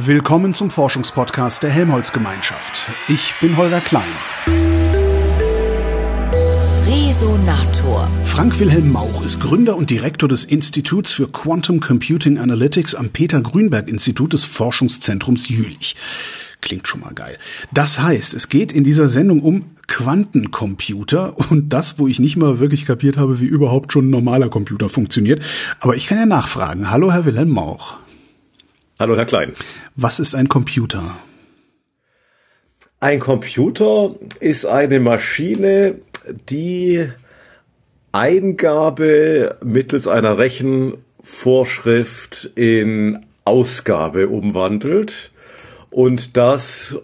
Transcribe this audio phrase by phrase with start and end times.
[0.00, 2.88] Willkommen zum Forschungspodcast der Helmholtz-Gemeinschaft.
[3.08, 4.04] Ich bin Holger Klein.
[6.86, 8.08] Resonator.
[8.22, 13.40] Frank Wilhelm Mauch ist Gründer und Direktor des Instituts für Quantum Computing Analytics am Peter
[13.40, 15.96] Grünberg Institut des Forschungszentrums Jülich.
[16.60, 17.36] Klingt schon mal geil.
[17.74, 22.60] Das heißt, es geht in dieser Sendung um Quantencomputer und das, wo ich nicht mal
[22.60, 25.42] wirklich kapiert habe, wie überhaupt schon ein normaler Computer funktioniert.
[25.80, 26.88] Aber ich kann ja nachfragen.
[26.88, 27.96] Hallo, Herr Wilhelm Mauch.
[29.00, 29.52] Hallo, Herr Klein.
[29.94, 31.16] Was ist ein Computer?
[32.98, 36.00] Ein Computer ist eine Maschine,
[36.50, 37.08] die
[38.10, 45.30] Eingabe mittels einer Rechenvorschrift in Ausgabe umwandelt
[45.90, 46.96] und das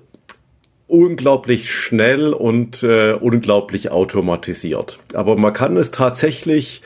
[0.89, 4.99] unglaublich schnell und äh, unglaublich automatisiert.
[5.15, 6.83] Aber man kann es tatsächlich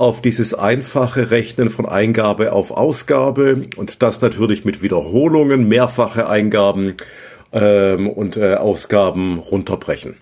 [0.00, 6.94] auf dieses einfache Rechnen von Eingabe auf Ausgabe und das natürlich mit Wiederholungen, mehrfache Eingaben
[7.52, 10.14] ähm, und äh, Ausgaben runterbrechen.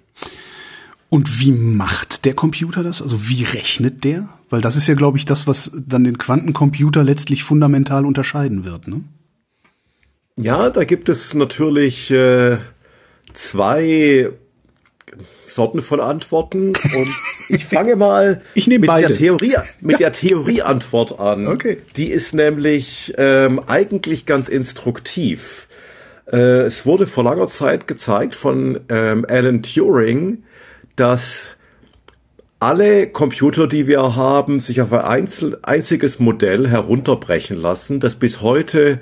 [1.11, 3.01] Und wie macht der Computer das?
[3.01, 4.29] Also wie rechnet der?
[4.51, 8.89] Weil das ist ja, glaube ich, das, was dann den Quantencomputer letztlich fundamental unterscheiden wird.
[8.89, 9.03] Ne?
[10.37, 12.59] Ja, da gibt es natürlich äh,
[13.33, 14.33] zwei
[15.49, 17.09] Sorten von Antworten und
[17.49, 19.09] ich fange mal ich mit beide.
[19.09, 19.99] der Theorie mit ja.
[19.99, 21.47] der Theorieantwort an.
[21.47, 21.79] Okay.
[21.97, 25.69] Die ist nämlich ähm, eigentlich ganz instruktiv.
[26.31, 30.45] Äh, es wurde vor langer Zeit gezeigt von ähm, Alan Turing,
[30.97, 31.55] dass
[32.61, 35.29] alle Computer, die wir haben, sich auf ein
[35.63, 39.01] einziges Modell herunterbrechen lassen, das bis heute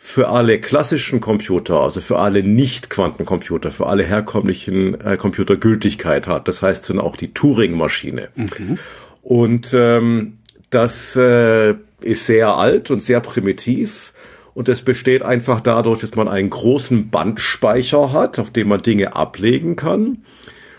[0.00, 6.46] für alle klassischen Computer, also für alle Nicht-Quantencomputer, für alle herkömmlichen äh, Computer Gültigkeit hat.
[6.46, 8.28] Das heißt dann auch die Turing-Maschine.
[8.36, 8.78] Mhm.
[9.22, 10.38] Und ähm,
[10.70, 14.12] das äh, ist sehr alt und sehr primitiv.
[14.54, 19.16] Und es besteht einfach dadurch, dass man einen großen Bandspeicher hat, auf dem man Dinge
[19.16, 20.18] ablegen kann.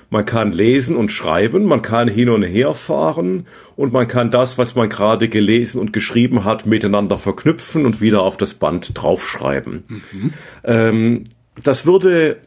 [0.10, 4.58] Man kann lesen und schreiben, man kann hin und her fahren und man kann das,
[4.58, 9.84] was man gerade gelesen und geschrieben hat, miteinander verknüpfen und wieder auf das Band draufschreiben.
[9.88, 10.34] Mhm.
[10.64, 11.24] Ähm,
[11.64, 12.38] das würde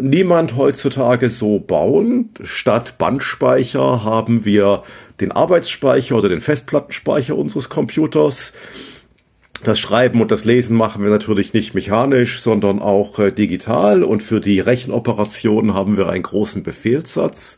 [0.00, 2.30] niemand heutzutage so bauen.
[2.42, 4.82] Statt Bandspeicher haben wir
[5.20, 8.52] den Arbeitsspeicher oder den Festplattenspeicher unseres Computers.
[9.64, 14.04] Das Schreiben und das Lesen machen wir natürlich nicht mechanisch, sondern auch äh, digital.
[14.04, 17.56] Und für die Rechenoperationen haben wir einen großen Befehlssatz.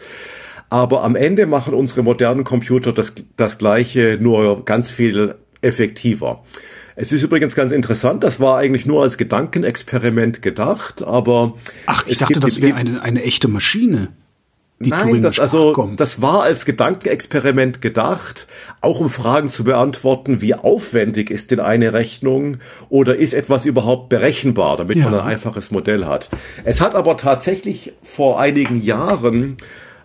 [0.70, 6.44] Aber am Ende machen unsere modernen Computer das, das Gleiche, nur ganz viel effektiver.
[6.96, 11.56] Es ist übrigens ganz interessant, das war eigentlich nur als Gedankenexperiment gedacht, aber.
[11.86, 14.08] Ach, ich dachte, das wäre eine, eine echte Maschine.
[14.82, 18.46] Nein, das, also, das war als Gedankenexperiment gedacht,
[18.80, 22.56] auch um Fragen zu beantworten, wie aufwendig ist denn eine Rechnung
[22.88, 25.04] oder ist etwas überhaupt berechenbar, damit ja.
[25.04, 26.30] man ein einfaches Modell hat.
[26.64, 29.58] Es hat aber tatsächlich vor einigen Jahren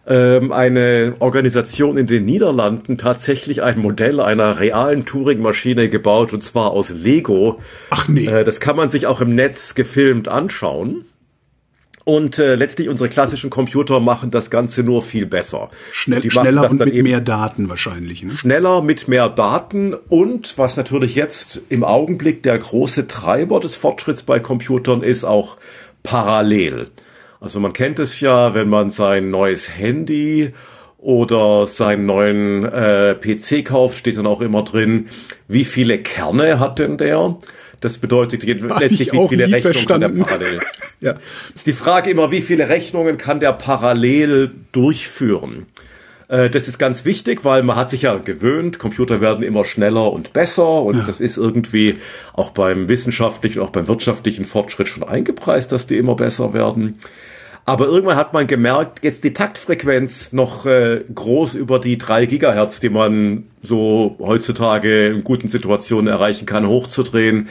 [0.07, 6.71] ähm, eine Organisation in den Niederlanden tatsächlich ein Modell einer realen Turing-Maschine gebaut und zwar
[6.71, 7.61] aus Lego.
[7.91, 8.25] Ach nee.
[8.25, 11.05] Äh, das kann man sich auch im Netz gefilmt anschauen.
[12.05, 15.71] Und äh, letztlich unsere klassischen Computer machen das Ganze nur viel besser.
[15.91, 18.21] Schnell, schneller und mit mehr Daten wahrscheinlich.
[18.21, 18.31] Ne?
[18.31, 24.21] Schneller mit mehr Daten und was natürlich jetzt im Augenblick der große Treiber des Fortschritts
[24.21, 25.57] bei Computern ist, auch
[26.03, 26.91] parallel.
[27.41, 30.53] Also man kennt es ja, wenn man sein neues Handy
[30.99, 35.09] oder seinen neuen äh, PC kauft, steht dann auch immer drin,
[35.47, 37.37] wie viele Kerne hat denn der?
[37.79, 40.23] Das bedeutet letztlich, wie viele Rechnungen verstanden.
[40.25, 40.61] kann der parallel.
[41.01, 41.15] ja.
[41.53, 45.67] Ist die Frage immer, wie viele Rechnungen kann der parallel durchführen?
[46.27, 50.11] Äh, das ist ganz wichtig, weil man hat sich ja gewöhnt, Computer werden immer schneller
[50.11, 51.03] und besser und ja.
[51.05, 51.97] das ist irgendwie
[52.33, 56.99] auch beim wissenschaftlichen, auch beim wirtschaftlichen Fortschritt schon eingepreist, dass die immer besser werden.
[57.67, 62.79] Aber irgendwann hat man gemerkt, jetzt die Taktfrequenz noch äh, groß über die drei Gigahertz,
[62.79, 67.49] die man so heutzutage in guten Situationen erreichen kann, hochzudrehen,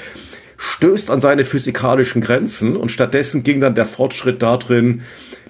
[0.57, 5.03] stößt an seine physikalischen Grenzen und stattdessen ging dann der Fortschritt darin,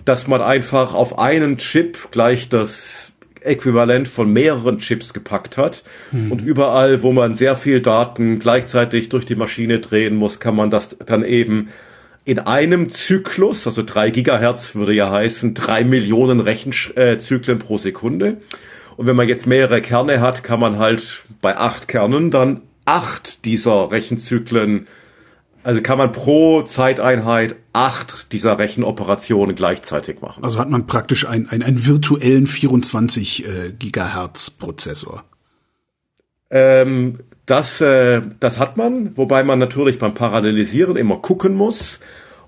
[0.07, 3.13] dass man einfach auf einen Chip gleich das
[3.43, 5.85] Äquivalent von mehreren Chips gepackt hat.
[6.11, 6.33] Hm.
[6.33, 10.71] Und überall, wo man sehr viel Daten gleichzeitig durch die Maschine drehen muss, kann man
[10.71, 11.69] das dann eben
[12.25, 18.39] in einem Zyklus, also drei Gigahertz würde ja heißen, drei Millionen Rechenzyklen pro Sekunde.
[18.97, 23.45] Und wenn man jetzt mehrere Kerne hat, kann man halt bei acht Kernen dann acht
[23.45, 24.87] dieser Rechenzyklen,
[25.63, 30.45] also kann man pro Zeiteinheit acht dieser Rechenoperationen gleichzeitig machen.
[30.45, 35.25] Also hat man praktisch einen, einen, einen virtuellen 24 äh, Gigahertz Prozessor.
[36.55, 41.99] Ähm, das, äh, das hat man, wobei man natürlich beim Parallelisieren immer gucken muss.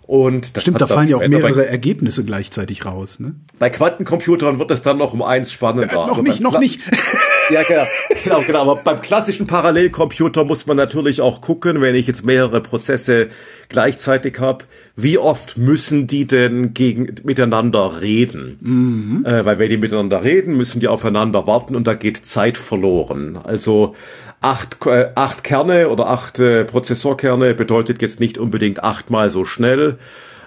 [0.07, 3.19] Und das Stimmt, da fallen ja auch mehrere bei, Ergebnisse gleichzeitig raus.
[3.19, 3.35] Ne?
[3.59, 5.91] Bei Quantencomputern wird es dann noch um eins spannender.
[5.91, 6.81] Äh, noch also nicht, noch nicht.
[7.51, 7.85] ja, genau,
[8.23, 8.61] genau, genau.
[8.61, 13.29] Aber beim klassischen Parallelcomputer muss man natürlich auch gucken, wenn ich jetzt mehrere Prozesse
[13.69, 14.65] gleichzeitig habe,
[14.97, 18.59] wie oft müssen die denn gegen miteinander reden?
[18.61, 19.27] Mhm.
[19.27, 23.39] Äh, weil wenn die miteinander reden, müssen die aufeinander warten und da geht Zeit verloren.
[23.43, 23.95] Also
[24.41, 29.99] acht, äh, acht Kerne oder acht äh, Prozessorkerne bedeutet jetzt nicht unbedingt achtmal so schnell.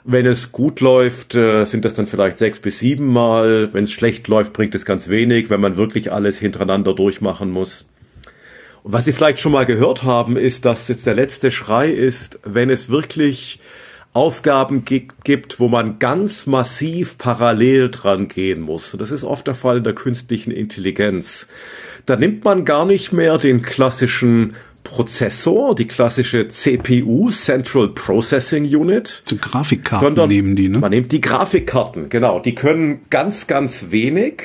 [0.05, 3.73] Wenn es gut läuft, äh, sind das dann vielleicht sechs bis sieben Mal.
[3.73, 7.87] Wenn es schlecht läuft, bringt es ganz wenig, wenn man wirklich alles hintereinander durchmachen muss.
[8.83, 12.39] Und was Sie vielleicht schon mal gehört haben, ist, dass jetzt der letzte Schrei ist,
[12.43, 13.59] wenn es wirklich
[14.13, 18.93] Aufgaben gibt, wo man ganz massiv parallel dran gehen muss.
[18.93, 21.47] Und das ist oft der Fall in der künstlichen Intelligenz.
[22.07, 29.21] Da nimmt man gar nicht mehr den klassischen Prozessor, die klassische CPU, Central Processing Unit.
[29.25, 30.79] Zu Grafikkarten sondern nehmen die, ne?
[30.79, 32.39] Man nimmt die Grafikkarten, genau.
[32.39, 34.41] Die können ganz, ganz wenig,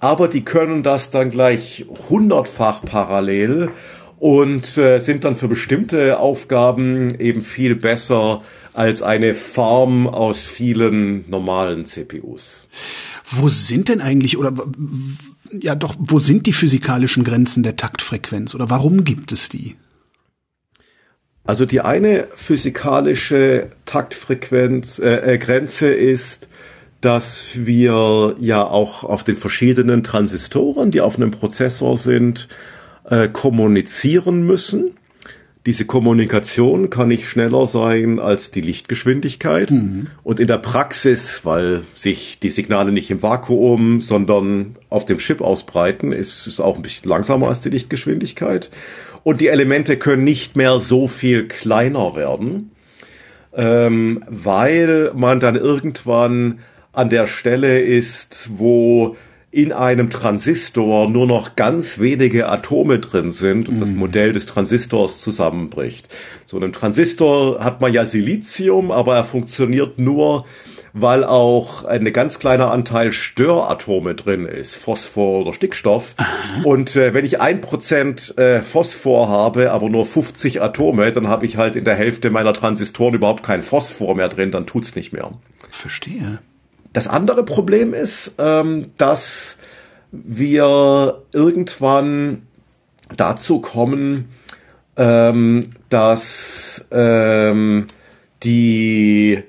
[0.00, 3.70] aber die können das dann gleich hundertfach parallel
[4.18, 8.42] und äh, sind dann für bestimmte Aufgaben eben viel besser
[8.72, 12.68] als eine Farm aus vielen normalen CPUs.
[13.24, 14.52] Wo sind denn eigentlich oder
[15.52, 19.76] ja doch, wo sind die physikalischen Grenzen der Taktfrequenz oder warum gibt es die?
[21.44, 26.47] Also die eine physikalische Taktfrequenz äh, äh, Grenze ist,
[27.00, 32.48] dass wir ja auch auf den verschiedenen Transistoren, die auf einem Prozessor sind,
[33.08, 34.92] äh, kommunizieren müssen.
[35.66, 39.70] Diese Kommunikation kann nicht schneller sein als die Lichtgeschwindigkeit.
[39.70, 40.06] Mhm.
[40.24, 45.40] Und in der Praxis, weil sich die Signale nicht im Vakuum, sondern auf dem Chip
[45.40, 48.70] ausbreiten, ist es auch ein bisschen langsamer als die Lichtgeschwindigkeit.
[49.24, 52.70] Und die Elemente können nicht mehr so viel kleiner werden,
[53.54, 56.60] ähm, weil man dann irgendwann
[56.98, 59.16] an der Stelle ist, wo
[59.50, 63.80] in einem Transistor nur noch ganz wenige Atome drin sind und mm.
[63.80, 63.96] das mhm.
[63.96, 66.08] Modell des Transistors zusammenbricht.
[66.44, 70.44] So einem Transistor hat man ja Silizium, aber er funktioniert nur,
[70.92, 76.14] weil auch ein ganz kleiner Anteil Störatome drin ist, Phosphor oder Stickstoff.
[76.18, 76.62] Aha.
[76.64, 81.46] Und äh, wenn ich ein Prozent äh, Phosphor habe, aber nur 50 Atome, dann habe
[81.46, 85.12] ich halt in der Hälfte meiner Transistoren überhaupt kein Phosphor mehr drin, dann tut's nicht
[85.12, 85.30] mehr.
[85.70, 86.40] Verstehe.
[86.98, 89.56] Das andere Problem ist, ähm, dass
[90.10, 92.42] wir irgendwann
[93.16, 94.30] dazu kommen,
[94.96, 97.86] ähm, dass ähm,
[98.42, 99.44] die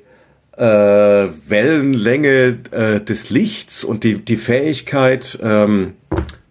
[0.57, 5.93] äh, Wellenlänge äh, des Lichts und die, die Fähigkeit, ähm,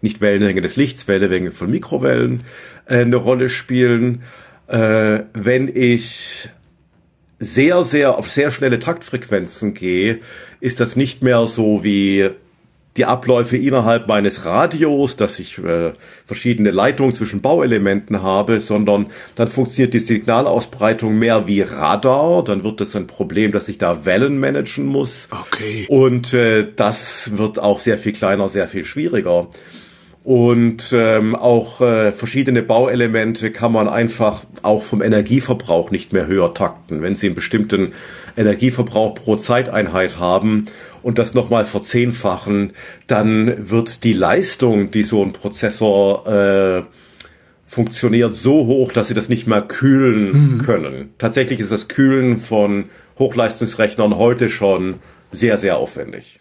[0.01, 2.43] nicht Wellenlänge des Lichts, Wellenlänge von Mikrowellen,
[2.87, 4.23] äh, eine Rolle spielen.
[4.67, 6.49] Äh, wenn ich
[7.39, 10.19] sehr, sehr auf sehr schnelle Taktfrequenzen gehe,
[10.59, 12.29] ist das nicht mehr so wie
[12.97, 15.93] die Abläufe innerhalb meines Radios, dass ich äh,
[16.25, 22.43] verschiedene Leitungen zwischen Bauelementen habe, sondern dann funktioniert die Signalausbreitung mehr wie Radar.
[22.43, 25.29] Dann wird es ein Problem, dass ich da Wellen managen muss.
[25.31, 25.85] Okay.
[25.87, 29.47] Und äh, das wird auch sehr viel kleiner, sehr viel schwieriger.
[30.29, 36.53] Und ähm, auch äh, verschiedene Bauelemente kann man einfach auch vom Energieverbrauch nicht mehr höher
[36.53, 37.01] takten.
[37.01, 37.93] Wenn Sie einen bestimmten
[38.37, 40.67] Energieverbrauch pro Zeiteinheit haben
[41.01, 42.73] und das nochmal verzehnfachen,
[43.07, 46.83] dann wird die Leistung, die so ein Prozessor äh,
[47.65, 50.57] funktioniert, so hoch, dass Sie das nicht mehr kühlen mhm.
[50.59, 51.09] können.
[51.17, 52.85] Tatsächlich ist das Kühlen von
[53.17, 54.99] Hochleistungsrechnern heute schon
[55.31, 56.39] sehr, sehr aufwendig.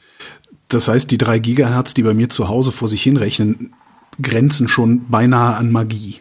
[0.68, 3.72] Das heißt, die drei Gigahertz, die bei mir zu Hause vor sich hinrechnen,
[4.20, 6.20] grenzen schon beinahe an Magie.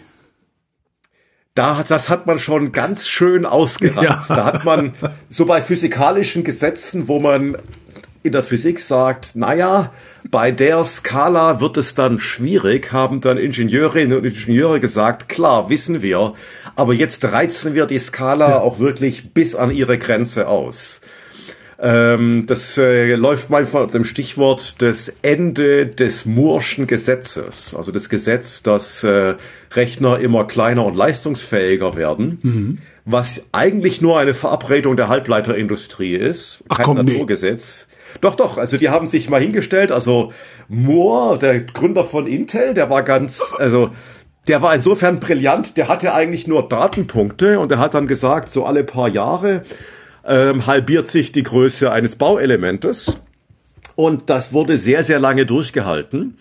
[1.55, 4.29] Da, das hat man schon ganz schön ausgereizt.
[4.29, 4.35] Ja.
[4.35, 4.93] Da hat man
[5.29, 7.57] so bei physikalischen Gesetzen, wo man
[8.21, 9.91] in der Physik sagt, naja,
[10.29, 16.01] bei der Skala wird es dann schwierig, haben dann Ingenieurinnen und Ingenieure gesagt, klar, wissen
[16.01, 16.33] wir,
[16.75, 20.99] aber jetzt reizen wir die Skala auch wirklich bis an ihre Grenze aus.
[21.79, 27.75] Ähm, das äh, läuft manchmal unter dem Stichwort des Ende des Moorschen Gesetzes.
[27.75, 29.35] Also das Gesetz, dass äh,
[29.71, 32.39] Rechner immer kleiner und leistungsfähiger werden.
[32.41, 32.77] Mhm.
[33.05, 36.63] Was eigentlich nur eine Verabredung der Halbleiterindustrie ist.
[36.69, 37.87] Ach, kein komm, Naturgesetz.
[37.87, 37.93] Nee.
[38.21, 40.31] Doch, doch, also die haben sich mal hingestellt, also
[40.69, 43.91] Moore, der Gründer von Intel, der war ganz, also
[44.47, 48.65] der war insofern brillant, der hatte eigentlich nur Datenpunkte und er hat dann gesagt, so
[48.65, 49.63] alle paar Jahre
[50.27, 53.21] ähm, halbiert sich die Größe eines Bauelementes.
[53.95, 56.37] Und das wurde sehr, sehr lange durchgehalten.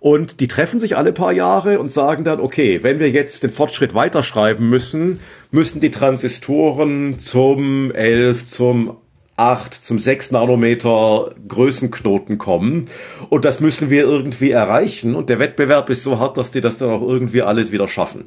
[0.00, 3.50] Und die treffen sich alle paar Jahre und sagen dann, okay, wenn wir jetzt den
[3.50, 8.96] Fortschritt weiterschreiben müssen, müssen die Transistoren zum 11, zum
[9.36, 12.86] 8, zum 6 Nanometer Größenknoten kommen.
[13.30, 15.14] Und das müssen wir irgendwie erreichen.
[15.14, 18.26] Und der Wettbewerb ist so hart, dass die das dann auch irgendwie alles wieder schaffen.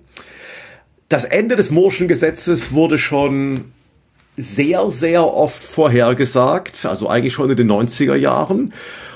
[1.09, 3.71] Das Ende des Moore'schen Gesetzes wurde schon
[4.37, 8.73] sehr, sehr oft vorhergesagt, also eigentlich schon in den 90er Jahren.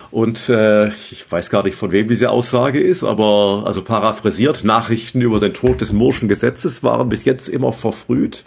[0.09, 5.21] Und äh, ich weiß gar nicht, von wem diese Aussage ist, aber also paraphrasiert, Nachrichten
[5.21, 8.43] über den Tod des Moore'schen Gesetzes waren bis jetzt immer verfrüht.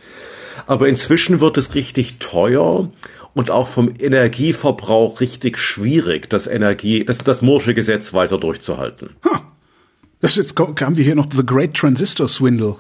[0.67, 2.91] Aber inzwischen wird es richtig teuer
[3.33, 9.11] und auch vom Energieverbrauch richtig schwierig, das Energie, das, das Moore'sche Gesetz weiter durchzuhalten.
[9.25, 9.39] Huh.
[10.21, 12.77] Das jetzt haben wir hier noch The Great Transistor Swindle.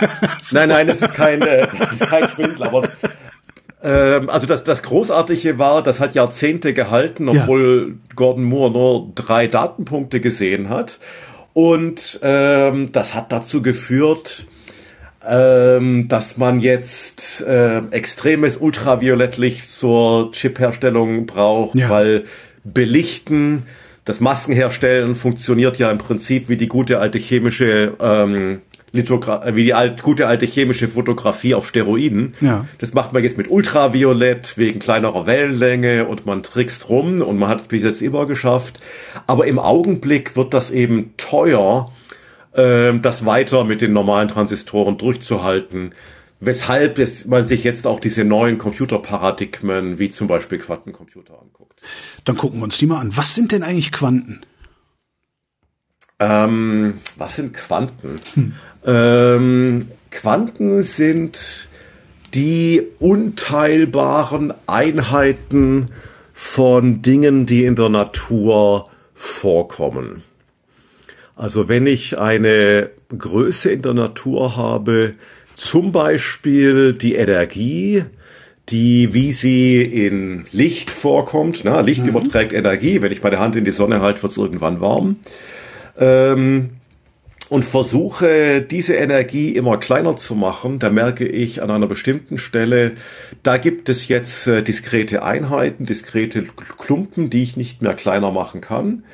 [0.52, 2.88] nein, nein, das ist kein, äh, das ist kein Schwindel, aber
[3.82, 8.14] ähm, also das, das Großartige war, das hat Jahrzehnte gehalten, obwohl ja.
[8.16, 10.98] Gordon Moore nur drei Datenpunkte gesehen hat.
[11.52, 14.46] Und ähm, das hat dazu geführt,
[15.26, 21.90] ähm, dass man jetzt äh, extremes Ultraviolettlicht zur Chipherstellung braucht, ja.
[21.90, 22.24] weil
[22.64, 23.64] Belichten,
[24.04, 29.64] das Maskenherstellen funktioniert ja im Prinzip wie die gute alte chemische ähm, Lithogra äh, wie
[29.64, 32.34] die alt, gute alte chemische Fotografie auf Steroiden.
[32.40, 32.66] Ja.
[32.78, 37.48] Das macht man jetzt mit Ultraviolett wegen kleinerer Wellenlänge und man trickst rum und man
[37.48, 38.80] hat es bis jetzt immer geschafft.
[39.26, 41.92] Aber im Augenblick wird das eben teuer,
[42.52, 45.94] äh, das weiter mit den normalen Transistoren durchzuhalten.
[46.40, 51.82] Weshalb es, man sich jetzt auch diese neuen Computerparadigmen wie zum Beispiel Quantencomputer anguckt.
[52.24, 53.16] Dann gucken wir uns die mal an.
[53.16, 54.42] Was sind denn eigentlich Quanten?
[56.20, 58.20] Ähm, was sind Quanten?
[58.34, 58.54] Hm.
[58.84, 61.68] Ähm, Quanten sind
[62.34, 65.90] die unteilbaren Einheiten
[66.34, 70.22] von Dingen, die in der Natur vorkommen.
[71.34, 75.14] Also wenn ich eine Größe in der Natur habe,
[75.54, 78.04] zum Beispiel die Energie,
[78.68, 82.10] die, wie sie in Licht vorkommt, na, Licht mhm.
[82.10, 85.16] überträgt Energie, wenn ich meine Hand in die Sonne halte, wird es irgendwann warm
[85.98, 86.70] ähm,
[87.48, 92.92] und versuche diese Energie immer kleiner zu machen, da merke ich an einer bestimmten Stelle,
[93.42, 96.44] da gibt es jetzt äh, diskrete Einheiten, diskrete
[96.78, 99.04] Klumpen, die ich nicht mehr kleiner machen kann.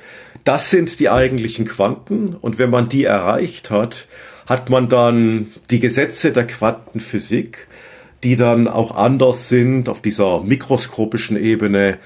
[0.42, 2.34] Das sind die eigentlichen Quanten.
[2.34, 4.08] Und wenn man die erreicht hat,
[4.46, 7.66] hat man dann die Gesetze der Quantenphysik,
[8.24, 11.98] die dann auch anders sind auf dieser mikroskopischen Ebene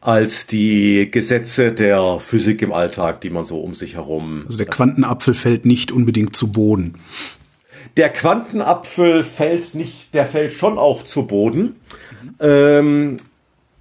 [0.00, 4.44] als die Gesetze der Physik im Alltag, die man so um sich herum.
[4.46, 6.94] Also der Quantenapfel fällt nicht unbedingt zu Boden.
[7.96, 11.76] Der Quantenapfel fällt nicht, der fällt schon auch zu Boden.
[12.22, 12.34] Mhm.
[12.40, 13.16] Ähm,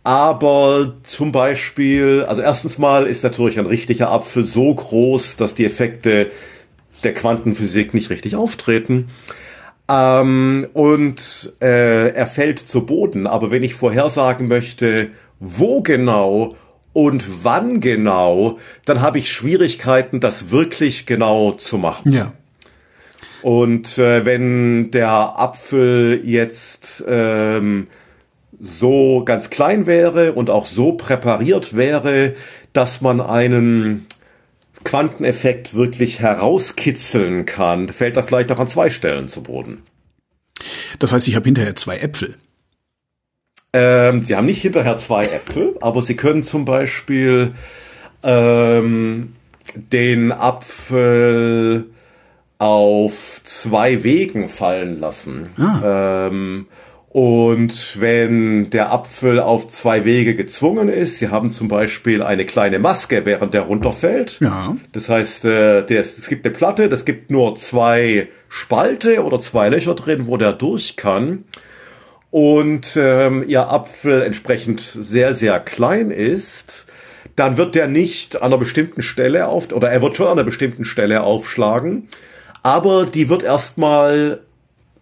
[0.03, 5.65] aber zum Beispiel, also erstens mal ist natürlich ein richtiger Apfel so groß, dass die
[5.65, 6.31] Effekte
[7.03, 9.09] der Quantenphysik nicht richtig auftreten.
[9.87, 13.27] Ähm, und äh, er fällt zu Boden.
[13.27, 15.09] Aber wenn ich vorhersagen möchte,
[15.39, 16.55] wo genau
[16.93, 22.11] und wann genau, dann habe ich Schwierigkeiten, das wirklich genau zu machen.
[22.11, 22.33] Ja.
[23.41, 27.87] Und äh, wenn der Apfel jetzt ähm,
[28.59, 32.35] so ganz klein wäre und auch so präpariert wäre,
[32.73, 34.07] dass man einen
[34.83, 39.83] Quanteneffekt wirklich herauskitzeln kann, fällt er vielleicht auch an zwei Stellen zu Boden.
[40.99, 42.35] Das heißt, ich habe hinterher zwei Äpfel.
[43.73, 47.53] Ähm, sie haben nicht hinterher zwei Äpfel, aber sie können zum Beispiel
[48.23, 49.35] ähm,
[49.75, 51.85] den Apfel
[52.57, 55.49] auf zwei Wegen fallen lassen.
[55.57, 56.27] Ah.
[56.27, 56.65] Ähm,
[57.09, 62.77] und wenn der Apfel auf zwei Wege gezwungen ist, Sie haben zum Beispiel eine kleine
[62.77, 64.39] Maske, während der runterfällt.
[64.41, 64.77] Ja.
[64.91, 69.69] Das heißt, äh, der, es gibt eine Platte, das gibt nur zwei Spalte oder zwei
[69.69, 71.45] Löcher drin, wo der durch kann
[72.31, 76.85] und ähm, ihr Apfel entsprechend sehr, sehr klein ist,
[77.35, 80.43] dann wird der nicht an einer bestimmten Stelle auf, oder er wird schon an einer
[80.43, 82.09] bestimmten Stelle aufschlagen,
[82.61, 84.41] aber die wird erstmal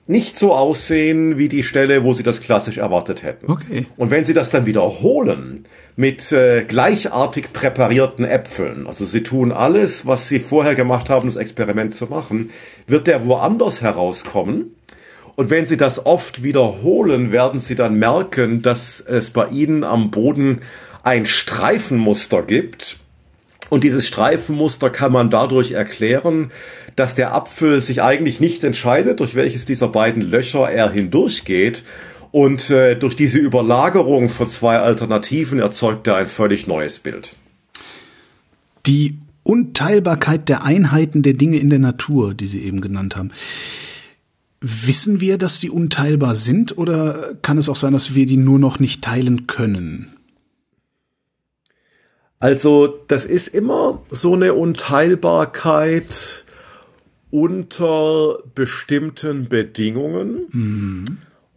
[0.09, 3.51] nicht so aussehen wie die Stelle, wo sie das klassisch erwartet hätten.
[3.51, 3.87] Okay.
[3.97, 5.65] Und wenn sie das dann wiederholen
[5.97, 11.35] mit äh, gleichartig präparierten Äpfeln, also sie tun alles, was sie vorher gemacht haben, das
[11.35, 12.51] Experiment zu machen,
[12.85, 14.75] wird der woanders herauskommen
[15.37, 20.09] und wenn Sie das oft wiederholen, werden Sie dann merken, dass es bei Ihnen am
[20.09, 20.61] Boden
[21.03, 22.97] ein Streifenmuster gibt.
[23.69, 26.51] Und dieses Streifenmuster kann man dadurch erklären,
[26.95, 31.83] dass der Apfel sich eigentlich nicht entscheidet, durch welches dieser beiden Löcher er hindurchgeht.
[32.31, 37.35] Und äh, durch diese Überlagerung von zwei Alternativen erzeugt er ein völlig neues Bild.
[38.87, 43.31] Die Unteilbarkeit der Einheiten der Dinge in der Natur, die Sie eben genannt haben.
[44.59, 48.57] Wissen wir, dass die unteilbar sind oder kann es auch sein, dass wir die nur
[48.57, 50.13] noch nicht teilen können?
[52.39, 56.45] Also das ist immer so eine Unteilbarkeit
[57.29, 60.47] unter bestimmten Bedingungen.
[60.51, 61.05] Mhm.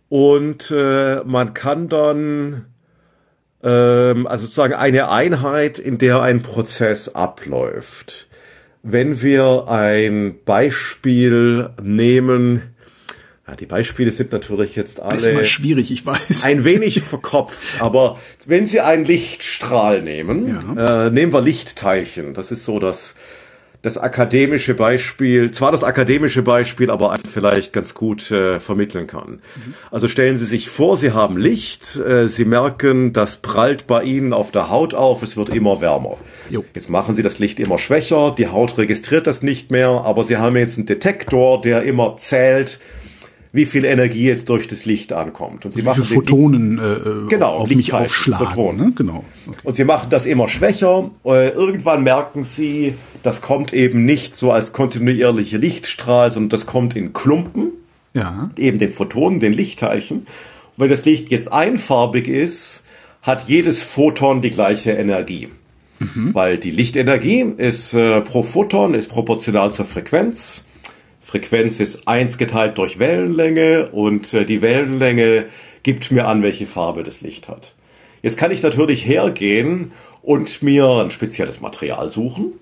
[0.09, 2.67] Und äh, man kann dann
[3.63, 8.29] ähm, also sozusagen eine Einheit, in der ein Prozess abläuft.
[8.83, 12.63] Wenn wir ein Beispiel nehmen,
[13.51, 15.11] ja, die Beispiele sind natürlich jetzt alle.
[15.11, 16.45] Das ist schwierig, ich weiß.
[16.45, 21.07] Ein wenig verkopft, aber wenn Sie einen Lichtstrahl nehmen, ja.
[21.07, 22.33] äh, nehmen wir Lichtteilchen.
[22.33, 23.15] Das ist so das
[23.83, 29.41] das akademische Beispiel, zwar das akademische Beispiel, aber vielleicht ganz gut äh, vermitteln kann.
[29.57, 29.75] Mhm.
[29.91, 34.35] Also stellen Sie sich vor, Sie haben Licht, äh, Sie merken, das prallt bei Ihnen
[34.35, 36.19] auf der Haut auf, es wird immer wärmer.
[36.51, 36.63] Jo.
[36.75, 40.37] Jetzt machen Sie das Licht immer schwächer, die Haut registriert das nicht mehr, aber Sie
[40.37, 42.81] haben jetzt einen Detektor, der immer zählt,
[43.53, 45.65] wie viel Energie jetzt durch das Licht ankommt.
[45.65, 48.77] Und sie machen Photonen äh, genau, auf mich aufschlagen.
[48.77, 48.93] Ne?
[48.95, 49.25] Genau.
[49.47, 49.59] Okay.
[49.65, 51.11] Und sie machen das immer schwächer.
[51.25, 56.95] Äh, irgendwann merken sie, das kommt eben nicht so als kontinuierliche Lichtstrahl, sondern das kommt
[56.95, 57.73] in Klumpen.
[58.15, 58.51] Ja.
[58.57, 60.19] Eben den Photonen, den Lichtteilchen.
[60.19, 60.27] Und
[60.77, 62.85] wenn das Licht jetzt einfarbig ist,
[63.23, 65.49] hat jedes Photon die gleiche Energie.
[65.99, 66.35] Mhm.
[66.35, 70.67] Weil die Lichtenergie ist äh, pro Photon ist proportional zur Frequenz.
[71.31, 75.45] Frequenz ist eins geteilt durch Wellenlänge und äh, die Wellenlänge
[75.85, 77.75] gibt mir an, welche Farbe das Licht hat.
[78.21, 82.55] Jetzt kann ich natürlich hergehen und mir ein spezielles Material suchen,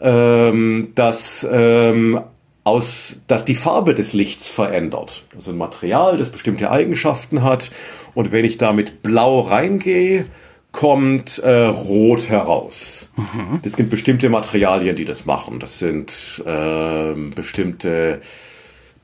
[0.00, 2.20] ähm, das ähm,
[2.62, 5.24] aus, dass die Farbe des Lichts verändert.
[5.34, 7.72] Also ein Material, das bestimmte Eigenschaften hat.
[8.14, 10.26] Und wenn ich da mit Blau reingehe,
[10.70, 13.03] kommt äh, rot heraus.
[13.16, 13.60] Mhm.
[13.62, 15.58] Das sind bestimmte Materialien, die das machen.
[15.60, 18.20] Das sind äh, bestimmte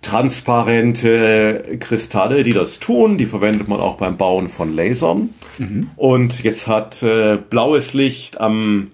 [0.02, 3.18] transparente Kristalle, die das tun.
[3.18, 5.30] Die verwendet man auch beim Bauen von Lasern.
[5.58, 5.90] Mhm.
[5.96, 8.90] Und jetzt hat äh, blaues Licht am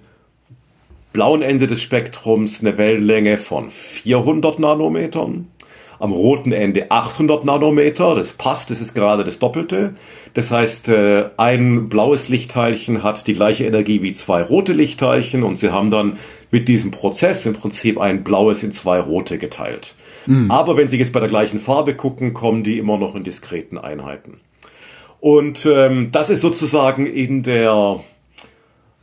[1.12, 5.49] blauen Ende des Spektrums eine Wellenlänge von 400 Nanometern
[5.99, 8.15] am roten Ende 800 Nanometer.
[8.15, 9.95] Das passt, das ist gerade das Doppelte.
[10.35, 15.57] Das heißt, äh, ein blaues Lichtteilchen hat die gleiche Energie wie zwei rote Lichtteilchen und
[15.57, 16.19] sie haben dann
[16.51, 19.95] mit diesem Prozess im Prinzip ein blaues in zwei rote geteilt.
[20.27, 20.51] Mhm.
[20.51, 23.79] Aber wenn Sie jetzt bei der gleichen Farbe gucken, kommen die immer noch in diskreten
[23.79, 24.35] Einheiten.
[25.21, 28.01] Und ähm, das ist sozusagen in der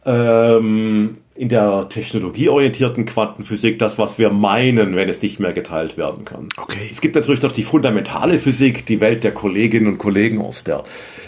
[0.05, 6.25] ähm, in der technologieorientierten Quantenphysik das, was wir meinen, wenn es nicht mehr geteilt werden
[6.25, 6.49] kann.
[6.57, 6.87] Okay.
[6.91, 10.83] Es gibt natürlich noch die fundamentale Physik, die Welt der Kolleginnen und Kollegen aus der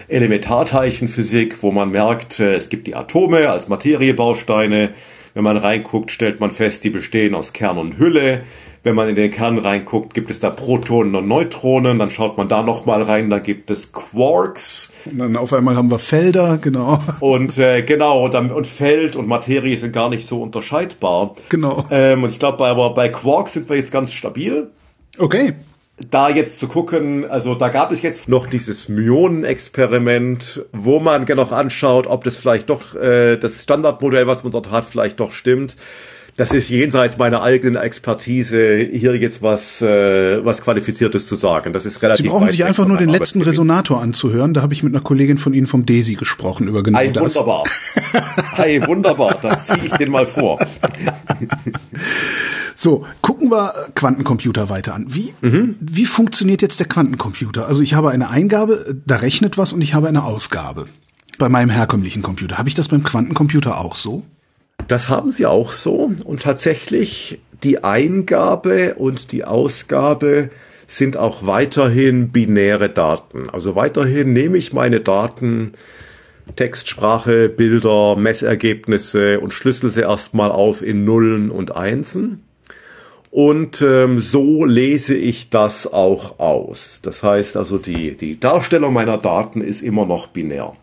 [0.08, 4.92] Elementarteilchenphysik, wo man merkt, äh, es gibt die Atome als Materiebausteine.
[5.34, 8.44] Wenn man reinguckt, stellt man fest, die bestehen aus Kern und Hülle.
[8.86, 11.98] Wenn man in den Kern reinguckt, gibt es da Protonen und Neutronen.
[11.98, 14.94] Dann schaut man da nochmal rein, da gibt es Quarks.
[15.06, 17.00] Und dann auf einmal haben wir Felder, genau.
[17.20, 21.34] Und äh, genau, und, und Feld und Materie sind gar nicht so unterscheidbar.
[21.50, 21.84] Genau.
[21.90, 24.70] Ähm, und ich glaube, bei, bei Quarks sind wir jetzt ganz stabil.
[25.18, 25.56] Okay
[26.12, 31.54] da jetzt zu gucken, also da gab es jetzt noch dieses Myonen-Experiment, wo man noch
[31.54, 35.78] anschaut, ob das vielleicht doch äh, das Standardmodell, was man dort hat, vielleicht doch stimmt
[36.38, 41.72] das ist jenseits meiner eigenen Expertise, hier jetzt was, äh, was Qualifiziertes zu sagen.
[41.72, 42.26] Das ist relativ.
[42.26, 44.54] Sie brauchen sich einfach nur den letzten Resonator anzuhören.
[44.54, 47.36] Da habe ich mit einer Kollegin von Ihnen vom DESI gesprochen über genau Ei, das.
[47.36, 47.64] Wunderbar.
[48.58, 49.38] Ei, wunderbar.
[49.42, 50.60] Da ziehe ich den mal vor.
[52.78, 55.06] So, gucken wir Quantencomputer weiter an.
[55.08, 55.78] Wie, mhm.
[55.80, 57.68] wie funktioniert jetzt der Quantencomputer?
[57.68, 60.88] Also ich habe eine Eingabe, da rechnet was und ich habe eine Ausgabe.
[61.38, 62.58] Bei meinem herkömmlichen Computer.
[62.58, 64.26] Habe ich das beim Quantencomputer auch so?
[64.88, 70.50] Das haben sie auch so und tatsächlich die Eingabe und die Ausgabe
[70.88, 73.50] sind auch weiterhin binäre Daten.
[73.50, 75.74] Also weiterhin nehme ich meine Daten,
[76.56, 82.44] Text, Sprache, Bilder, Messergebnisse und schlüssel sie erstmal auf in Nullen und Einsen.
[83.32, 87.02] Und ähm, so lese ich das auch aus.
[87.04, 90.74] Das heißt also, die, die Darstellung meiner Daten ist immer noch binär.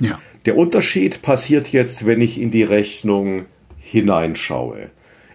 [0.00, 0.18] Ja.
[0.46, 3.46] Der Unterschied passiert jetzt, wenn ich in die Rechnung
[3.78, 4.90] hineinschaue.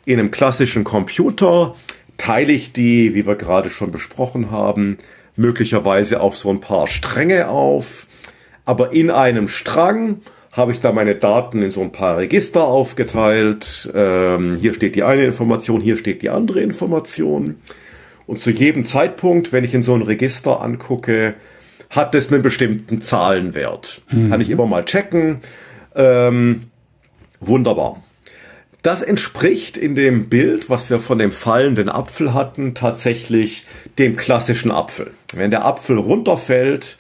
[0.06, 1.76] In einem klassischen Computer
[2.17, 4.98] teile ich die, wie wir gerade schon besprochen haben,
[5.36, 8.08] möglicherweise auf so ein paar Stränge auf.
[8.65, 13.91] Aber in einem Strang habe ich da meine Daten in so ein paar Register aufgeteilt.
[13.95, 17.56] Ähm, hier steht die eine Information, hier steht die andere Information.
[18.28, 21.34] Und zu jedem Zeitpunkt, wenn ich in so ein Register angucke,
[21.89, 24.02] hat es einen bestimmten Zahlenwert.
[24.12, 24.30] Mhm.
[24.30, 25.39] Kann ich immer mal checken.
[25.95, 26.67] Ähm,
[27.39, 28.04] wunderbar.
[28.82, 33.65] Das entspricht in dem Bild, was wir von dem fallenden Apfel hatten, tatsächlich
[33.97, 35.12] dem klassischen Apfel.
[35.34, 36.97] Wenn der Apfel runterfällt,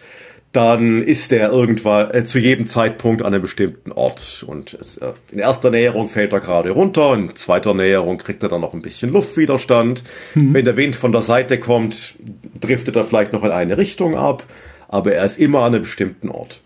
[0.51, 4.43] dann ist der irgendwann äh, zu jedem Zeitpunkt an einem bestimmten Ort.
[4.45, 8.49] Und es, äh, in erster Näherung fällt er gerade runter, in zweiter Näherung kriegt er
[8.49, 10.03] dann noch ein bisschen Luftwiderstand.
[10.33, 10.53] Mhm.
[10.53, 12.15] Wenn der Wind von der Seite kommt,
[12.59, 14.43] driftet er vielleicht noch in eine Richtung ab,
[14.89, 16.61] aber er ist immer an einem bestimmten Ort.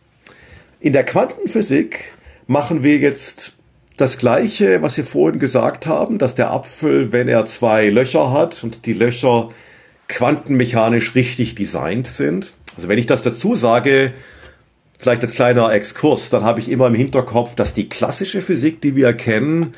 [0.79, 2.13] In der Quantenphysik
[2.47, 3.53] machen wir jetzt
[3.97, 8.63] das gleiche, was wir vorhin gesagt haben, dass der Apfel, wenn er zwei Löcher hat
[8.63, 9.49] und die Löcher
[10.07, 14.13] quantenmechanisch richtig designt sind, also wenn ich das dazu sage,
[14.97, 18.95] vielleicht als kleiner Exkurs, dann habe ich immer im Hinterkopf, dass die klassische Physik, die
[18.95, 19.73] wir kennen,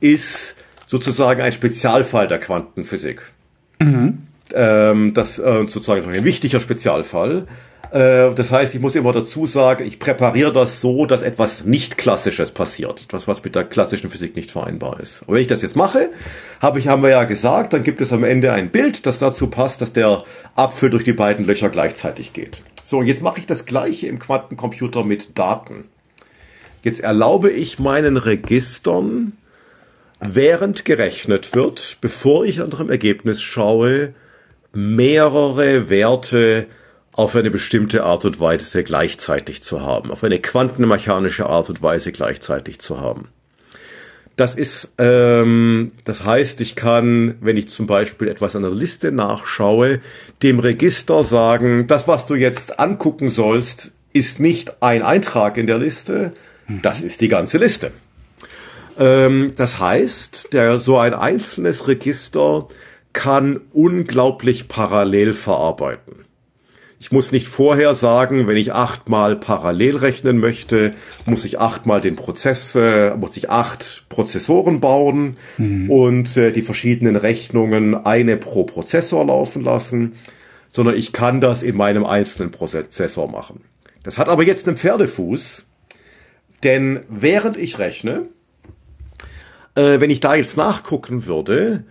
[0.00, 3.22] ist sozusagen ein Spezialfall der Quantenphysik.
[3.78, 4.26] Mhm.
[4.52, 7.46] Ähm, das äh, sozusagen ein wichtiger Spezialfall.
[7.90, 11.98] Äh, das heißt, ich muss immer dazu sagen, ich präpariere das so, dass etwas nicht
[11.98, 13.02] Klassisches passiert.
[13.02, 15.22] Etwas, was mit der klassischen Physik nicht vereinbar ist.
[15.22, 16.10] Und wenn ich das jetzt mache,
[16.60, 19.48] habe ich, haben wir ja gesagt, dann gibt es am Ende ein Bild, das dazu
[19.48, 20.22] passt, dass der
[20.54, 22.62] Apfel durch die beiden Löcher gleichzeitig geht.
[22.84, 25.84] So, jetzt mache ich das gleiche im Quantencomputer mit Daten.
[26.82, 29.32] Jetzt erlaube ich meinen Registern,
[30.20, 34.14] während gerechnet wird, bevor ich an dem Ergebnis schaue,
[34.72, 36.66] mehrere Werte
[37.20, 42.12] auf eine bestimmte Art und Weise gleichzeitig zu haben, auf eine quantenmechanische Art und Weise
[42.12, 43.28] gleichzeitig zu haben.
[44.36, 49.12] Das ist, ähm, das heißt, ich kann, wenn ich zum Beispiel etwas an der Liste
[49.12, 50.00] nachschaue,
[50.42, 55.76] dem Register sagen, das, was du jetzt angucken sollst, ist nicht ein Eintrag in der
[55.76, 56.32] Liste,
[56.80, 57.92] das ist die ganze Liste.
[58.98, 62.66] Ähm, das heißt, der, so ein einzelnes Register
[63.12, 66.19] kann unglaublich parallel verarbeiten.
[67.02, 70.92] Ich muss nicht vorher sagen, wenn ich achtmal parallel rechnen möchte,
[71.24, 75.90] muss ich achtmal den Prozess, äh, muss ich acht Prozessoren bauen mhm.
[75.90, 80.16] und äh, die verschiedenen Rechnungen eine pro Prozessor laufen lassen,
[80.68, 83.62] sondern ich kann das in meinem einzelnen Prozessor machen.
[84.02, 85.64] Das hat aber jetzt einen Pferdefuß,
[86.64, 88.26] denn während ich rechne,
[89.74, 91.84] äh, wenn ich da jetzt nachgucken würde,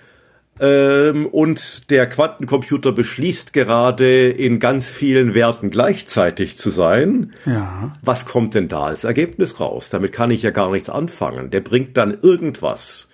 [0.60, 7.34] ähm, und der Quantencomputer beschließt gerade in ganz vielen Werten gleichzeitig zu sein.
[7.46, 7.98] Ja.
[8.02, 9.90] Was kommt denn da als Ergebnis raus?
[9.90, 11.50] Damit kann ich ja gar nichts anfangen.
[11.50, 13.08] Der bringt dann irgendwas.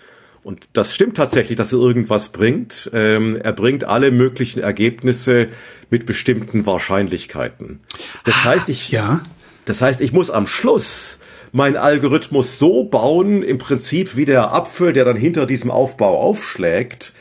[0.44, 2.92] Und das stimmt tatsächlich, dass er irgendwas bringt.
[2.94, 5.48] Ähm, er bringt alle möglichen Ergebnisse
[5.90, 7.80] mit bestimmten Wahrscheinlichkeiten.
[8.26, 9.22] Das ah, heißt, ich, ja.
[9.66, 11.18] das heißt, ich muss am Schluss
[11.52, 17.14] meinen Algorithmus so bauen, im Prinzip wie der Apfel, der dann hinter diesem Aufbau aufschlägt,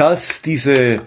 [0.00, 1.02] dass diese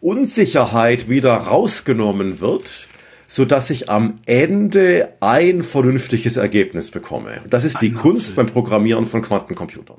[0.00, 2.88] Unsicherheit wieder rausgenommen wird,
[3.28, 7.40] so dass ich am Ende ein vernünftiges Ergebnis bekomme.
[7.48, 9.98] Das ist die ein Kunst beim Programmieren von Quantencomputern.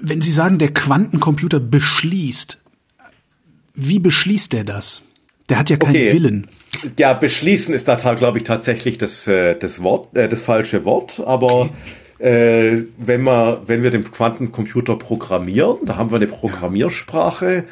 [0.00, 2.58] Wenn Sie sagen, der Quantencomputer beschließt,
[3.74, 5.02] wie beschließt er das?
[5.48, 6.12] Der hat ja keinen okay.
[6.12, 6.46] Willen.
[6.96, 11.20] Ja, beschließen ist da, glaube ich, tatsächlich das, äh, das Wort, äh, das falsche Wort,
[11.26, 11.70] aber okay
[12.18, 17.64] äh, wenn, wir, wenn wir den Quantencomputer programmieren, da haben wir eine Programmiersprache,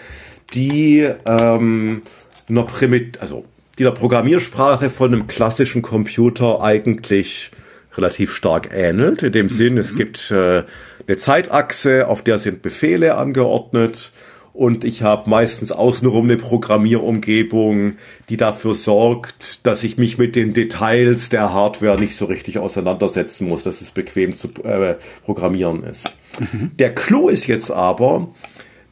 [0.53, 2.03] die ähm,
[2.49, 3.45] einer Primit also
[3.79, 7.51] die der Programmiersprache von einem klassischen Computer eigentlich
[7.97, 9.23] relativ stark ähnelt.
[9.23, 9.97] In dem Sinn, es mhm.
[9.97, 10.63] gibt äh,
[11.07, 14.13] eine Zeitachse, auf der sind Befehle angeordnet
[14.55, 17.97] und ich habe meistens außenrum eine Programmierumgebung,
[18.29, 23.49] die dafür sorgt, dass ich mich mit den Details der Hardware nicht so richtig auseinandersetzen
[23.49, 26.17] muss, dass es bequem zu äh, programmieren ist.
[26.39, 26.71] Mhm.
[26.79, 28.29] Der Clou ist jetzt aber,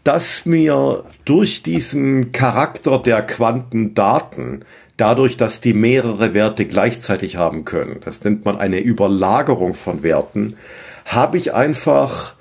[0.03, 4.64] dass mir durch diesen Charakter der Quantendaten,
[4.96, 10.57] dadurch, dass die mehrere Werte gleichzeitig haben können, das nennt man eine Überlagerung von Werten,
[11.05, 12.35] habe ich einfach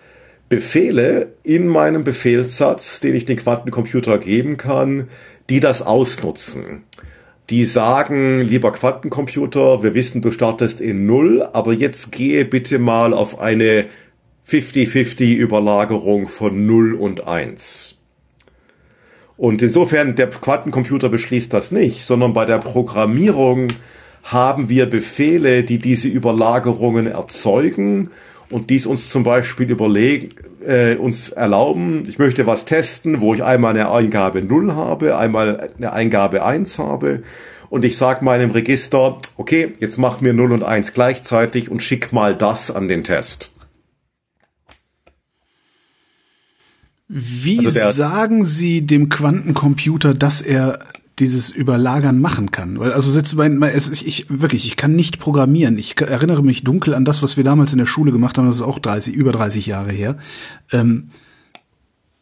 [0.52, 5.08] Befehle in meinem Befehlssatz, den ich den Quantencomputer geben kann,
[5.50, 6.84] die das ausnutzen.
[7.50, 13.14] Die sagen, lieber Quantencomputer, wir wissen, du startest in Null, aber jetzt gehe bitte mal
[13.14, 13.86] auf eine
[14.46, 17.98] 50-50 Überlagerung von 0 und 1.
[19.38, 23.70] Und insofern, der Quantencomputer beschließt das nicht, sondern bei der Programmierung
[24.24, 28.10] haben wir Befehle, die diese Überlagerungen erzeugen
[28.52, 30.30] und dies uns zum Beispiel überlegen,
[30.66, 35.72] äh, uns erlauben, ich möchte was testen, wo ich einmal eine Eingabe 0 habe, einmal
[35.78, 37.24] eine Eingabe 1 habe
[37.70, 42.12] und ich sage meinem Register, okay, jetzt mach mir 0 und 1 gleichzeitig und schick
[42.12, 43.52] mal das an den Test.
[47.08, 50.80] Wie also sagen Sie dem Quantencomputer, dass er
[51.22, 52.80] dieses Überlagern machen kann.
[52.80, 55.78] Weil also sitzt mein, es, ich, ich wirklich, ich kann nicht programmieren.
[55.78, 58.48] Ich erinnere mich dunkel an das, was wir damals in der Schule gemacht haben.
[58.48, 60.18] Das ist auch 30, über 30 Jahre her.
[60.72, 61.10] Ähm,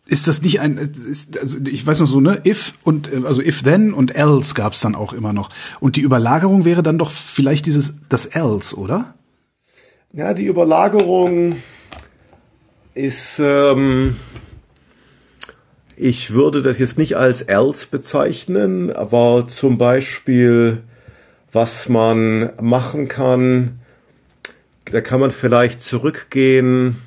[0.05, 3.61] ist das nicht ein, ist, also ich weiß noch so, ne, if und also if
[3.63, 5.49] then und else gab's dann auch immer noch.
[5.79, 9.13] Und die Überlagerung wäre dann doch vielleicht dieses das else, oder?
[10.11, 11.57] Ja, die Überlagerung
[12.95, 14.15] ist, ähm,
[15.99, 20.81] ich würde das jetzt nicht als else bezeichnen, aber zum Beispiel,
[21.51, 23.79] was man machen kann,
[24.85, 26.97] da kann man vielleicht zurückgehen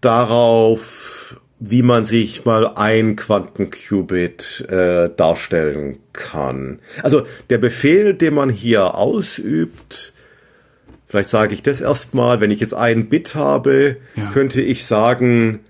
[0.00, 6.80] darauf, wie man sich mal ein Quantenqubit äh, darstellen kann.
[7.02, 10.12] Also der Befehl, den man hier ausübt,
[11.06, 14.30] vielleicht sage ich das erstmal, wenn ich jetzt ein Bit habe, ja.
[14.32, 15.60] könnte ich sagen,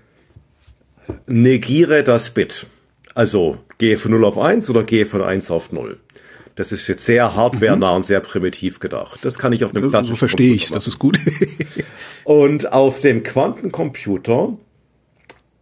[1.27, 2.67] negiere das Bit.
[3.15, 5.97] Also gehe von 0 auf 1 oder gehe von 1 auf 0.
[6.55, 7.95] Das ist jetzt sehr hardwarenah mhm.
[7.97, 9.19] und sehr primitiv gedacht.
[9.23, 11.17] Das kann ich auf einem klassischen So verstehe ich das ist gut.
[12.25, 14.57] und auf dem Quantencomputer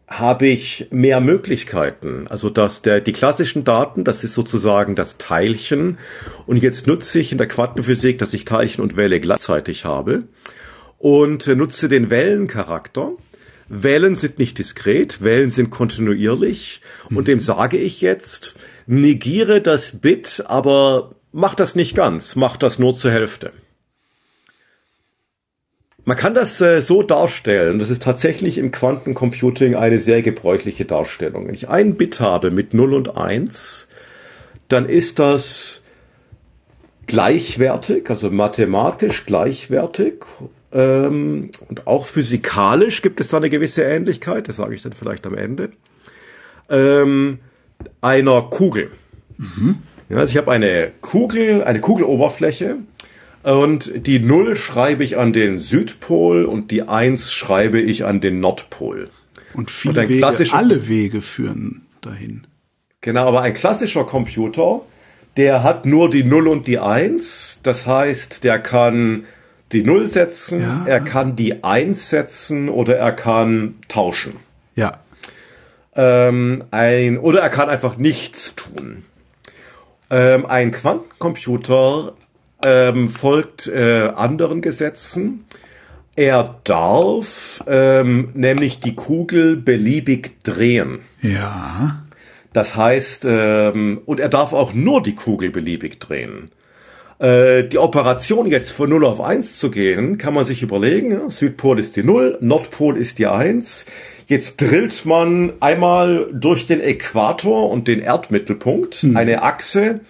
[0.08, 2.28] habe ich mehr Möglichkeiten.
[2.28, 5.98] Also dass der, die klassischen Daten, das ist sozusagen das Teilchen.
[6.46, 10.24] Und jetzt nutze ich in der Quantenphysik, dass ich Teilchen und Welle gleichzeitig habe
[10.98, 13.12] und nutze den Wellencharakter.
[13.70, 16.82] Wellen sind nicht diskret, Wellen sind kontinuierlich
[17.14, 22.80] und dem sage ich jetzt, negiere das Bit, aber mach das nicht ganz, mach das
[22.80, 23.52] nur zur Hälfte.
[26.06, 31.48] Man kann das äh, so darstellen, das ist tatsächlich im Quantencomputing eine sehr gebräuchliche Darstellung.
[31.48, 33.90] Wenn ich ein Bit habe mit 0 und 1,
[34.70, 35.84] dann ist das
[37.08, 40.24] gleichwertig, also mathematisch gleichwertig.
[40.72, 45.26] Ähm, und auch physikalisch gibt es da eine gewisse Ähnlichkeit, das sage ich dann vielleicht
[45.26, 45.70] am Ende,
[46.70, 47.40] ähm,
[48.02, 48.92] einer Kugel.
[49.38, 49.78] Mhm.
[50.10, 52.78] Ja, also ich habe eine Kugel, eine Kugeloberfläche
[53.44, 58.40] und die 0 schreibe ich an den Südpol und die 1 schreibe ich an den
[58.40, 59.10] Nordpol.
[59.54, 62.46] Und viele und Wege, alle Wege führen dahin.
[63.02, 64.82] Genau, aber ein klassischer Computer,
[65.38, 67.62] der hat nur die 0 und die 1.
[67.64, 69.26] Das heißt, der kann
[69.72, 70.86] die 0 setzen, ja.
[70.86, 74.38] er kann die 1 setzen oder er kann tauschen.
[74.76, 75.00] Ja.
[75.96, 79.04] Ähm, ein, oder er kann einfach nichts tun.
[80.10, 82.14] Ähm, ein Quantencomputer
[82.64, 85.46] ähm, folgt äh, anderen Gesetzen.
[86.16, 91.00] Er darf ähm, nämlich die Kugel beliebig drehen.
[91.22, 92.04] Ja.
[92.54, 96.50] Das heißt, ähm, und er darf auch nur die Kugel beliebig drehen.
[97.20, 101.12] Äh, die Operation jetzt von 0 auf 1 zu gehen, kann man sich überlegen.
[101.12, 101.30] Ja?
[101.30, 103.86] Südpol ist die 0, Nordpol ist die 1.
[104.28, 109.18] Jetzt drillt man einmal durch den Äquator und den Erdmittelpunkt hm.
[109.18, 110.02] eine Achse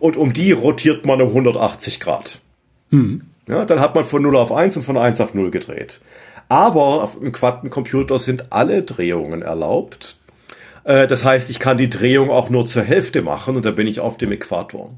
[0.00, 2.40] und um die rotiert man um 180 Grad.
[2.90, 3.22] Hm.
[3.46, 6.00] Ja, dann hat man von 0 auf 1 und von 1 auf 0 gedreht.
[6.48, 10.18] Aber im Quantencomputer sind alle Drehungen erlaubt.
[10.84, 13.86] Äh, das heißt, ich kann die Drehung auch nur zur Hälfte machen und da bin
[13.86, 14.92] ich auf dem Äquator.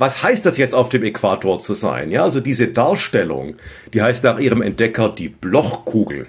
[0.00, 2.10] Was heißt das jetzt auf dem Äquator zu sein?
[2.10, 3.56] Ja, also diese Darstellung,
[3.92, 6.26] die heißt nach ihrem Entdecker die Blochkugel.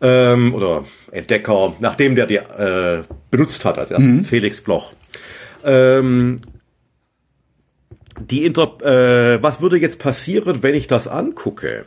[0.00, 4.24] Ähm, oder Entdecker, nachdem der die äh, benutzt hat, also mhm.
[4.24, 4.92] Felix Bloch.
[5.64, 6.40] Ähm,
[8.20, 11.84] die Inter äh, was würde jetzt passieren, wenn ich das angucke?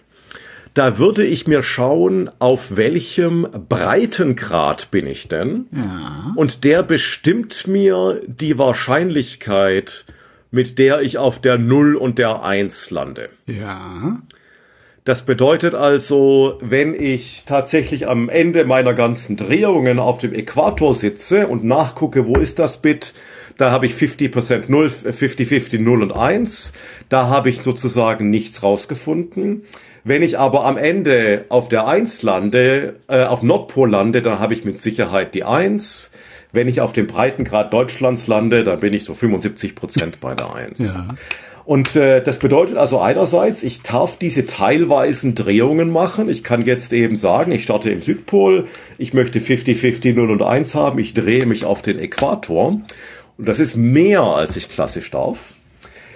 [0.74, 5.68] Da würde ich mir schauen, auf welchem Breitengrad bin ich denn?
[5.72, 6.34] Ja.
[6.36, 10.06] Und der bestimmt mir die Wahrscheinlichkeit,
[10.52, 13.30] mit der ich auf der 0 und der 1 lande.
[13.48, 14.20] Ja.
[15.04, 21.48] Das bedeutet also, wenn ich tatsächlich am Ende meiner ganzen Drehungen auf dem Äquator sitze
[21.48, 23.16] und nachgucke, wo ist das Bit,
[23.58, 26.74] da habe ich 50% 0, 50-50, 0 und 1.
[27.10, 29.64] Da habe ich sozusagen nichts rausgefunden.
[30.04, 34.54] Wenn ich aber am Ende auf der 1 lande, äh, auf Nordpol lande, dann habe
[34.54, 36.12] ich mit Sicherheit die 1.
[36.52, 40.80] Wenn ich auf dem Breitengrad Deutschlands lande, dann bin ich so 75% bei der 1.
[40.80, 41.08] Ja.
[41.64, 46.28] Und äh, das bedeutet also einerseits, ich darf diese teilweisen Drehungen machen.
[46.28, 50.76] Ich kann jetzt eben sagen, ich starte im Südpol, ich möchte 50-50, 0 und 1
[50.76, 52.82] haben, ich drehe mich auf den Äquator.
[53.38, 55.54] Und das ist mehr, als ich klassisch darf.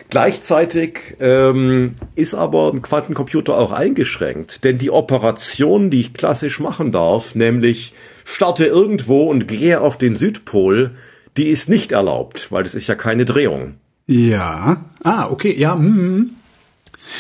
[0.10, 6.92] Gleichzeitig ähm, ist aber ein Quantencomputer auch eingeschränkt, denn die Operation, die ich klassisch machen
[6.92, 7.94] darf, nämlich
[8.26, 10.92] starte irgendwo und gehe auf den Südpol,
[11.38, 13.76] die ist nicht erlaubt, weil das ist ja keine Drehung.
[14.08, 14.86] Ja.
[15.04, 15.76] Ah, okay, ja.
[15.76, 16.32] Mm.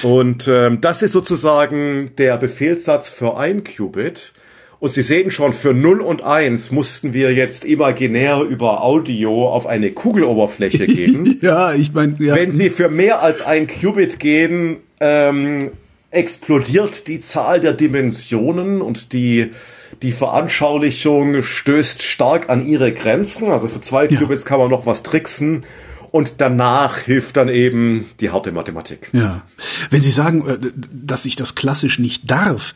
[0.04, 4.34] Und ähm, das ist sozusagen der Befehlssatz für ein Qubit.
[4.80, 9.68] Und Sie sehen schon, für 0 und 1 mussten wir jetzt imaginär über Audio auf
[9.68, 11.39] eine Kugeloberfläche gehen.
[11.41, 12.36] ja, ich meine, ja.
[12.36, 15.72] Wenn Sie für mehr als ein Qubit gehen, ähm,
[16.12, 19.52] explodiert die Zahl der Dimensionen und die
[20.01, 23.49] die Veranschaulichung stößt stark an ihre Grenzen.
[23.49, 24.19] Also für zwei ja.
[24.19, 25.65] Qubits kann man noch was tricksen.
[26.12, 29.10] Und danach hilft dann eben die harte Mathematik.
[29.12, 29.41] Ja.
[29.89, 30.58] Wenn Sie sagen, äh,
[30.91, 32.73] dass ich das klassisch nicht darf,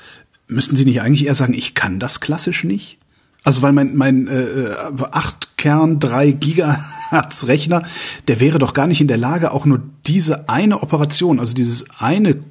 [0.48, 2.98] müssten Sie nicht eigentlich eher sagen, ich kann das klassisch nicht?
[3.44, 4.74] Also weil mein mein äh,
[5.12, 7.84] 8 Kern 3 Gigahertz Rechner,
[8.28, 11.86] der wäre doch gar nicht in der Lage, auch nur diese eine Operation, also dieses
[12.00, 12.44] eine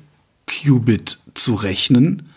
[0.46, 2.30] Qubit zu rechnen,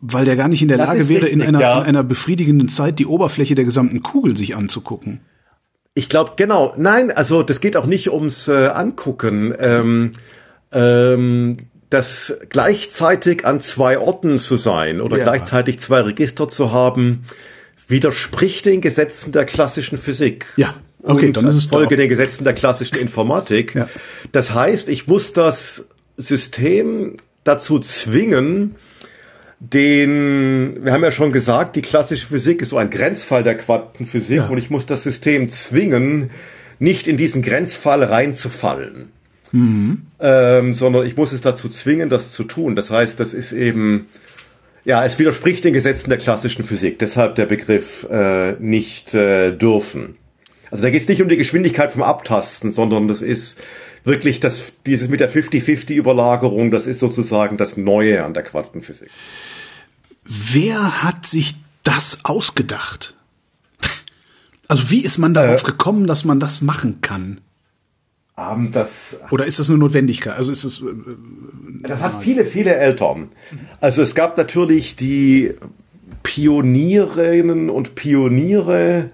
[0.00, 1.80] weil der gar nicht in der das Lage wäre, richtig, in, einer, ja.
[1.80, 5.20] in einer befriedigenden Zeit die Oberfläche der gesamten Kugel sich anzugucken.
[5.94, 6.74] Ich glaube, genau.
[6.76, 9.54] Nein, also das geht auch nicht ums äh, Angucken.
[9.58, 10.12] Ähm,
[10.72, 11.56] ähm,
[11.90, 15.24] das gleichzeitig an zwei Orten zu sein oder ja.
[15.24, 17.24] gleichzeitig zwei Register zu haben,
[17.88, 20.46] widerspricht den Gesetzen der klassischen Physik.
[20.56, 20.74] Ja.
[21.02, 23.74] Okay, und dann ist es Folge den Gesetzen der klassischen Informatik.
[23.74, 23.88] ja.
[24.32, 25.86] Das heißt, ich muss das
[26.16, 28.76] System dazu zwingen,
[29.60, 34.38] den, wir haben ja schon gesagt, die klassische Physik ist so ein Grenzfall der Quantenphysik
[34.38, 34.46] ja.
[34.46, 36.30] und ich muss das System zwingen,
[36.78, 39.10] nicht in diesen Grenzfall reinzufallen.
[39.52, 40.06] Mhm.
[40.18, 42.74] Ähm, sondern ich muss es dazu zwingen, das zu tun.
[42.74, 44.06] Das heißt, das ist eben,
[44.84, 46.98] ja, es widerspricht den Gesetzen der klassischen Physik.
[46.98, 50.16] Deshalb der Begriff äh, nicht äh, dürfen.
[50.70, 53.60] Also da geht es nicht um die Geschwindigkeit vom Abtasten, sondern das ist
[54.04, 59.10] wirklich das, dieses mit der 50-50-Überlagerung, das ist sozusagen das Neue an der Quantenphysik.
[60.32, 63.16] Wer hat sich das ausgedacht?
[64.68, 67.40] Also wie ist man darauf äh, gekommen, dass man das machen kann?
[68.38, 68.90] Ähm, das,
[69.32, 70.34] Oder ist das eine Notwendigkeit?
[70.34, 70.82] Also ist es.
[70.82, 70.84] Äh,
[71.82, 73.30] das hat viele, viele Eltern.
[73.80, 75.54] Also es gab natürlich die
[76.22, 79.10] Pionierinnen und Pioniere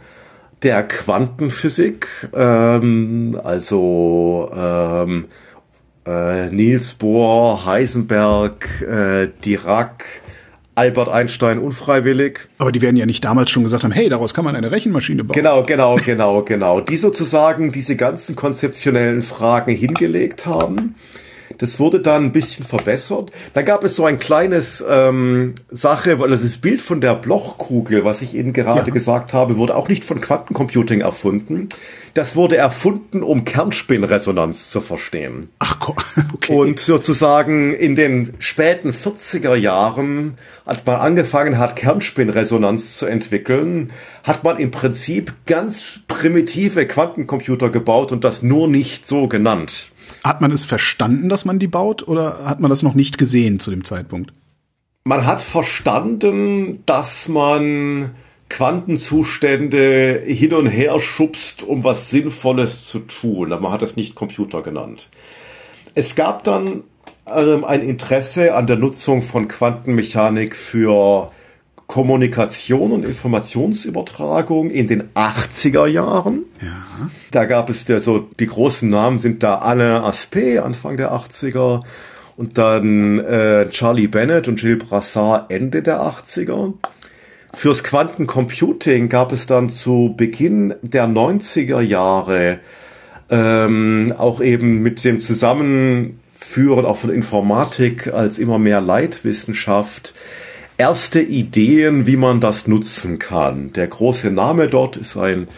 [0.62, 5.26] der Quantenphysik, ähm, also ähm,
[6.06, 10.04] äh, Niels Bohr, Heisenberg, äh, Dirac,
[10.76, 12.40] Albert Einstein unfreiwillig.
[12.58, 15.24] Aber die werden ja nicht damals schon gesagt haben, hey, daraus kann man eine Rechenmaschine
[15.24, 15.34] bauen.
[15.34, 16.80] Genau, genau, genau, genau.
[16.80, 20.94] Die sozusagen diese ganzen konzeptionellen Fragen hingelegt haben.
[21.58, 23.30] Das wurde dann ein bisschen verbessert.
[23.54, 28.20] Dann gab es so ein kleines ähm, Sache, weil das Bild von der Blochkugel, was
[28.20, 28.94] ich Ihnen gerade ja.
[28.94, 31.68] gesagt habe, wurde auch nicht von Quantencomputing erfunden.
[32.16, 35.50] Das wurde erfunden, um Kernspinnresonanz zu verstehen.
[35.58, 35.76] Ach,
[36.32, 36.54] okay.
[36.54, 43.92] Und sozusagen in den späten 40er Jahren, als man angefangen hat, Kernspinnresonanz zu entwickeln,
[44.24, 49.90] hat man im Prinzip ganz primitive Quantencomputer gebaut und das nur nicht so genannt.
[50.24, 53.60] Hat man es verstanden, dass man die baut, oder hat man das noch nicht gesehen
[53.60, 54.32] zu dem Zeitpunkt?
[55.04, 58.12] Man hat verstanden, dass man
[58.48, 63.52] Quantenzustände hin und her schubst, um was Sinnvolles zu tun.
[63.52, 65.08] Aber man hat es nicht Computer genannt.
[65.94, 66.84] Es gab dann
[67.26, 71.30] ähm, ein Interesse an der Nutzung von Quantenmechanik für
[71.86, 76.44] Kommunikation und Informationsübertragung in den 80er Jahren.
[76.60, 77.10] Ja.
[77.30, 81.82] Da gab es der so, die großen Namen sind da Alain Aspect, Anfang der 80er,
[82.36, 86.74] und dann äh, Charlie Bennett und Gilles Brassard Ende der 80er.
[87.56, 92.58] Fürs Quantencomputing gab es dann zu Beginn der 90er Jahre
[93.30, 100.12] ähm, auch eben mit dem Zusammenführen auch von Informatik als immer mehr Leitwissenschaft
[100.76, 103.72] erste Ideen, wie man das nutzen kann.
[103.72, 105.48] Der große Name dort ist ein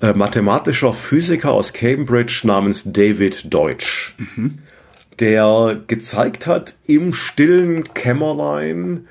[0.00, 4.60] äh, mathematischer Physiker aus Cambridge namens David Deutsch, mhm.
[5.20, 9.06] der gezeigt hat im stillen Kämmerlein,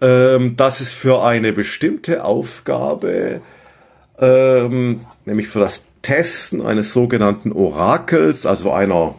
[0.00, 3.40] ähm, dass es für eine bestimmte Aufgabe,
[4.18, 9.14] ähm, nämlich für das Testen eines sogenannten Orakels, also einer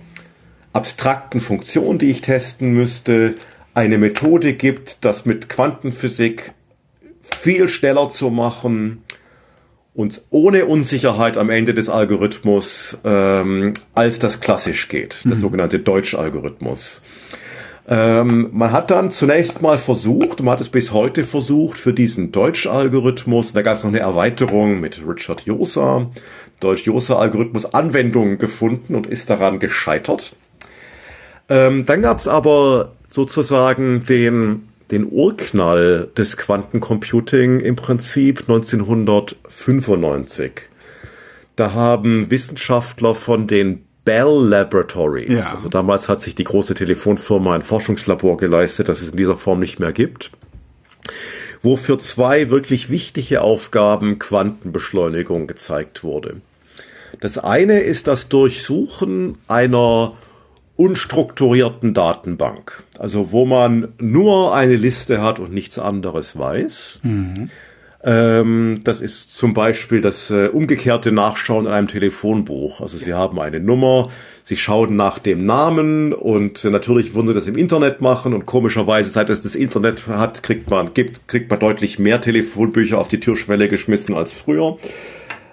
[0.73, 3.35] abstrakten Funktion, die ich testen müsste,
[3.73, 6.53] eine Methode gibt, das mit Quantenphysik
[7.21, 9.03] viel schneller zu machen
[9.93, 15.41] und ohne Unsicherheit am Ende des Algorithmus, ähm, als das klassisch geht, der mhm.
[15.41, 17.01] sogenannte Deutsch-Algorithmus.
[17.91, 22.32] Ähm, man hat dann zunächst mal versucht, man hat es bis heute versucht, für diesen
[22.32, 26.09] Deutsch-Algorithmus, da gab es noch eine Erweiterung mit Richard Josa,
[26.61, 30.38] Deutsch-Josa-Algorithmus Anwendungen gefunden und ist daran gescheitert.
[31.49, 40.51] Ähm, dann gab es aber sozusagen den, den Urknall des Quantencomputing im Prinzip 1995.
[41.57, 45.54] Da haben Wissenschaftler von den Bell Laboratories, ja.
[45.54, 49.60] also damals hat sich die große Telefonfirma ein Forschungslabor geleistet, das es in dieser Form
[49.60, 50.32] nicht mehr gibt,
[51.62, 56.41] wo für zwei wirklich wichtige Aufgaben Quantenbeschleunigung gezeigt wurde.
[57.20, 60.14] Das eine ist das Durchsuchen einer
[60.78, 67.02] unstrukturierten Datenbank, also wo man nur eine Liste hat und nichts anderes weiß.
[67.04, 67.52] Mhm.
[68.04, 72.82] Ähm, das ist zum Beispiel das äh, umgekehrte Nachschauen in einem Telefonbuch.
[72.82, 74.10] Also Sie haben eine Nummer,
[74.43, 78.47] Sie schauen nach dem Namen und äh, natürlich würden Sie das im Internet machen und
[78.47, 83.08] komischerweise, seit es das Internet hat, kriegt man, gibt, kriegt man deutlich mehr Telefonbücher auf
[83.08, 84.78] die Türschwelle geschmissen als früher.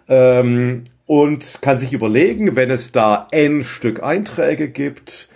[0.09, 5.28] Ähm, und kann sich überlegen, wenn es da n Stück Einträge gibt,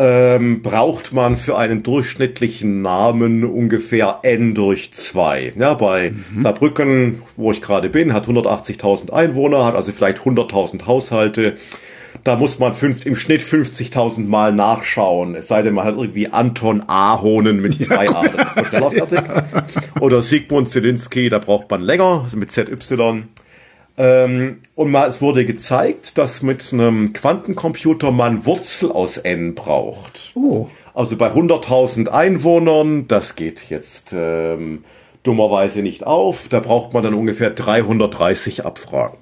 [0.00, 5.52] ähm, braucht man für einen durchschnittlichen Namen ungefähr n durch 2.
[5.58, 6.42] Ja, bei mhm.
[6.42, 11.58] Saarbrücken, wo ich gerade bin, hat 180.000 Einwohner, hat also vielleicht 100.000 Haushalte.
[12.24, 15.34] Da muss man fünf, im Schnitt 50.000 Mal nachschauen.
[15.34, 18.90] Es sei denn, man hat irgendwie Anton Ahonen mit zwei A, das ist man schneller
[18.90, 19.20] fertig.
[20.00, 23.24] Oder Sigmund Zielinski, da braucht man länger, also mit ZY.
[24.00, 30.32] Ähm, und mal, es wurde gezeigt, dass mit einem Quantencomputer man Wurzel aus n braucht.
[30.34, 30.68] Oh.
[30.94, 34.84] Also bei 100.000 Einwohnern, das geht jetzt ähm,
[35.22, 36.48] dummerweise nicht auf.
[36.48, 39.18] Da braucht man dann ungefähr 330 Abfragen.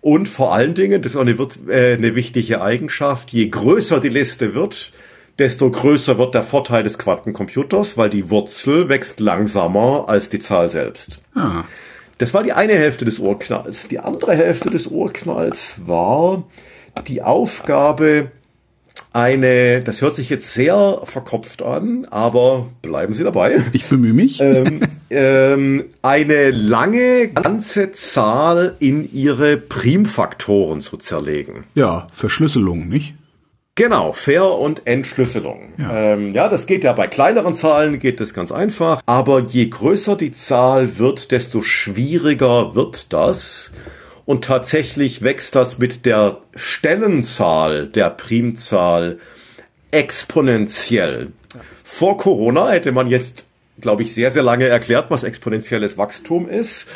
[0.00, 1.36] Und vor allen Dingen, das ist auch eine,
[1.72, 4.92] äh, eine wichtige Eigenschaft, je größer die Liste wird,
[5.38, 10.68] desto größer wird der Vorteil des Quantencomputers, weil die Wurzel wächst langsamer als die Zahl
[10.68, 11.20] selbst.
[11.36, 11.62] Ah.
[12.18, 13.88] Das war die eine Hälfte des Urknalls.
[13.88, 16.44] Die andere Hälfte des Urknalls war
[17.06, 18.30] die Aufgabe,
[19.12, 23.62] eine, das hört sich jetzt sehr verkopft an, aber bleiben Sie dabei.
[23.72, 24.40] Ich bemühe mich.
[24.40, 31.64] Ähm, ähm, eine lange ganze Zahl in ihre Primfaktoren zu zerlegen.
[31.74, 33.14] Ja, Verschlüsselung, nicht?
[33.76, 35.68] Genau, Fair- und Entschlüsselung.
[35.76, 36.14] Ja.
[36.14, 39.02] Ähm, ja, das geht ja bei kleineren Zahlen, geht das ganz einfach.
[39.04, 43.74] Aber je größer die Zahl wird, desto schwieriger wird das.
[44.24, 49.18] Und tatsächlich wächst das mit der Stellenzahl der Primzahl
[49.90, 51.32] exponentiell.
[51.84, 53.44] Vor Corona hätte man jetzt,
[53.82, 56.88] glaube ich, sehr, sehr lange erklärt, was exponentielles Wachstum ist.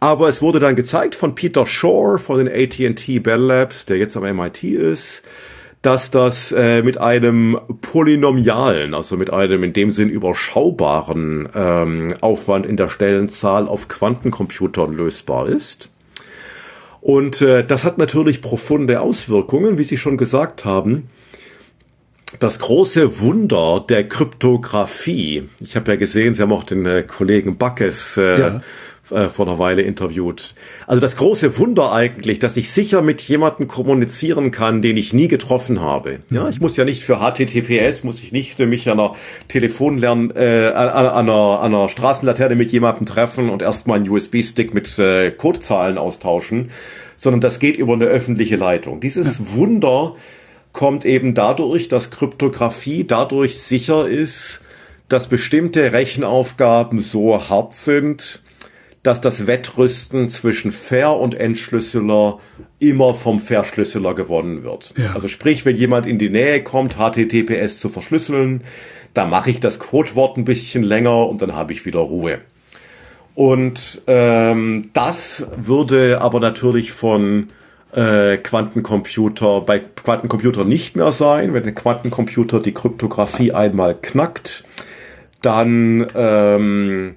[0.00, 4.16] Aber es wurde dann gezeigt von Peter Shore von den AT&T Bell Labs, der jetzt
[4.16, 5.22] am MIT ist,
[5.84, 12.64] dass das äh, mit einem polynomialen, also mit einem in dem Sinn überschaubaren ähm, Aufwand
[12.64, 15.90] in der Stellenzahl auf Quantencomputern lösbar ist.
[17.02, 21.08] Und äh, das hat natürlich profunde Auswirkungen, wie Sie schon gesagt haben.
[22.40, 25.50] Das große Wunder der Kryptographie.
[25.60, 28.60] Ich habe ja gesehen, Sie haben auch den äh, Kollegen Backes äh, ja
[29.10, 30.54] äh, vor einer Weile interviewt.
[30.86, 35.28] Also das große Wunder eigentlich, dass ich sicher mit jemandem kommunizieren kann, den ich nie
[35.28, 36.20] getroffen habe.
[36.30, 39.14] Ja, ich muss ja nicht für HTTPS, muss ich nicht mich an einer
[39.48, 44.72] Telefonlern, äh, an, an, einer, an einer Straßenlaterne mit jemandem treffen und erstmal einen USB-Stick
[44.72, 46.70] mit äh, Codezahlen austauschen,
[47.16, 49.00] sondern das geht über eine öffentliche Leitung.
[49.00, 49.44] Dieses ja.
[49.54, 50.14] Wunder
[50.72, 54.60] kommt eben dadurch, dass Kryptographie dadurch sicher ist,
[55.08, 58.43] dass bestimmte Rechenaufgaben so hart sind,
[59.04, 62.40] dass das Wettrüsten zwischen Ver- und Entschlüsseler
[62.78, 64.94] immer vom Verschlüsseler gewonnen wird.
[64.96, 65.12] Ja.
[65.14, 68.64] Also sprich, wenn jemand in die Nähe kommt, HTTPS zu verschlüsseln,
[69.12, 72.38] da mache ich das Codewort ein bisschen länger und dann habe ich wieder Ruhe.
[73.34, 77.48] Und ähm, das würde aber natürlich von
[77.92, 81.52] äh, Quantencomputer bei Quantencomputer nicht mehr sein.
[81.52, 84.64] Wenn der Quantencomputer die Kryptographie einmal knackt,
[85.42, 87.16] dann ähm,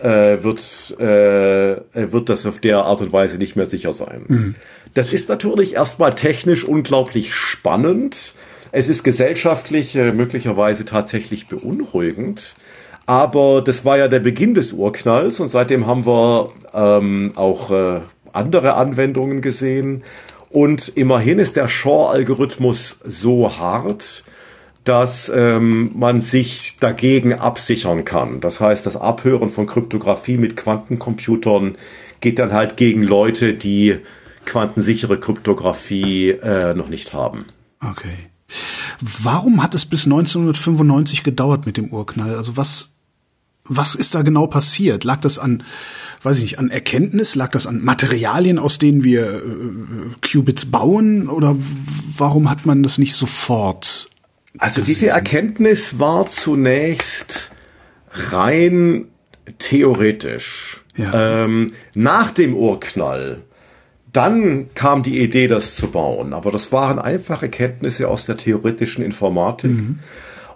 [0.00, 1.76] äh, wird, äh,
[2.12, 4.24] wird das auf der Art und Weise nicht mehr sicher sein.
[4.28, 4.54] Mhm.
[4.94, 8.34] Das ist natürlich erstmal technisch unglaublich spannend.
[8.72, 12.54] Es ist gesellschaftlich äh, möglicherweise tatsächlich beunruhigend.
[13.06, 18.00] Aber das war ja der Beginn des Urknalls und seitdem haben wir ähm, auch äh,
[18.32, 20.04] andere Anwendungen gesehen.
[20.50, 24.24] Und immerhin ist der Shor-Algorithmus so hart,
[24.84, 28.40] dass ähm, man sich dagegen absichern kann.
[28.40, 31.76] Das heißt, das Abhören von Kryptographie mit Quantencomputern
[32.20, 33.98] geht dann halt gegen Leute, die
[34.46, 37.44] quantensichere Kryptographie äh, noch nicht haben.
[37.80, 38.30] Okay.
[39.00, 42.34] Warum hat es bis 1995 gedauert mit dem Urknall?
[42.34, 42.90] Also was,
[43.64, 45.04] was ist da genau passiert?
[45.04, 45.62] Lag das an,
[46.22, 47.34] weiß ich nicht, an Erkenntnis?
[47.34, 51.28] Lag das an Materialien, aus denen wir äh, Qubits bauen?
[51.28, 51.54] Oder
[52.16, 54.08] warum hat man das nicht sofort
[54.56, 57.50] also diese Erkenntnis war zunächst
[58.10, 59.06] rein
[59.58, 60.84] theoretisch.
[60.96, 61.44] Ja.
[61.44, 63.42] Ähm, nach dem Urknall,
[64.12, 66.32] dann kam die Idee, das zu bauen.
[66.32, 69.70] Aber das waren einfache Kenntnisse aus der theoretischen Informatik.
[69.70, 69.98] Mhm.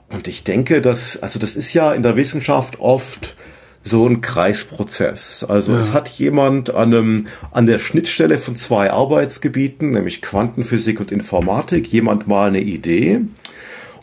[0.08, 3.36] Und ich denke, dass, also das ist ja in der Wissenschaft oft
[3.84, 5.44] so ein Kreisprozess.
[5.44, 5.80] Also ja.
[5.80, 11.86] es hat jemand an, einem, an der Schnittstelle von zwei Arbeitsgebieten, nämlich Quantenphysik und Informatik,
[11.88, 13.20] jemand mal eine Idee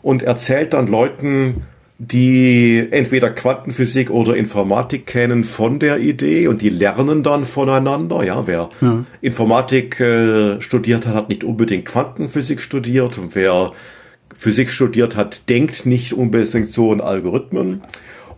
[0.02, 1.62] und erzählt dann Leuten,
[1.98, 8.24] die entweder Quantenphysik oder Informatik kennen von der Idee und die lernen dann voneinander.
[8.24, 9.04] Ja, wer ja.
[9.20, 13.72] Informatik äh, studiert hat, hat nicht unbedingt Quantenphysik studiert und wer
[14.34, 17.82] Physik studiert hat, denkt nicht unbedingt so in Algorithmen.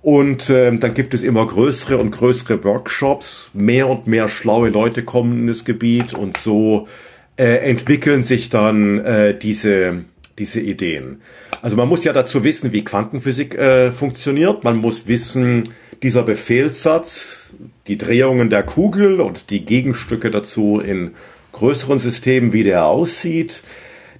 [0.02, 3.52] Und ähm, dann gibt es immer größere und größere Workshops.
[3.54, 6.88] Mehr und mehr schlaue Leute kommen in das Gebiet und so
[7.36, 10.04] äh, entwickeln sich dann äh, diese,
[10.40, 11.22] diese Ideen.
[11.62, 14.64] Also man muss ja dazu wissen, wie Quantenphysik äh, funktioniert.
[14.64, 15.62] Man muss wissen,
[16.02, 17.52] dieser Befehlssatz,
[17.86, 21.12] die Drehungen der Kugel und die Gegenstücke dazu in
[21.52, 23.62] größeren Systemen, wie der aussieht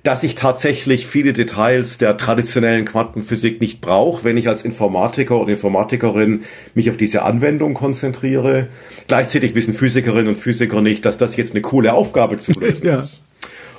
[0.03, 5.51] dass ich tatsächlich viele Details der traditionellen Quantenphysik nicht brauche, wenn ich als Informatiker oder
[5.51, 6.43] Informatikerin
[6.75, 8.69] mich auf diese Anwendung konzentriere.
[9.07, 12.97] Gleichzeitig wissen Physikerinnen und Physiker nicht, dass das jetzt eine coole Aufgabe zu lösen ja.
[12.97, 13.23] ist.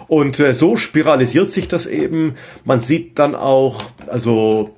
[0.08, 2.36] Und äh, so spiralisiert sich das eben.
[2.66, 4.76] Man sieht dann auch, also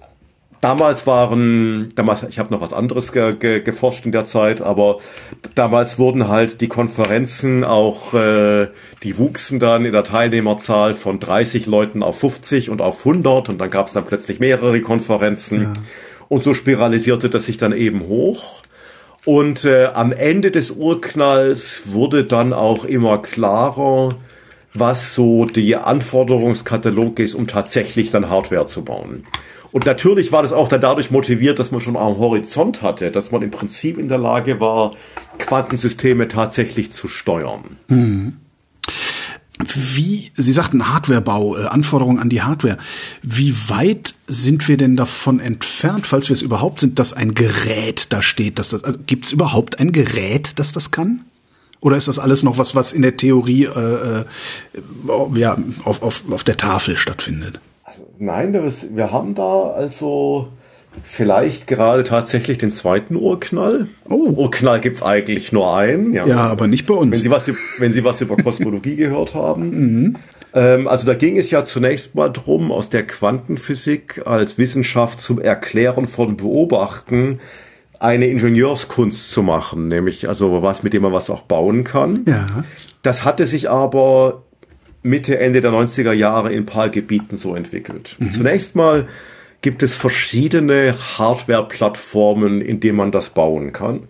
[0.65, 4.97] damals waren, damals, ich habe noch was anderes ge, ge, geforscht in der Zeit, aber
[5.53, 8.69] damals wurden halt die Konferenzen auch, äh,
[9.03, 13.59] die wuchsen dann in der Teilnehmerzahl von 30 Leuten auf 50 und auf 100 und
[13.59, 15.73] dann gab es dann plötzlich mehrere Konferenzen ja.
[16.29, 18.63] und so spiralisierte das sich dann eben hoch.
[19.23, 24.15] Und äh, am Ende des Urknalls wurde dann auch immer klarer,
[24.79, 29.25] was so die Anforderungskatalog ist, um tatsächlich dann Hardware zu bauen.
[29.71, 33.31] Und natürlich war das auch dann dadurch motiviert, dass man schon am Horizont hatte, dass
[33.31, 34.93] man im Prinzip in der Lage war,
[35.37, 37.77] Quantensysteme tatsächlich zu steuern.
[37.89, 38.37] Mhm.
[39.59, 42.77] Wie, Sie sagten Hardwarebau, äh, Anforderungen an die Hardware.
[43.21, 48.11] Wie weit sind wir denn davon entfernt, falls wir es überhaupt sind, dass ein Gerät
[48.11, 48.59] da steht?
[48.59, 51.23] Dass das, also gibt es überhaupt ein Gerät, das das kann?
[51.85, 54.23] Oder ist das alles noch was, was in der Theorie äh, äh,
[55.35, 57.59] ja, auf, auf, auf der Tafel stattfindet?
[58.17, 60.47] Nein, das, wir haben da also
[61.03, 63.87] vielleicht gerade tatsächlich den zweiten Urknall.
[64.09, 64.31] Oh.
[64.35, 66.11] Urknall gibt's eigentlich nur einen.
[66.13, 66.25] Ja.
[66.25, 67.17] ja, aber nicht bei uns.
[67.17, 69.69] Wenn Sie was, wenn Sie was über Kosmologie gehört haben.
[69.69, 70.15] Mhm.
[70.55, 75.39] Ähm, also da ging es ja zunächst mal drum, aus der Quantenphysik als Wissenschaft zum
[75.39, 77.39] Erklären von Beobachten
[77.99, 82.23] eine Ingenieurskunst zu machen, nämlich also was, mit dem man was auch bauen kann.
[82.27, 82.45] Ja.
[83.01, 84.43] Das hatte sich aber
[85.03, 88.15] Mitte, Ende der 90er Jahre in ein paar Gebieten so entwickelt.
[88.19, 88.31] Mhm.
[88.31, 89.07] Zunächst mal
[89.61, 94.07] gibt es verschiedene Hardware-Plattformen, in denen man das bauen kann.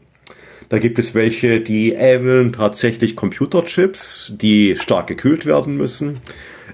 [0.70, 6.22] Da gibt es welche, die ähneln tatsächlich Computerchips, die stark gekühlt werden müssen.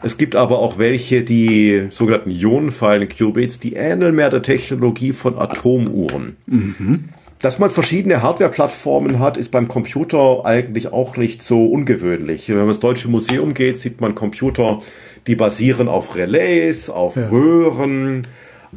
[0.03, 5.37] Es gibt aber auch welche, die sogenannten Ionenpfeilen Qubits, die ähneln mehr der Technologie von
[5.37, 6.37] Atomuhren.
[6.47, 7.09] Mhm.
[7.39, 12.49] Dass man verschiedene Hardware-Plattformen hat, ist beim Computer eigentlich auch nicht so ungewöhnlich.
[12.49, 14.81] Wenn man ins Deutsche Museum geht, sieht man Computer,
[15.25, 17.29] die basieren auf Relais, auf ja.
[17.29, 18.21] Röhren,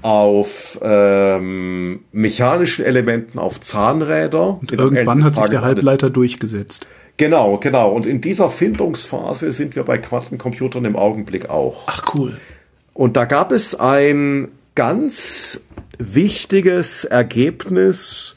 [0.00, 4.58] auf ähm, mechanischen Elementen, auf Zahnräder.
[4.60, 6.86] Und irgendwann hat sich der Halbleiter durchgesetzt.
[7.16, 7.92] Genau, genau.
[7.92, 11.84] Und in dieser Findungsphase sind wir bei Quantencomputern im Augenblick auch.
[11.86, 12.36] Ach cool.
[12.92, 15.60] Und da gab es ein ganz
[15.98, 18.36] wichtiges Ergebnis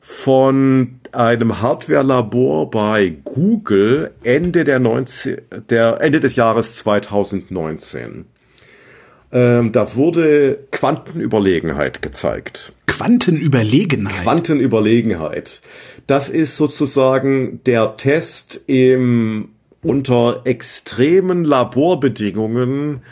[0.00, 8.26] von einem Hardware-Labor bei Google Ende, der 19, der, Ende des Jahres 2019.
[9.32, 12.72] Ähm, da wurde Quantenüberlegenheit gezeigt.
[12.86, 14.22] Quantenüberlegenheit?
[14.22, 15.60] Quantenüberlegenheit.
[16.06, 19.50] Das ist sozusagen der Test im,
[19.82, 23.02] unter extremen Laborbedingungen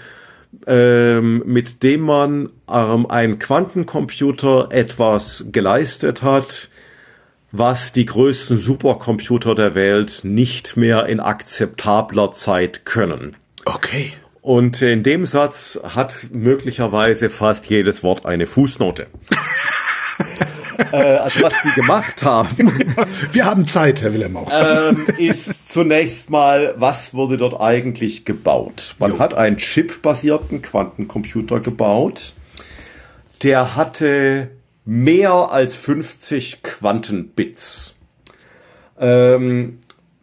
[0.66, 6.68] ähm, mit dem man ähm, ein Quantencomputer etwas geleistet hat,
[7.50, 13.36] was die größten Supercomputer der Welt nicht mehr in akzeptabler Zeit können.
[13.64, 14.12] Okay.
[14.40, 19.06] Und in dem Satz hat möglicherweise fast jedes Wort eine Fußnote.
[20.92, 22.56] Äh, also was die gemacht haben.
[23.32, 24.50] Wir haben Zeit, Herr Wilhelm auch.
[24.52, 28.96] Ähm, ist zunächst mal, was wurde dort eigentlich gebaut?
[28.98, 29.18] Man jo.
[29.18, 32.34] hat einen chipbasierten Quantencomputer gebaut.
[33.42, 34.50] Der hatte
[34.84, 37.96] mehr als 50 Quantenbits.
[38.98, 39.80] Ähm,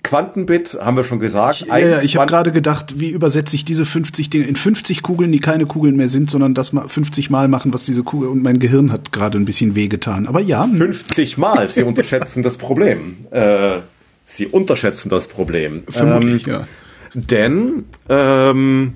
[0.10, 1.62] Quantenbit haben wir schon gesagt.
[1.62, 5.32] Ich, ja, ich habe gerade gedacht, wie übersetze ich diese 50 Dinge in 50 Kugeln,
[5.32, 8.42] die keine Kugeln mehr sind, sondern das mal 50 Mal machen, was diese Kugel und
[8.42, 10.26] mein Gehirn hat gerade ein bisschen wehgetan.
[10.26, 10.68] Aber ja.
[10.68, 11.70] 50 Mal.
[11.70, 13.18] Sie unterschätzen das Problem.
[13.30, 13.82] Äh,
[14.26, 15.84] Sie unterschätzen das Problem.
[15.88, 16.68] Vermutlich, ähm, ja.
[17.14, 18.94] Denn ähm,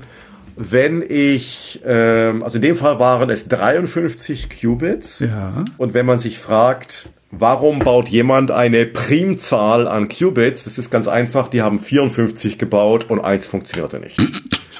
[0.55, 5.19] wenn ich, ähm, also in dem Fall waren es 53 Qubits.
[5.19, 5.63] Ja.
[5.77, 10.63] Und wenn man sich fragt, warum baut jemand eine Primzahl an Qubits?
[10.63, 14.19] Das ist ganz einfach, die haben 54 gebaut und eins funktionierte nicht.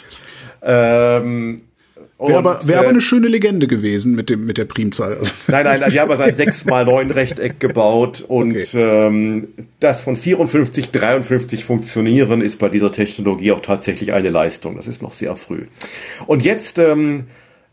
[0.64, 1.62] ähm,
[2.20, 5.18] Wäre aber, wär aber äh, eine schöne Legende gewesen mit, dem, mit der Primzahl.
[5.48, 8.66] Nein, nein, die haben also ein 6 mal 9 Rechteck gebaut und okay.
[8.76, 9.48] ähm,
[9.80, 14.78] das von 54, 53 funktionieren ist bei dieser Technologie auch tatsächlich eine Leistung.
[14.78, 15.66] Das ist noch sehr früh.
[16.26, 17.26] Und jetzt, ähm,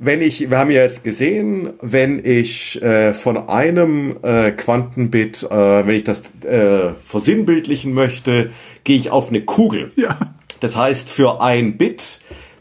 [0.03, 5.86] wenn ich, wir haben ja jetzt gesehen, wenn ich äh, von einem äh, Quantenbit, äh,
[5.86, 8.51] wenn ich das äh, versinnbildlichen möchte,
[8.84, 9.92] gehe ich auf eine Kugel.
[9.96, 10.16] Ja.
[10.61, 12.20] Das heißt, für ein Bit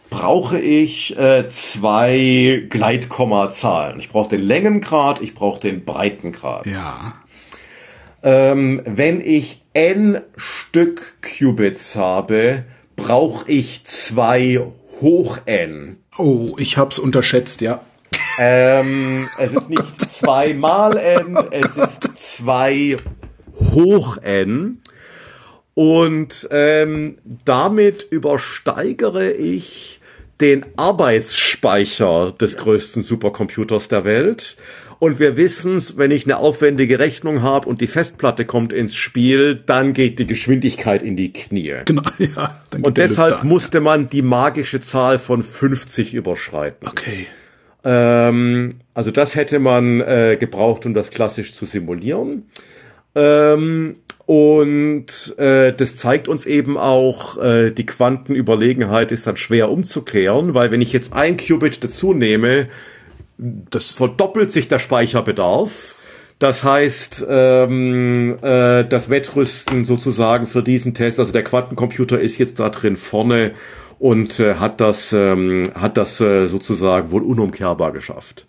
[0.09, 3.99] brauche ich äh, zwei Gleitkommazahlen.
[3.99, 6.65] Ich brauche den Längengrad, ich brauche den Breitengrad.
[6.65, 7.13] Ja.
[8.21, 12.65] Ähm, wenn ich n Stück Qubits habe,
[12.97, 14.59] brauche ich zwei
[14.99, 15.99] hoch n.
[16.19, 17.79] Oh, ich hab's unterschätzt, ja.
[18.39, 22.97] Ähm, es ist nicht zwei mal n, es ist zwei
[23.73, 24.81] hoch n.
[25.75, 30.01] Und ähm, damit übersteigere ich
[30.41, 34.57] den Arbeitsspeicher des größten Supercomputers der Welt.
[34.99, 39.55] Und wir wissen, wenn ich eine aufwendige Rechnung habe und die Festplatte kommt ins Spiel,
[39.55, 41.75] dann geht die Geschwindigkeit in die Knie.
[41.85, 42.61] Genau, ja.
[42.81, 46.85] und deshalb musste man die magische Zahl von 50 überschreiten.
[46.85, 47.27] Okay.
[47.85, 52.49] Ähm, also das hätte man äh, gebraucht, um das klassisch zu simulieren.
[53.15, 53.95] Ähm,
[54.25, 60.71] und äh, das zeigt uns eben auch, äh, die Quantenüberlegenheit ist dann schwer umzuklären, weil
[60.71, 62.67] wenn ich jetzt ein Qubit dazu nehme,
[63.39, 65.95] das verdoppelt sich der Speicherbedarf.
[66.39, 72.59] Das heißt, ähm, äh, das Wettrüsten sozusagen für diesen Test, also der Quantencomputer ist jetzt
[72.59, 73.51] da drin vorne
[73.97, 78.45] und äh, hat das, ähm, hat das äh, sozusagen wohl unumkehrbar geschafft.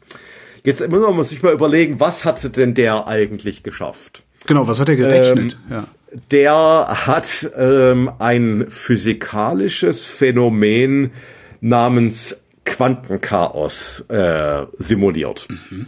[0.64, 4.22] Jetzt muss man sich mal überlegen, was hatte denn der eigentlich geschafft?
[4.46, 5.58] Genau, was hat er gerechnet?
[5.68, 5.84] Ähm, ja.
[6.30, 11.12] Der hat ähm, ein physikalisches Phänomen
[11.60, 15.48] namens Quantenchaos äh, simuliert.
[15.48, 15.86] Mhm.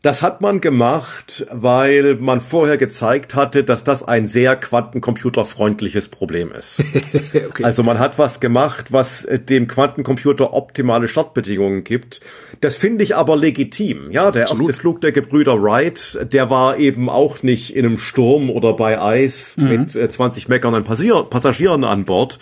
[0.00, 6.52] Das hat man gemacht, weil man vorher gezeigt hatte, dass das ein sehr quantencomputerfreundliches Problem
[6.52, 6.80] ist.
[7.48, 7.64] okay.
[7.64, 12.20] Also man hat was gemacht, was äh, dem Quantencomputer optimale Startbedingungen gibt.
[12.60, 14.12] Das finde ich aber legitim.
[14.12, 14.68] Ja, der Absolut.
[14.68, 19.00] erste Flug der Gebrüder Wright, der war eben auch nicht in einem Sturm oder bei
[19.00, 19.68] Eis mhm.
[19.68, 22.38] mit 20 äh, meckernden Passagieren an Bord,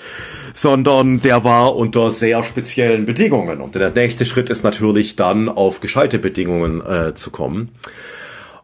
[0.57, 3.61] sondern der war unter sehr speziellen Bedingungen.
[3.61, 7.73] Und der nächste Schritt ist natürlich dann auf gescheite Bedingungen äh, zu kommen.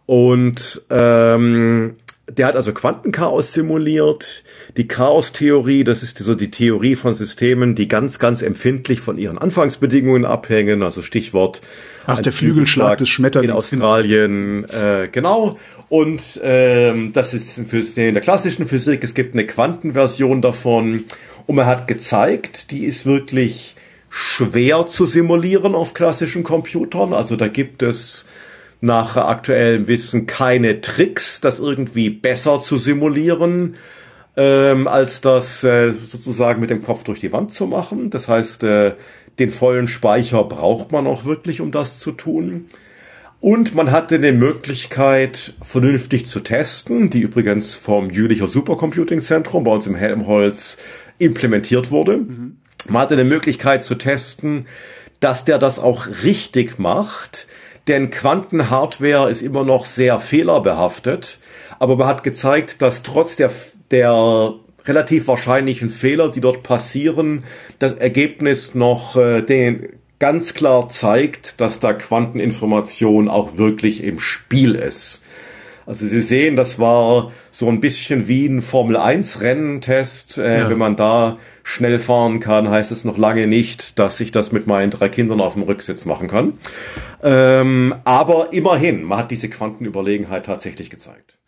[0.07, 1.97] Und ähm,
[2.31, 4.43] der hat also Quantenchaos simuliert.
[4.79, 9.37] Die Chaos-Theorie, das ist so die Theorie von Systemen, die ganz, ganz empfindlich von ihren
[9.37, 10.83] Anfangsbedingungen abhängen.
[10.83, 11.61] Also Stichwort.
[12.07, 13.51] Ach, der Flügelschlag des Schmetterlings.
[13.51, 15.59] In Australien, äh, genau.
[15.91, 17.59] Und ähm, das ist
[17.99, 19.05] in der klassischen Physik.
[19.05, 21.05] Es gibt eine Quantenversion davon.
[21.47, 23.77] Und man hat gezeigt, die ist wirklich
[24.09, 27.15] schwer zu simulieren auf klassischen Computern.
[27.15, 28.29] Also da gibt es
[28.81, 33.77] nach aktuellem Wissen keine Tricks, das irgendwie besser zu simulieren,
[34.37, 38.11] ähm, als das äh, sozusagen mit dem Kopf durch die Wand zu machen.
[38.11, 38.95] Das heißt, äh,
[39.39, 42.67] den vollen Speicher braucht man auch wirklich, um das zu tun.
[43.41, 49.73] Und man hatte eine Möglichkeit, vernünftig zu testen, die übrigens vom Jülicher Supercomputing Zentrum bei
[49.73, 50.79] uns im Helmholtz
[51.23, 52.19] implementiert wurde.
[52.19, 52.57] Mhm.
[52.89, 54.67] Man hatte eine Möglichkeit zu testen,
[55.21, 57.47] dass der das auch richtig macht,
[57.89, 61.39] denn Quantenhardware ist immer noch sehr fehlerbehaftet,
[61.79, 63.51] aber man hat gezeigt, dass trotz der,
[63.91, 64.55] der
[64.85, 67.45] relativ wahrscheinlichen Fehler, die dort passieren,
[67.79, 74.77] das Ergebnis noch äh, den ganz klar zeigt, dass da Quanteninformation auch wirklich im Spiel
[74.77, 75.22] ist.
[75.87, 80.39] Also Sie sehen, das war so ein bisschen wie ein Formel 1 Rennentest.
[80.39, 80.71] Äh, ja.
[80.71, 84.67] Wenn man da schnell fahren kann, heißt es noch lange nicht, dass ich das mit
[84.67, 86.55] meinen drei Kindern auf dem Rücksitz machen kann.
[87.23, 91.39] Ähm, aber immerhin, man hat diese Quantenüberlegenheit tatsächlich gezeigt.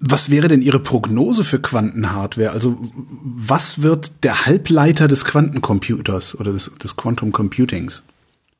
[0.00, 2.52] Was wäre denn Ihre Prognose für Quantenhardware?
[2.52, 2.76] Also
[3.20, 8.04] was wird der Halbleiter des Quantencomputers oder des, des Quantum Computings?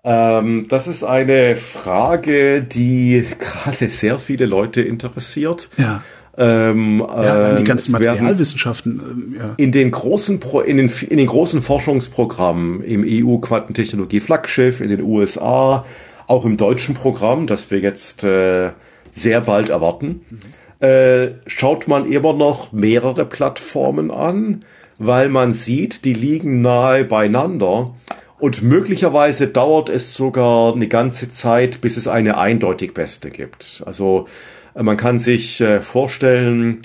[0.04, 5.68] Ähm, das ist eine Frage, die gerade sehr viele Leute interessiert.
[5.76, 6.02] Ja.
[6.36, 9.02] Ähm, ja, die ganzen Materialwissenschaften.
[9.10, 9.54] Ähm, ja.
[9.56, 14.88] In den großen Pro, in den in den großen Forschungsprogrammen im EU Quantentechnologie Flaggschiff in
[14.88, 15.84] den USA,
[16.28, 18.70] auch im deutschen Programm, das wir jetzt äh,
[19.12, 20.86] sehr bald erwarten, mhm.
[20.86, 24.64] äh, schaut man immer noch mehrere Plattformen an,
[25.00, 27.94] weil man sieht, die liegen nahe beieinander
[28.38, 33.82] Und möglicherweise dauert es sogar eine ganze Zeit, bis es eine eindeutig beste gibt.
[33.84, 34.28] Also
[34.74, 36.80] äh, man kann sich äh, vorstellen,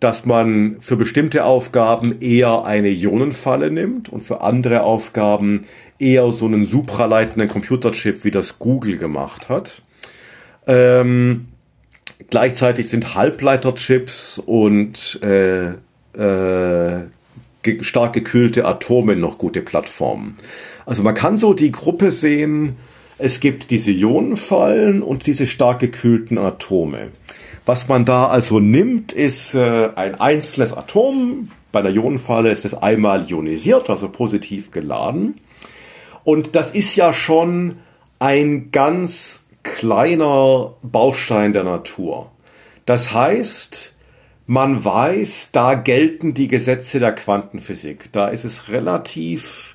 [0.00, 5.64] dass man für bestimmte Aufgaben eher eine Ionenfalle nimmt und für andere Aufgaben
[5.98, 9.82] eher so einen supraleitenden Computerchip, wie das Google gemacht hat.
[10.68, 11.48] Ähm,
[12.30, 15.70] gleichzeitig sind Halbleiterchips und äh,
[16.16, 17.06] äh,
[17.80, 20.36] stark gekühlte Atome noch gute Plattformen.
[20.88, 22.76] Also man kann so die Gruppe sehen,
[23.18, 27.08] es gibt diese Ionenfallen und diese stark gekühlten Atome.
[27.66, 31.50] Was man da also nimmt, ist äh, ein einzelnes Atom.
[31.72, 35.38] Bei der Ionenfalle ist es einmal ionisiert, also positiv geladen.
[36.24, 37.74] Und das ist ja schon
[38.18, 42.32] ein ganz kleiner Baustein der Natur.
[42.86, 43.94] Das heißt,
[44.46, 48.10] man weiß, da gelten die Gesetze der Quantenphysik.
[48.12, 49.67] Da ist es relativ,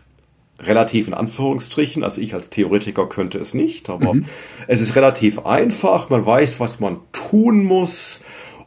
[0.66, 4.26] relativ in Anführungsstrichen, also ich als Theoretiker könnte es nicht, aber mhm.
[4.68, 6.10] es ist relativ einfach.
[6.10, 8.22] Man weiß, was man tun muss,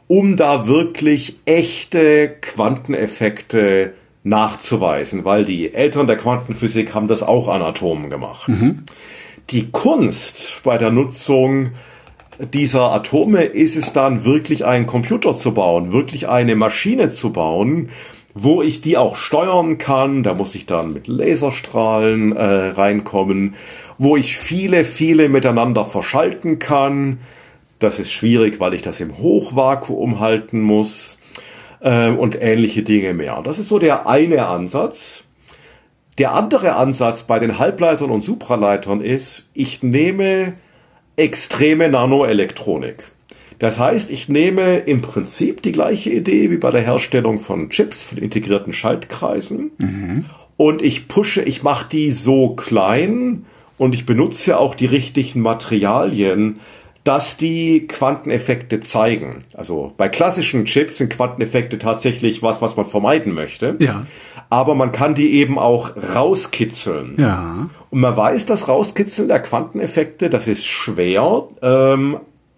[0.07, 3.93] um da wirklich echte Quanteneffekte
[4.23, 8.49] nachzuweisen, weil die Eltern der Quantenphysik haben das auch an Atomen gemacht.
[8.49, 8.83] Mhm.
[9.49, 11.71] Die Kunst bei der Nutzung
[12.53, 17.89] dieser Atome ist es dann wirklich einen Computer zu bauen, wirklich eine Maschine zu bauen,
[18.39, 20.23] wo ich die auch steuern kann.
[20.23, 23.55] Da muss ich dann mit Laserstrahlen äh, reinkommen,
[23.97, 27.19] wo ich viele, viele miteinander verschalten kann.
[27.79, 31.19] Das ist schwierig, weil ich das im Hochvakuum halten muss
[31.79, 33.41] äh, und ähnliche Dinge mehr.
[33.43, 35.23] Das ist so der eine Ansatz.
[36.19, 40.53] Der andere Ansatz bei den Halbleitern und Supraleitern ist, ich nehme
[41.15, 43.11] extreme Nanoelektronik.
[43.59, 48.03] Das heißt, ich nehme im Prinzip die gleiche Idee wie bei der Herstellung von Chips,
[48.03, 49.71] von integrierten Schaltkreisen.
[49.79, 50.25] Mhm.
[50.57, 53.45] Und ich pushe, ich mache die so klein
[53.77, 56.59] und ich benutze auch die richtigen Materialien,
[57.03, 59.43] dass die Quanteneffekte zeigen.
[59.53, 63.77] Also bei klassischen Chips sind Quanteneffekte tatsächlich was, was man vermeiden möchte.
[63.79, 64.05] Ja.
[64.49, 67.15] Aber man kann die eben auch rauskitzeln.
[67.17, 67.69] Ja.
[67.91, 71.47] Und man weiß, dass Rauskitzeln der Quanteneffekte, das ist schwer.
[71.61, 72.17] Ähm,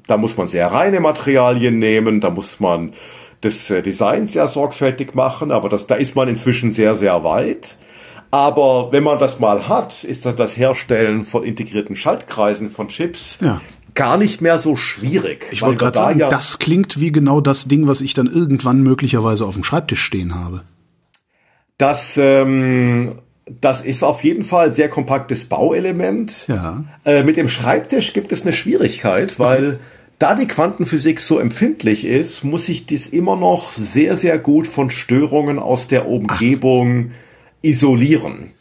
[0.10, 2.94] da muss man sehr reine Materialien nehmen, da muss man
[3.42, 7.78] das äh, Design sehr sorgfältig machen, aber das, da ist man inzwischen sehr, sehr weit.
[8.32, 13.40] Aber wenn man das mal hat, ist dann das Herstellen von integrierten Schaltkreisen von Chips
[13.42, 13.62] ja.
[13.96, 15.48] gar nicht mehr so schwierig.
[15.52, 18.84] Ich wollte gerade sagen, ja das klingt wie genau das Ding, was ich dann irgendwann
[18.84, 20.64] möglicherweise auf dem Schreibtisch stehen habe.
[21.78, 23.14] Das ähm,
[23.62, 26.48] das ist auf jeden Fall ein sehr kompaktes Bauelement.
[26.48, 26.84] Ja.
[27.04, 29.78] Äh, mit dem Schreibtisch gibt es eine Schwierigkeit, weil okay.
[30.20, 34.90] Da die Quantenphysik so empfindlich ist, muss ich dies immer noch sehr, sehr gut von
[34.90, 37.64] Störungen aus der Umgebung Ach.
[37.64, 38.52] isolieren.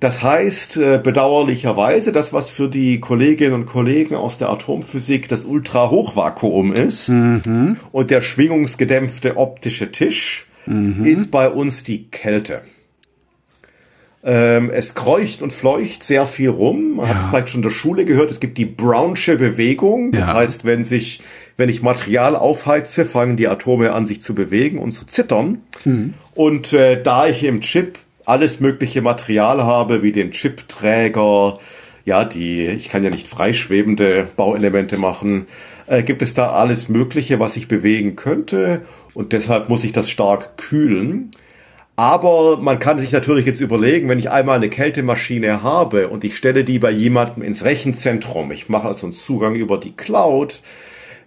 [0.00, 5.44] Das heißt, äh, bedauerlicherweise, das, was für die Kolleginnen und Kollegen aus der Atomphysik das
[5.44, 7.76] Ultrahochvakuum ist mhm.
[7.92, 11.04] und der schwingungsgedämpfte optische Tisch, mhm.
[11.04, 12.62] ist bei uns die Kälte.
[14.22, 16.96] Ähm, es kreucht und fleucht sehr viel rum.
[16.96, 17.14] Man ja.
[17.14, 18.30] hat es vielleicht schon in der Schule gehört.
[18.30, 20.12] Es gibt die Brownsche Bewegung.
[20.12, 20.34] Das ja.
[20.34, 21.22] heißt, wenn sich,
[21.56, 25.62] wenn ich Material aufheize, fangen die Atome an, sich zu bewegen und zu zittern.
[25.86, 26.14] Mhm.
[26.34, 31.58] Und äh, da ich im Chip alles mögliche Material habe, wie den Chipträger,
[32.04, 35.46] ja, die, ich kann ja nicht freischwebende Bauelemente machen,
[35.86, 38.82] äh, gibt es da alles Mögliche, was ich bewegen könnte.
[39.14, 41.30] Und deshalb muss ich das stark kühlen.
[42.00, 46.34] Aber man kann sich natürlich jetzt überlegen, wenn ich einmal eine Kältemaschine habe und ich
[46.34, 50.62] stelle die bei jemandem ins Rechenzentrum, ich mache also einen Zugang über die Cloud,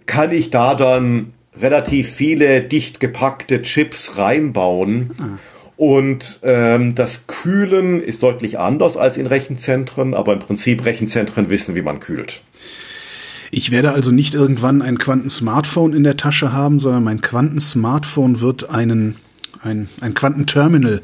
[0.06, 5.10] kann ich da dann relativ viele dicht gepackte Chips reinbauen.
[5.22, 5.38] Ah.
[5.76, 11.76] Und ähm, das Kühlen ist deutlich anders als in Rechenzentren, aber im Prinzip Rechenzentren wissen,
[11.76, 12.42] wie man kühlt.
[13.52, 18.70] Ich werde also nicht irgendwann ein Quantensmartphone in der Tasche haben, sondern mein Quantensmartphone wird
[18.70, 19.20] einen
[19.64, 21.02] ein, ein Quantenterminal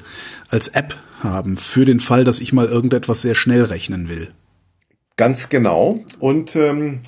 [0.48, 4.28] als App haben für den Fall, dass ich mal irgendetwas sehr schnell rechnen will.
[5.16, 6.00] Ganz genau.
[6.18, 7.00] Und ähm,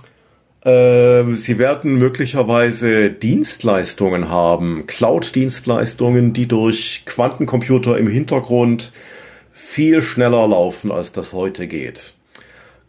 [0.64, 8.92] äh, Sie werden möglicherweise Dienstleistungen haben, Cloud-Dienstleistungen, die durch Quantencomputer im Hintergrund
[9.52, 12.14] viel schneller laufen, als das heute geht.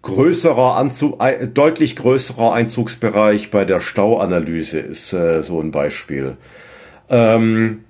[0.02, 6.36] Größerer Anzug, deutlich größerer Einzugsbereich bei der Stauanalyse ist äh, so ein Beispiel.
[7.10, 7.86] Ähm,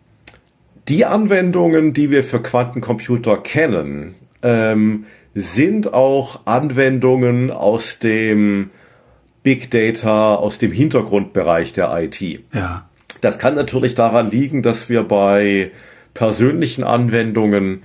[0.88, 8.70] die Anwendungen, die wir für Quantencomputer kennen, ähm, sind auch Anwendungen aus dem
[9.42, 12.22] Big Data, aus dem Hintergrundbereich der IT.
[12.54, 12.88] Ja.
[13.22, 15.72] Das kann natürlich daran liegen, dass wir bei
[16.14, 17.84] persönlichen Anwendungen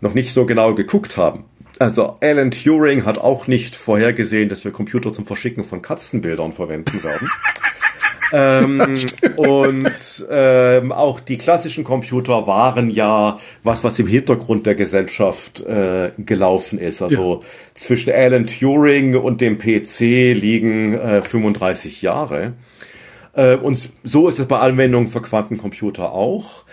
[0.00, 1.44] noch nicht so genau geguckt haben.
[1.78, 7.02] Also Alan Turing hat auch nicht vorhergesehen, dass wir Computer zum Verschicken von Katzenbildern verwenden
[7.02, 7.28] werden.
[8.32, 8.96] ähm,
[9.36, 16.12] und ähm, auch die klassischen Computer waren ja was, was im Hintergrund der Gesellschaft äh,
[16.18, 17.02] gelaufen ist.
[17.02, 17.48] Also ja.
[17.74, 20.00] zwischen Alan Turing und dem PC
[20.34, 22.54] liegen äh, 35 Jahre.
[23.34, 26.64] Äh, und so ist es bei Anwendungen für Quantencomputer auch.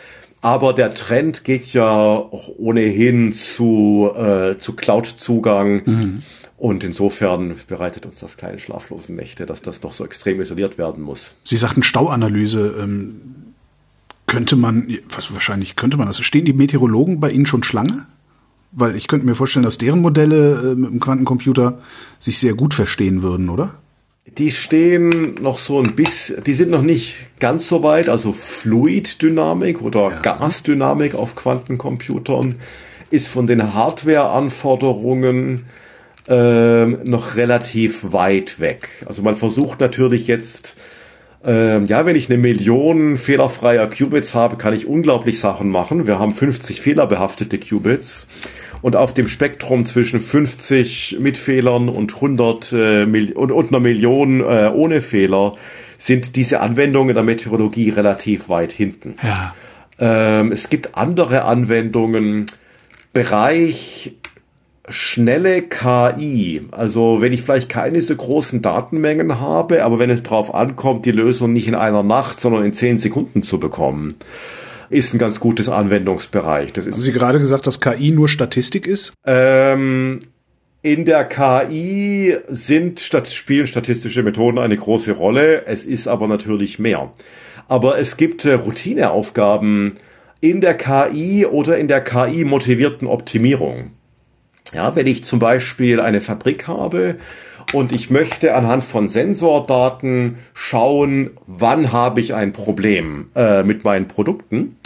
[0.41, 5.81] Aber der Trend geht ja auch ohnehin zu, äh, zu Cloud-Zugang.
[5.85, 6.23] Mhm.
[6.63, 11.03] Und insofern bereitet uns das keine schlaflosen Nächte, dass das noch so extrem isoliert werden
[11.03, 11.35] muss.
[11.43, 12.77] Sie sagten Stauanalyse.
[12.79, 13.19] Ähm,
[14.27, 16.21] könnte man, was wahrscheinlich könnte man das?
[16.21, 18.05] Stehen die Meteorologen bei Ihnen schon Schlange?
[18.71, 21.79] Weil ich könnte mir vorstellen, dass deren Modelle äh, mit dem Quantencomputer
[22.17, 23.73] sich sehr gut verstehen würden, oder?
[24.37, 29.81] Die stehen noch so ein bisschen, die sind noch nicht ganz so weit, also Fluiddynamik
[29.81, 30.21] oder ja.
[30.21, 32.55] Gasdynamik auf Quantencomputern
[33.09, 35.65] ist von den Hardware-Anforderungen
[36.27, 38.89] ähm, noch relativ weit weg.
[39.05, 40.77] Also man versucht natürlich jetzt,
[41.45, 46.07] ähm, ja, wenn ich eine Million fehlerfreier Qubits habe, kann ich unglaublich Sachen machen.
[46.07, 48.27] Wir haben 50 fehlerbehaftete Qubits.
[48.81, 54.41] Und auf dem Spektrum zwischen 50 mit Fehlern und 100 äh, und, und einer Million
[54.41, 55.53] äh, ohne Fehler
[55.97, 59.15] sind diese Anwendungen der Meteorologie relativ weit hinten.
[59.23, 59.53] Ja.
[59.99, 62.45] Ähm, es gibt andere Anwendungen,
[63.13, 64.15] Bereich
[64.89, 66.61] schnelle KI.
[66.71, 71.11] Also wenn ich vielleicht keine so großen Datenmengen habe, aber wenn es darauf ankommt, die
[71.11, 74.15] Lösung nicht in einer Nacht, sondern in zehn Sekunden zu bekommen
[74.89, 76.71] ist ein ganz gutes Anwendungsbereich.
[76.73, 79.13] Das ist Haben Sie gerade gesagt, dass KI nur Statistik ist?
[79.25, 80.19] Ähm,
[80.81, 85.65] in der KI sind spielen statistische Methoden eine große Rolle.
[85.65, 87.11] Es ist aber natürlich mehr.
[87.67, 89.93] Aber es gibt äh, Routineaufgaben
[90.41, 93.91] in der KI oder in der KI motivierten Optimierung.
[94.73, 97.15] Ja, wenn ich zum Beispiel eine Fabrik habe
[97.73, 104.07] und ich möchte anhand von Sensordaten schauen, wann habe ich ein Problem äh, mit meinen
[104.07, 104.77] Produkten.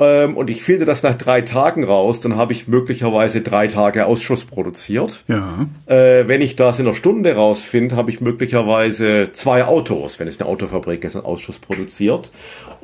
[0.00, 4.06] Ähm, und ich finde das nach drei Tagen raus, dann habe ich möglicherweise drei Tage
[4.06, 5.24] Ausschuss produziert.
[5.28, 5.66] Ja.
[5.86, 10.40] Äh, wenn ich das in einer Stunde rausfinde, habe ich möglicherweise zwei Autos, wenn es
[10.40, 12.30] eine Autofabrik ist, einen Ausschuss produziert.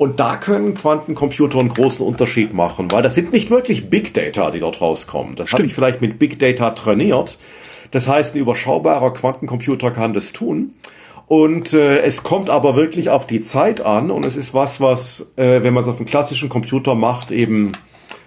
[0.01, 4.49] Und da können Quantencomputer einen großen Unterschied machen, weil das sind nicht wirklich Big Data,
[4.49, 5.35] die dort rauskommen.
[5.35, 7.37] Das habe ich vielleicht mit Big Data trainiert.
[7.91, 10.73] Das heißt, ein überschaubarer Quantencomputer kann das tun.
[11.27, 15.33] Und äh, es kommt aber wirklich auf die Zeit an und es ist was, was,
[15.35, 17.73] äh, wenn man es auf einem klassischen Computer macht, eben,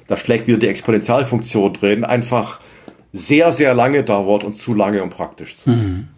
[0.06, 2.60] da schlägt wieder die Exponentialfunktion drin, einfach
[3.12, 6.08] sehr, sehr lange dauert und zu lange, um praktisch zu mhm.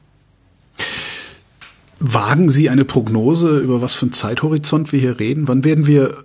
[1.98, 5.48] Wagen Sie eine Prognose, über was für einen Zeithorizont wir hier reden?
[5.48, 6.24] Wann werden wir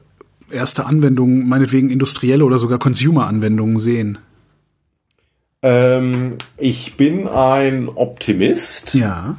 [0.51, 4.17] erste Anwendungen, meinetwegen industrielle oder sogar Consumer-Anwendungen sehen?
[5.61, 8.95] Ähm, ich bin ein Optimist.
[8.95, 9.37] Ja.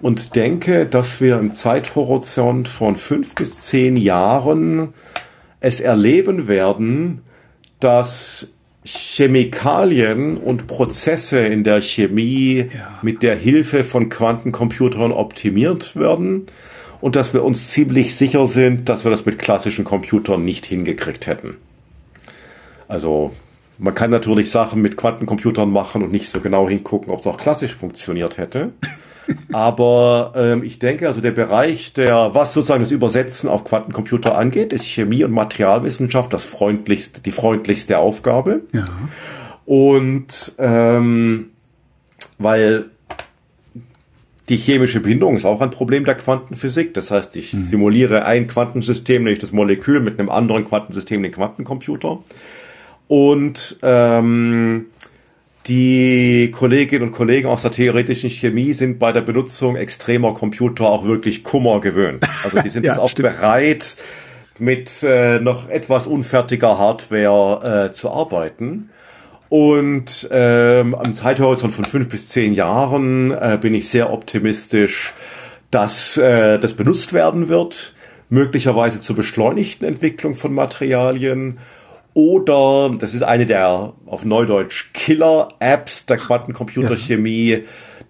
[0.00, 4.92] Und denke, dass wir im Zeithorizont von fünf bis zehn Jahren
[5.60, 7.22] es erleben werden,
[7.80, 8.53] dass
[8.84, 12.98] Chemikalien und Prozesse in der Chemie ja.
[13.02, 16.46] mit der Hilfe von Quantencomputern optimiert werden
[17.00, 21.26] und dass wir uns ziemlich sicher sind, dass wir das mit klassischen Computern nicht hingekriegt
[21.26, 21.56] hätten.
[22.86, 23.32] Also
[23.78, 27.38] man kann natürlich Sachen mit Quantencomputern machen und nicht so genau hingucken, ob es auch
[27.38, 28.72] klassisch funktioniert hätte.
[29.52, 34.72] Aber ähm, ich denke, also der Bereich, der, was sozusagen das Übersetzen auf Quantencomputer angeht,
[34.72, 38.62] ist Chemie und Materialwissenschaft das freundlichste, die freundlichste Aufgabe.
[38.72, 38.84] Ja.
[39.66, 41.50] Und ähm,
[42.38, 42.86] weil
[44.48, 46.92] die chemische Bindung ist auch ein Problem der Quantenphysik.
[46.94, 47.62] Das heißt, ich mhm.
[47.62, 52.22] simuliere ein Quantensystem, nämlich das Molekül, mit einem anderen Quantensystem, den Quantencomputer.
[53.08, 54.86] Und ähm,
[55.66, 61.04] die Kolleginnen und Kollegen aus der theoretischen Chemie sind bei der Benutzung extremer Computer auch
[61.04, 62.26] wirklich Kummer gewöhnt.
[62.42, 63.32] Also die sind ja, auch stimmt.
[63.32, 63.96] bereit,
[64.58, 68.90] mit äh, noch etwas unfertiger Hardware äh, zu arbeiten.
[69.48, 75.14] Und ähm, am Zeithorizont von fünf bis zehn Jahren äh, bin ich sehr optimistisch,
[75.70, 77.94] dass äh, das benutzt werden wird,
[78.28, 81.58] möglicherweise zur beschleunigten Entwicklung von Materialien
[82.14, 87.58] oder, das ist eine der auf Neudeutsch Killer-Apps der Quantencomputerchemie, ja.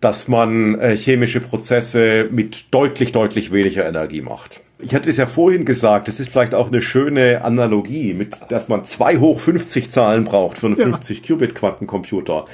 [0.01, 4.61] dass man äh, chemische Prozesse mit deutlich, deutlich weniger Energie macht.
[4.79, 8.69] Ich hatte es ja vorhin gesagt, das ist vielleicht auch eine schöne Analogie, mit, dass
[8.69, 10.87] man zwei hoch 50 Zahlen braucht für einen ja.
[10.87, 12.45] 50-Qubit-Quantencomputer.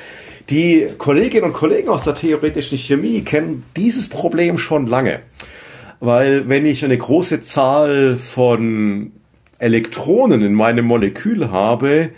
[0.51, 5.21] Die Kolleginnen und Kollegen aus der theoretischen Chemie kennen dieses Problem schon lange.
[5.99, 9.13] Weil wenn ich eine große Zahl von
[9.61, 12.11] Elektronen in meinem Molekül habe,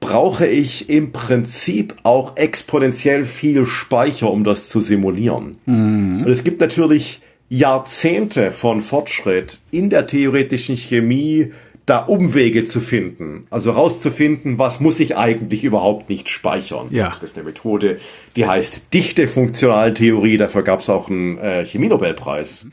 [0.00, 5.58] brauche ich im Prinzip auch exponentiell viel Speicher, um das zu simulieren.
[5.66, 6.24] Mhm.
[6.24, 11.52] Und es gibt natürlich Jahrzehnte von Fortschritt in der theoretischen Chemie,
[11.88, 13.46] da Umwege zu finden.
[13.48, 16.88] Also rauszufinden, was muss ich eigentlich überhaupt nicht speichern.
[16.90, 17.16] Ja.
[17.20, 17.98] Das ist eine Methode,
[18.36, 20.36] die heißt dichte Funktionaltheorie.
[20.36, 22.66] Dafür gab es auch einen äh, Chemienobelpreis.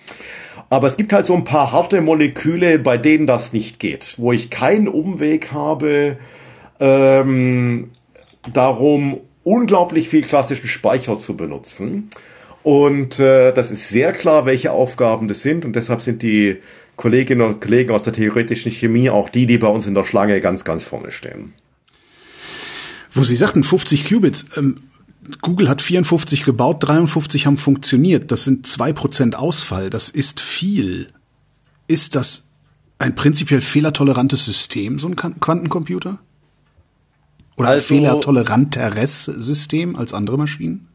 [0.69, 4.31] Aber es gibt halt so ein paar harte Moleküle, bei denen das nicht geht, wo
[4.31, 6.17] ich keinen Umweg habe,
[6.79, 7.91] ähm,
[8.51, 12.09] darum unglaublich viel klassischen Speicher zu benutzen.
[12.63, 15.65] Und äh, das ist sehr klar, welche Aufgaben das sind.
[15.65, 16.57] Und deshalb sind die
[16.95, 20.41] Kolleginnen und Kollegen aus der theoretischen Chemie auch die, die bei uns in der Schlange
[20.41, 21.53] ganz, ganz vorne stehen.
[23.11, 24.77] Wo Sie sagten 50 Qubits, ähm,
[25.41, 28.31] Google hat 54 gebaut, 53 haben funktioniert.
[28.31, 29.89] Das sind zwei Prozent Ausfall.
[29.89, 31.07] Das ist viel.
[31.87, 32.47] Ist das
[32.99, 36.19] ein prinzipiell fehlertolerantes System, so ein Quantencomputer?
[37.57, 40.87] Oder also, ein fehlertoleranteres System als andere Maschinen?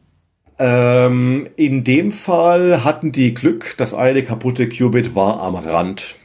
[0.59, 6.17] Ähm, in dem Fall hatten die Glück, das eine kaputte Qubit war am Rand.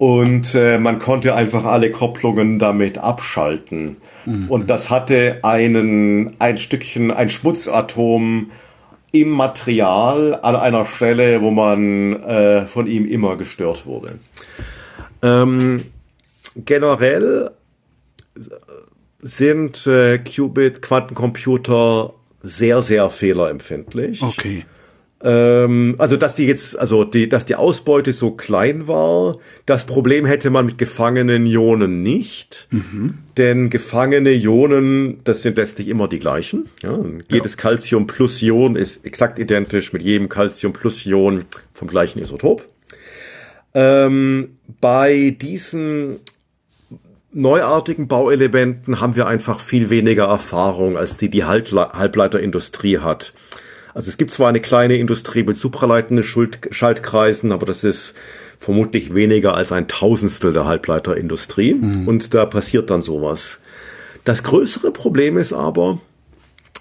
[0.00, 3.98] Und äh, man konnte einfach alle Kopplungen damit abschalten.
[4.24, 4.48] Mhm.
[4.48, 8.50] Und das hatte einen, ein Stückchen, ein Schmutzatom
[9.12, 14.18] im Material an einer Stelle, wo man äh, von ihm immer gestört wurde.
[15.20, 15.82] Ähm,
[16.56, 17.50] generell
[19.18, 24.22] sind äh, Qubit-Quantencomputer sehr, sehr fehlerempfindlich.
[24.22, 24.64] Okay.
[25.22, 30.24] Ähm, also, dass die jetzt, also die, dass die Ausbeute so klein war, das Problem
[30.24, 32.68] hätte man mit gefangenen Ionen nicht.
[32.70, 33.18] Mhm.
[33.36, 36.68] Denn gefangene Ionen, das sind letztlich immer die gleichen.
[36.82, 36.98] Ja,
[37.30, 37.60] jedes ja.
[37.60, 41.44] Calcium plus Ion ist exakt identisch mit jedem Calcium plus Ion
[41.74, 42.64] vom gleichen Isotop.
[43.74, 46.16] Ähm, bei diesen
[47.32, 53.34] neuartigen Bauelementen haben wir einfach viel weniger Erfahrung, als die die Halbleiterindustrie hat.
[53.94, 58.14] Also es gibt zwar eine kleine Industrie mit supraleitenden Schaltkreisen, aber das ist
[58.58, 62.06] vermutlich weniger als ein Tausendstel der Halbleiterindustrie mhm.
[62.06, 63.58] und da passiert dann sowas.
[64.24, 65.98] Das größere Problem ist aber,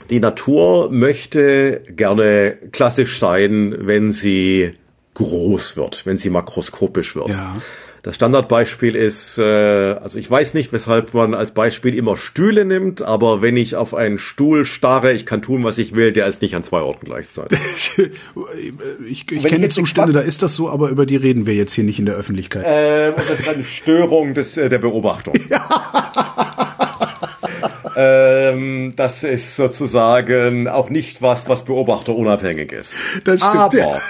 [0.09, 4.73] die Natur möchte gerne klassisch sein, wenn sie
[5.13, 7.29] groß wird, wenn sie makroskopisch wird.
[7.29, 7.61] Ja.
[8.03, 13.01] Das Standardbeispiel ist, äh, also ich weiß nicht, weshalb man als Beispiel immer Stühle nimmt,
[13.01, 16.41] aber wenn ich auf einen Stuhl starre, ich kann tun, was ich will, der ist
[16.41, 17.59] nicht an zwei Orten gleichzeitig.
[19.09, 21.83] ich ich kenne Zustände, da ist das so, aber über die reden wir jetzt hier
[21.83, 22.65] nicht in der Öffentlichkeit.
[22.65, 25.33] Äh, das ist eine Störung des, äh, der Beobachtung.
[27.95, 32.93] ähm, das ist sozusagen auch nicht was, was beobachterunabhängig ist.
[33.23, 33.55] Das stimmt.
[33.55, 34.01] Aber ja.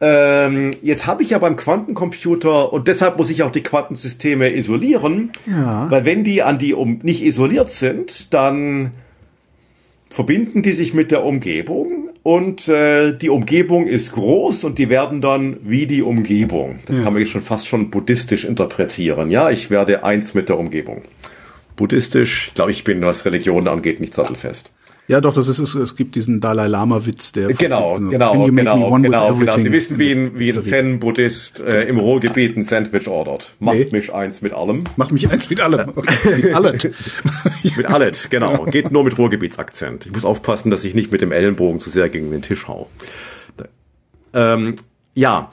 [0.00, 5.32] Ähm, jetzt habe ich ja beim Quantencomputer und deshalb muss ich auch die Quantensysteme isolieren,
[5.46, 5.90] ja.
[5.90, 8.92] weil wenn die an die um nicht isoliert sind, dann
[10.08, 15.20] verbinden die sich mit der Umgebung und äh, die Umgebung ist groß und die werden
[15.20, 16.78] dann wie die Umgebung.
[16.86, 17.02] Das ja.
[17.02, 19.30] kann man jetzt schon fast schon buddhistisch interpretieren.
[19.30, 21.02] Ja, ich werde eins mit der Umgebung.
[21.74, 24.72] Buddhistisch, glaube ich, bin, was Religion angeht, nicht sattelfest.
[25.08, 25.74] Ja, doch, das ist es.
[25.74, 29.56] Es gibt diesen Dalai Lama Witz, der genau, genau, genau, genau, genau.
[29.56, 33.54] Sie wissen, wie ein, wie ein Zen-Buddhist äh, im Ruhrgebiet ein Sandwich ordert.
[33.58, 33.88] Macht nee.
[33.90, 34.84] mich eins mit allem.
[34.96, 35.92] Macht mich eins mit allem.
[35.96, 36.36] Okay.
[36.36, 36.90] mit allet.
[37.76, 38.66] mit allet, genau.
[38.66, 40.04] Geht nur mit Ruhrgebietsakzent.
[40.04, 42.90] Ich muss aufpassen, dass ich nicht mit dem Ellenbogen zu sehr gegen den Tisch hau.
[44.34, 44.74] Ähm,
[45.14, 45.48] ja.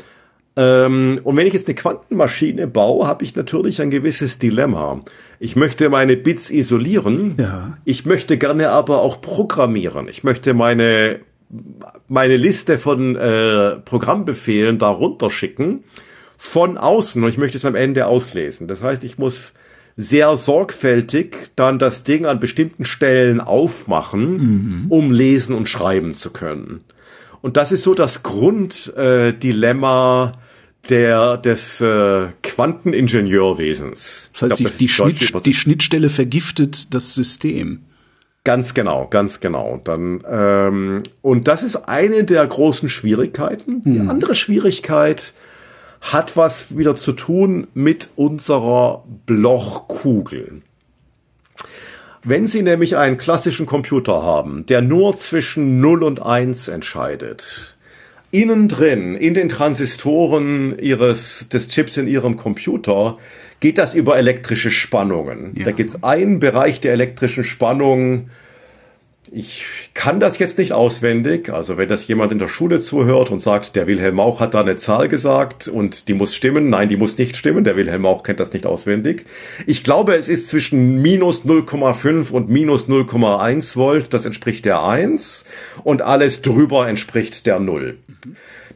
[0.58, 5.02] Ähm, und wenn ich jetzt eine Quantenmaschine baue, habe ich natürlich ein gewisses Dilemma.
[5.40, 7.36] Ich möchte meine Bits isolieren.
[7.38, 7.78] Ja.
[7.84, 10.08] Ich möchte gerne aber auch programmieren.
[10.08, 11.20] Ich möchte meine
[12.08, 15.84] meine Liste von äh, Programmbefehlen da runterschicken
[16.38, 18.68] von außen und ich möchte es am Ende auslesen.
[18.68, 19.54] Das heißt, ich muss
[19.98, 24.86] sehr sorgfältig dann das Ding an bestimmten Stellen aufmachen, mhm.
[24.90, 26.82] um lesen und schreiben zu können.
[27.42, 30.38] Und das ist so das Grunddilemma äh,
[30.90, 34.30] der des äh, Quanteningenieurwesens.
[34.34, 37.82] Das heißt, glaub, das die, Schnitt, die Schnittstelle vergiftet das System.
[38.44, 39.82] Ganz genau, ganz genau.
[39.84, 43.82] Dann ähm, und das ist eine der großen Schwierigkeiten.
[43.82, 44.10] Die hm.
[44.10, 45.34] andere Schwierigkeit
[46.02, 50.62] hat was wieder zu tun mit unserer Blochkugel.
[52.24, 57.75] Wenn Sie nämlich einen klassischen Computer haben, der nur zwischen 0 und 1 entscheidet,
[58.32, 63.16] innen drin, in den Transistoren ihres, des Chips in ihrem Computer,
[63.60, 65.54] geht das über elektrische Spannungen.
[65.56, 65.66] Ja.
[65.66, 68.30] Da gibt es einen Bereich der elektrischen Spannung,
[69.32, 71.50] Ich kann das jetzt nicht auswendig.
[71.50, 74.62] Also wenn das jemand in der Schule zuhört und sagt, der Wilhelm Mauch hat da
[74.62, 76.70] eine Zahl gesagt und die muss stimmen.
[76.70, 77.64] Nein, die muss nicht stimmen.
[77.64, 79.26] Der Wilhelm Mauch kennt das nicht auswendig.
[79.66, 84.14] Ich glaube, es ist zwischen minus 0,5 und minus 0,1 Volt.
[84.14, 85.46] Das entspricht der 1
[85.84, 87.98] und alles drüber entspricht der 0.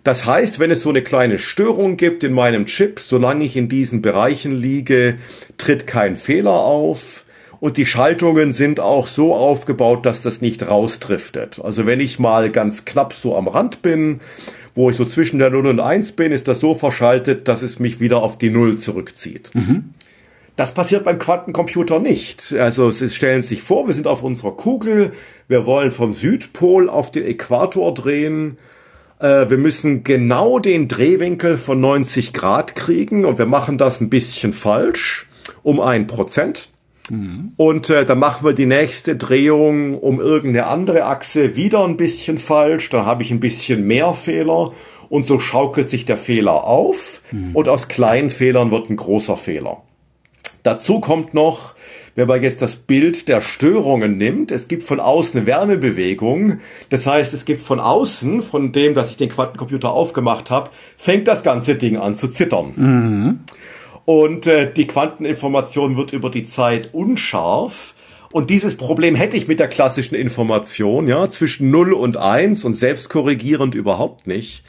[0.04, 3.70] Das heißt, wenn es so eine kleine Störung gibt in meinem Chip, solange ich in
[3.70, 5.18] diesen Bereichen liege,
[5.58, 7.26] tritt kein Fehler auf
[7.60, 11.60] und die Schaltungen sind auch so aufgebaut, dass das nicht rausdriftet.
[11.62, 14.22] Also wenn ich mal ganz knapp so am Rand bin,
[14.76, 17.80] wo ich so zwischen der 0 und 1 bin, ist das so verschaltet, dass es
[17.80, 19.52] mich wieder auf die 0 zurückzieht.
[19.54, 19.93] Mhm.
[20.56, 22.54] Das passiert beim Quantencomputer nicht.
[22.54, 25.12] Also Sie stellen sich vor, wir sind auf unserer Kugel,
[25.47, 28.58] wir wollen vom Südpol auf den Äquator drehen.
[29.20, 34.10] Äh, wir müssen genau den Drehwinkel von 90 Grad kriegen und wir machen das ein
[34.10, 35.28] bisschen falsch,
[35.64, 36.70] um ein Prozent.
[37.10, 37.54] Mhm.
[37.58, 42.38] Und äh, dann machen wir die nächste Drehung um irgendeine andere Achse wieder ein bisschen
[42.38, 42.90] falsch.
[42.90, 44.72] Dann habe ich ein bisschen mehr Fehler.
[45.10, 47.22] Und so schaukelt sich der Fehler auf.
[47.32, 47.56] Mhm.
[47.56, 49.82] Und aus kleinen Fehlern wird ein großer Fehler.
[50.64, 51.74] Dazu kommt noch,
[52.20, 56.60] wenn man jetzt das Bild der Störungen nimmt, es gibt von außen eine Wärmebewegung.
[56.90, 61.30] Das heißt, es gibt von außen, von dem, dass ich den Quantencomputer aufgemacht habe, fängt
[61.30, 62.74] das ganze Ding an zu zittern.
[62.76, 63.40] Mhm.
[64.04, 67.96] Und äh, die Quanteninformation wird über die Zeit unscharf.
[68.34, 72.74] Und dieses Problem hätte ich mit der klassischen Information, ja, zwischen 0 und 1 und
[72.74, 74.64] selbstkorrigierend überhaupt nicht.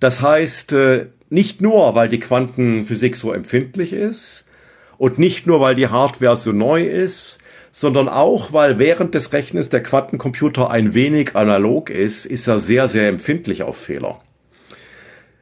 [0.00, 4.45] Das heißt, äh, nicht nur, weil die Quantenphysik so empfindlich ist
[4.98, 7.38] und nicht nur, weil die Hardware so neu ist,
[7.72, 12.88] sondern auch, weil während des Rechnens der Quantencomputer ein wenig analog ist, ist er sehr,
[12.88, 14.20] sehr empfindlich auf Fehler.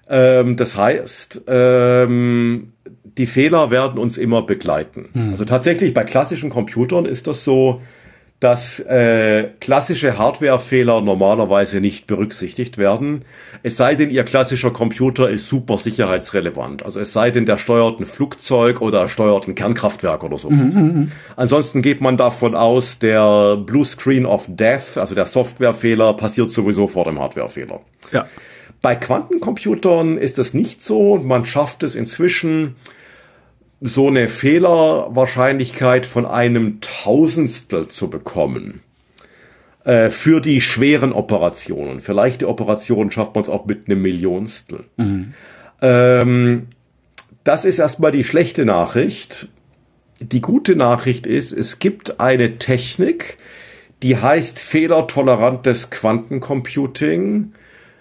[0.09, 2.73] Ähm, das heißt, ähm,
[3.05, 5.09] die Fehler werden uns immer begleiten.
[5.13, 5.31] Hm.
[5.31, 7.81] Also tatsächlich bei klassischen Computern ist das so,
[8.45, 13.25] dass äh, klassische Hardwarefehler normalerweise nicht berücksichtigt werden.
[13.63, 16.85] Es sei denn, Ihr klassischer Computer ist super sicherheitsrelevant.
[16.85, 20.51] Also es sei denn, der steuert ein Flugzeug oder steuert ein Kernkraftwerk oder so.
[20.51, 26.13] Mhm, mhm, Ansonsten geht man davon aus, der Blue Screen of Death, also der Softwarefehler,
[26.13, 27.81] passiert sowieso vor dem Hardwarefehler.
[28.13, 28.27] Ja.
[28.83, 32.77] Bei Quantencomputern ist das nicht so und man schafft es inzwischen,
[33.87, 38.81] so eine Fehlerwahrscheinlichkeit von einem Tausendstel zu bekommen
[39.85, 42.01] äh, für die schweren Operationen.
[42.01, 44.85] Für leichte Operationen schafft man es auch mit einem Millionstel.
[44.97, 45.35] Mhm.
[45.83, 46.69] Ähm,
[47.45, 49.49] das ist erstmal die schlechte Nachricht.
[50.19, 53.37] Die gute Nachricht ist, es gibt eine Technik,
[54.03, 57.53] die heißt fehlertolerantes Quantencomputing,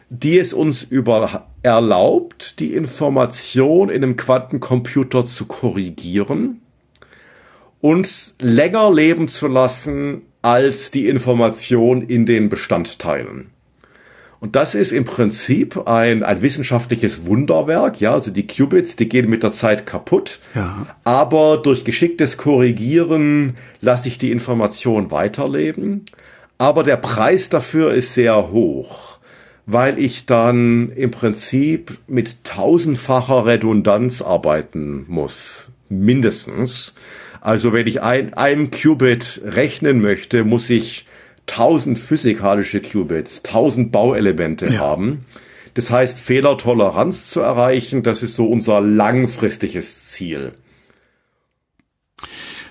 [0.10, 6.62] die es uns über erlaubt, die Information in einem Quantencomputer zu korrigieren
[7.82, 13.50] und länger leben zu lassen als die Information in den Bestandteilen.
[14.44, 18.02] Und das ist im Prinzip ein, ein wissenschaftliches Wunderwerk.
[18.02, 20.40] Ja, also die Qubits, die gehen mit der Zeit kaputt.
[20.54, 20.86] Ja.
[21.06, 26.04] Aber durch geschicktes Korrigieren lasse ich die Information weiterleben.
[26.58, 29.13] Aber der Preis dafür ist sehr hoch
[29.66, 35.72] weil ich dann im Prinzip mit tausendfacher Redundanz arbeiten muss.
[35.90, 36.96] Mindestens.
[37.42, 41.06] Also wenn ich ein, einem Qubit rechnen möchte, muss ich
[41.46, 44.80] tausend physikalische Qubits, tausend Bauelemente ja.
[44.80, 45.26] haben.
[45.74, 50.54] Das heißt, Fehlertoleranz zu erreichen, das ist so unser langfristiges Ziel.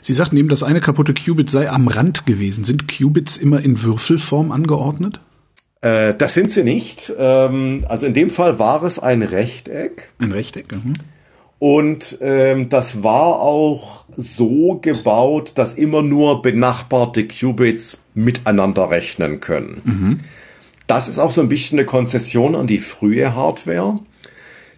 [0.00, 2.64] Sie sagten eben, das eine kaputte Qubit sei am Rand gewesen.
[2.64, 5.20] Sind Qubits immer in Würfelform angeordnet?
[5.82, 7.12] Äh, das sind sie nicht.
[7.18, 10.12] Ähm, also in dem Fall war es ein Rechteck.
[10.18, 10.94] Ein Rechteck, mhm.
[11.58, 19.80] Und ähm, das war auch so gebaut, dass immer nur benachbarte Qubits miteinander rechnen können.
[19.84, 20.20] Mhm.
[20.88, 24.00] Das ist auch so ein bisschen eine Konzession an die frühe Hardware.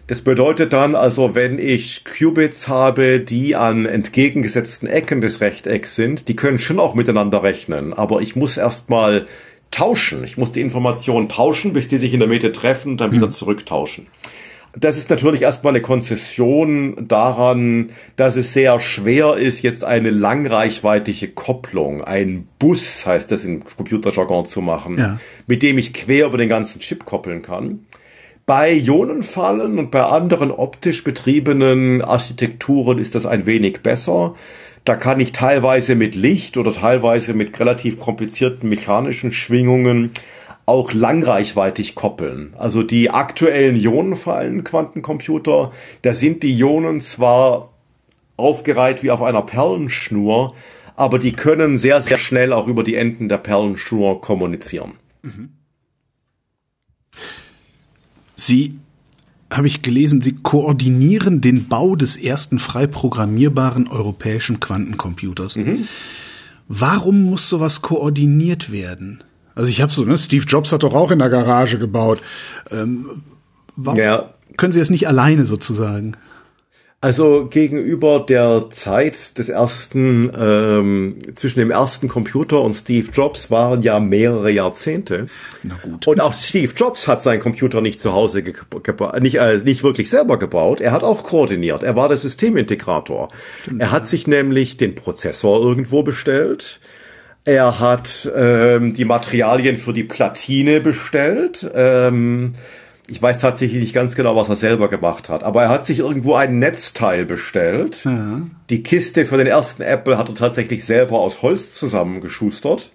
[0.05, 6.27] Das bedeutet dann also, wenn ich Qubits habe, die an entgegengesetzten Ecken des Rechtecks sind,
[6.27, 9.25] die können schon auch miteinander rechnen, aber ich muss erstmal
[9.71, 10.23] tauschen.
[10.23, 13.27] Ich muss die Informationen tauschen, bis die sich in der Mitte treffen und dann wieder
[13.27, 13.31] mhm.
[13.31, 14.07] zurücktauschen.
[14.77, 21.29] Das ist natürlich erstmal eine Konzession daran, dass es sehr schwer ist, jetzt eine langreichweitige
[21.29, 25.19] Kopplung, ein Bus heißt das in Computerjargon zu machen, ja.
[25.47, 27.85] mit dem ich quer über den ganzen Chip koppeln kann.
[28.45, 34.35] Bei Ionenfallen und bei anderen optisch betriebenen Architekturen ist das ein wenig besser.
[34.85, 40.11] Da kann ich teilweise mit Licht oder teilweise mit relativ komplizierten mechanischen Schwingungen
[40.67, 42.53] auch langreichweitig koppeln.
[42.57, 45.71] Also die aktuellen Ionenfallen Quantencomputer,
[46.03, 47.73] da sind die Ionen zwar
[48.37, 50.55] aufgereiht wie auf einer Perlenschnur,
[50.95, 54.93] aber die können sehr, sehr schnell auch über die Enden der Perlenschnur kommunizieren.
[55.23, 55.49] Mhm.
[58.35, 58.79] Sie,
[59.51, 65.55] habe ich gelesen, Sie koordinieren den Bau des ersten frei programmierbaren europäischen Quantencomputers.
[65.57, 65.87] Mhm.
[66.67, 69.23] Warum muss sowas koordiniert werden?
[69.53, 72.21] Also ich habe so, ne, Steve Jobs hat doch auch in der Garage gebaut.
[72.71, 73.23] Ähm,
[73.75, 74.33] warum ja.
[74.57, 76.17] können Sie es nicht alleine sozusagen?
[77.01, 83.83] Also gegenüber der Zeit des ersten, ähm, zwischen dem ersten Computer und Steve Jobs waren
[83.83, 85.27] ja mehrere Jahrzehnte.
[85.61, 86.07] Na gut.
[86.07, 88.43] Und auch Steve Jobs hat seinen Computer nicht zu Hause
[89.19, 90.81] nicht, äh, nicht wirklich selber gebaut.
[90.81, 91.83] Er hat auch koordiniert.
[91.83, 93.29] Er war der Systemintegrator.
[93.61, 93.81] Stimmt.
[93.81, 96.79] Er hat sich nämlich den Prozessor irgendwo bestellt.
[97.43, 101.69] Er hat ähm, die Materialien für die Platine bestellt.
[101.75, 102.55] Ähm,
[103.07, 105.99] ich weiß tatsächlich nicht ganz genau, was er selber gemacht hat, aber er hat sich
[105.99, 108.03] irgendwo ein Netzteil bestellt.
[108.05, 108.41] Ja.
[108.69, 112.91] Die Kiste für den ersten Apple hat er tatsächlich selber aus Holz zusammengeschustert.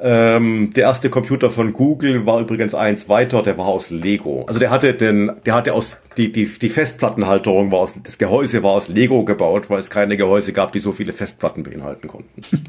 [0.00, 4.44] Ähm, der erste Computer von Google war übrigens eins weiter, der war aus Lego.
[4.46, 8.62] Also der hatte den, der hatte aus die die die Festplattenhalterung war aus das Gehäuse
[8.62, 12.42] war aus Lego gebaut, weil es keine Gehäuse gab, die so viele Festplatten beinhalten konnten.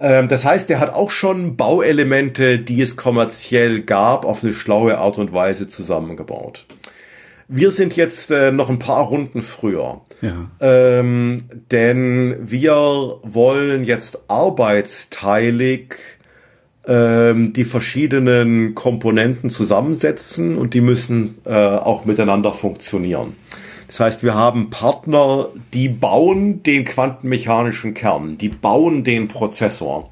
[0.00, 4.98] Ähm, das heißt, er hat auch schon Bauelemente, die es kommerziell gab, auf eine schlaue
[4.98, 6.66] Art und Weise zusammengebaut.
[7.48, 10.00] Wir sind jetzt äh, noch ein paar Runden früher.
[10.20, 10.50] Ja.
[10.60, 15.94] Ähm, denn wir wollen jetzt arbeitsteilig
[16.86, 23.34] ähm, die verschiedenen Komponenten zusammensetzen und die müssen äh, auch miteinander funktionieren.
[23.96, 30.10] Das heißt, wir haben Partner, die bauen den quantenmechanischen Kern, die bauen den Prozessor.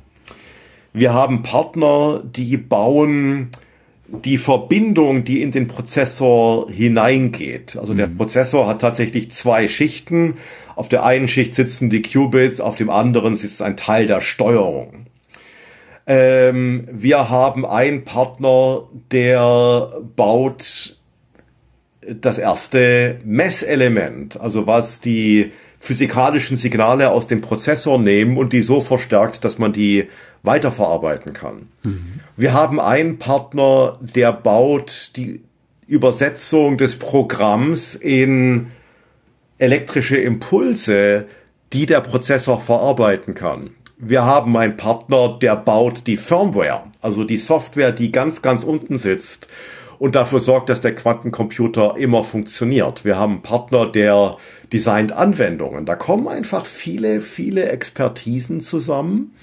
[0.95, 3.51] Wir haben Partner, die bauen
[4.09, 7.77] die Verbindung, die in den Prozessor hineingeht.
[7.77, 7.99] Also mhm.
[7.99, 10.37] der Prozessor hat tatsächlich zwei Schichten.
[10.77, 15.05] Auf der einen Schicht sitzen die Qubits, auf dem anderen sitzt ein Teil der Steuerung.
[16.07, 20.94] Ähm, wir haben einen Partner, der baut
[22.09, 28.81] das erste Messelement, also was die physikalischen Signale aus dem Prozessor nehmen und die so
[28.81, 30.09] verstärkt, dass man die
[30.43, 31.69] weiterverarbeiten kann.
[31.83, 32.21] Mhm.
[32.37, 35.43] Wir haben einen Partner, der baut die
[35.87, 38.69] Übersetzung des Programms in
[39.59, 41.27] elektrische Impulse,
[41.73, 43.71] die der Prozessor verarbeiten kann.
[43.99, 48.99] Wir haben einen Partner, der baut die Firmware, also die Software, die ganz, ganz unten
[48.99, 49.49] sitzt
[49.99, 53.05] und dafür sorgt, dass der Quantencomputer immer funktioniert.
[53.05, 54.37] Wir haben einen Partner, der
[54.73, 55.87] designt Anwendungen.
[55.87, 59.35] Da kommen einfach viele, viele Expertisen zusammen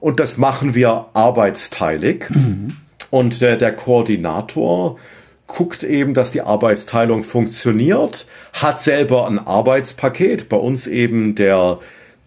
[0.00, 2.26] und das machen wir arbeitsteilig.
[2.30, 2.76] Mhm.
[3.10, 4.98] Und der, der Koordinator
[5.46, 11.78] guckt eben, dass die Arbeitsteilung funktioniert, hat selber ein Arbeitspaket, bei uns eben der,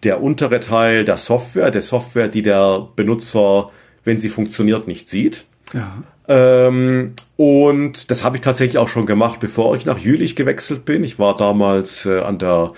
[0.02, 3.70] der untere Teil der Software, der Software, die der Benutzer,
[4.04, 5.44] wenn sie funktioniert, nicht sieht.
[5.74, 6.02] Ja.
[6.30, 11.02] Ähm, und das habe ich tatsächlich auch schon gemacht, bevor ich nach Jülich gewechselt bin.
[11.02, 12.72] Ich war damals äh, an der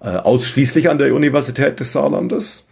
[0.00, 2.66] äh, ausschließlich an der Universität des Saarlandes.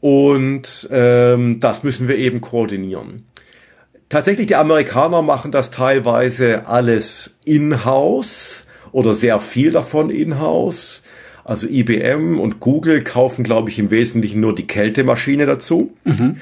[0.00, 3.26] Und ähm, das müssen wir eben koordinieren.
[4.08, 11.04] Tatsächlich, die Amerikaner machen das teilweise alles in-house oder sehr viel davon in-house.
[11.44, 15.92] Also IBM und Google kaufen, glaube ich, im Wesentlichen nur die Kältemaschine dazu.
[16.04, 16.36] Mhm.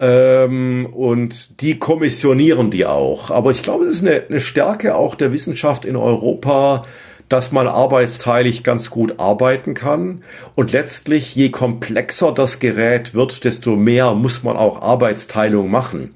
[0.00, 3.30] Ähm, und die kommissionieren die auch.
[3.30, 6.84] Aber ich glaube, es ist eine, eine Stärke auch der Wissenschaft in Europa,
[7.28, 10.22] dass man arbeitsteilig ganz gut arbeiten kann.
[10.56, 16.14] Und letztlich, je komplexer das Gerät wird, desto mehr muss man auch Arbeitsteilung machen.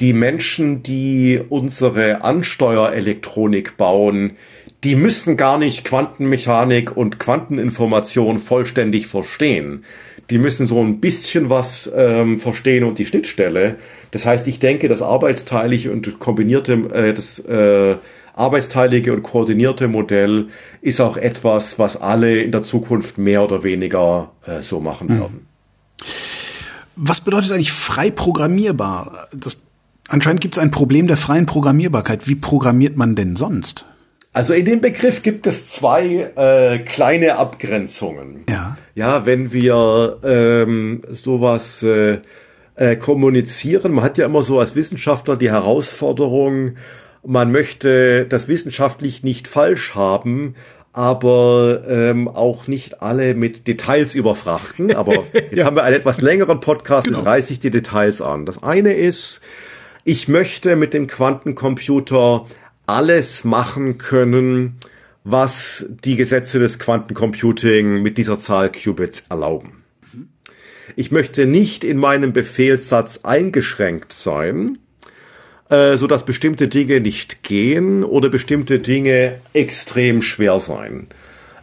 [0.00, 4.32] Die Menschen, die unsere Ansteuerelektronik bauen,
[4.82, 9.84] die müssen gar nicht Quantenmechanik und Quanteninformation vollständig verstehen
[10.30, 13.76] die müssen so ein bisschen was ähm, verstehen und die Schnittstelle.
[14.10, 17.96] Das heißt, ich denke, das arbeitsteilige und kombinierte, äh, das äh,
[18.34, 20.48] arbeitsteilige und koordinierte Modell
[20.80, 25.20] ist auch etwas, was alle in der Zukunft mehr oder weniger äh, so machen hm.
[25.20, 25.46] werden.
[26.96, 29.28] Was bedeutet eigentlich frei programmierbar?
[29.32, 29.60] Das,
[30.08, 32.28] anscheinend gibt es ein Problem der freien Programmierbarkeit.
[32.28, 33.84] Wie programmiert man denn sonst?
[34.34, 38.44] Also in dem Begriff gibt es zwei äh, kleine Abgrenzungen.
[38.50, 38.76] Ja.
[38.96, 42.18] Ja, wenn wir ähm, sowas äh,
[42.74, 46.76] äh, kommunizieren, man hat ja immer so als Wissenschaftler die Herausforderung,
[47.24, 50.56] man möchte das wissenschaftlich nicht falsch haben,
[50.92, 54.96] aber ähm, auch nicht alle mit Details überfrachten.
[54.96, 55.64] Aber jetzt ja.
[55.64, 57.20] haben wir einen etwas längeren Podcast, genau.
[57.20, 58.46] reiße ich die Details an.
[58.46, 59.42] Das eine ist,
[60.02, 62.46] ich möchte mit dem Quantencomputer
[62.86, 64.78] alles machen können,
[65.24, 69.84] was die Gesetze des Quantencomputing mit dieser Zahl Qubits erlauben.
[70.96, 74.78] Ich möchte nicht in meinem Befehlssatz eingeschränkt sein,
[75.70, 81.08] äh, so dass bestimmte Dinge nicht gehen oder bestimmte Dinge extrem schwer sein.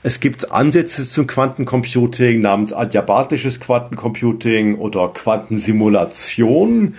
[0.04, 6.96] Es gibt Ansätze zum Quantencomputing namens adiabatisches Quantencomputing oder Quantensimulation.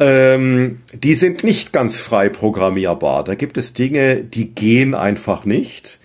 [0.00, 3.22] Ähm, die sind nicht ganz frei programmierbar.
[3.22, 6.00] Da gibt es Dinge, die gehen einfach nicht.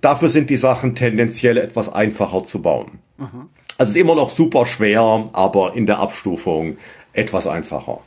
[0.00, 2.98] Dafür sind die Sachen tendenziell etwas einfacher zu bauen.
[3.18, 3.46] Aha.
[3.76, 6.78] Also es ist immer noch super schwer, aber in der Abstufung
[7.12, 8.00] etwas einfacher.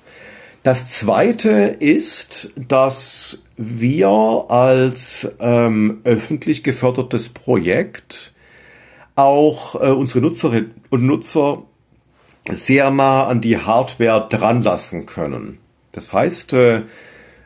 [0.64, 1.50] Das zweite
[1.80, 8.34] ist, dass wir als ähm, öffentlich gefördertes Projekt
[9.16, 11.64] auch äh, unsere Nutzerinnen und Nutzer
[12.52, 15.60] sehr nah an die Hardware dran lassen können.
[15.92, 16.82] Das heißt, äh,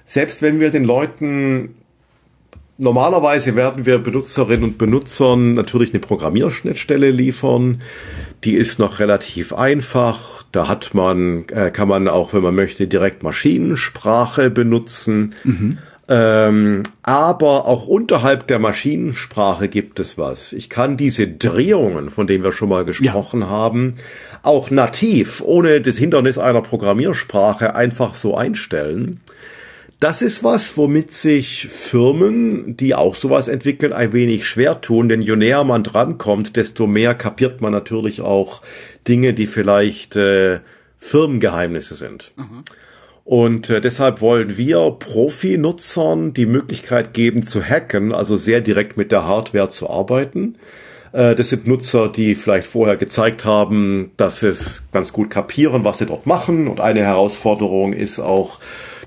[0.06, 1.76] selbst wenn wir den Leuten
[2.82, 7.82] normalerweise werden wir Benutzerinnen und Benutzern natürlich eine Programmierschnittstelle liefern.
[8.44, 10.44] Die ist noch relativ einfach.
[10.52, 15.36] Da hat man, äh, kann man auch, wenn man möchte, direkt Maschinensprache benutzen.
[15.44, 15.78] Mhm.
[16.13, 20.51] Ähm, aber auch unterhalb der Maschinensprache gibt es was.
[20.51, 23.47] Ich kann diese Drehungen, von denen wir schon mal gesprochen ja.
[23.47, 23.95] haben,
[24.43, 29.21] auch nativ, ohne das Hindernis einer Programmiersprache einfach so einstellen.
[30.01, 35.21] Das ist was, womit sich Firmen, die auch sowas entwickeln, ein wenig schwer tun, denn
[35.21, 38.63] je näher man drankommt, desto mehr kapiert man natürlich auch
[39.07, 40.59] Dinge, die vielleicht äh,
[40.97, 42.33] Firmengeheimnisse sind.
[42.35, 42.63] Mhm.
[43.31, 49.13] Und äh, deshalb wollen wir Profi-Nutzern die Möglichkeit geben zu hacken, also sehr direkt mit
[49.13, 50.57] der Hardware zu arbeiten.
[51.13, 55.85] Äh, das sind Nutzer, die vielleicht vorher gezeigt haben, dass sie es ganz gut kapieren,
[55.85, 56.67] was sie dort machen.
[56.67, 58.59] Und eine Herausforderung ist auch,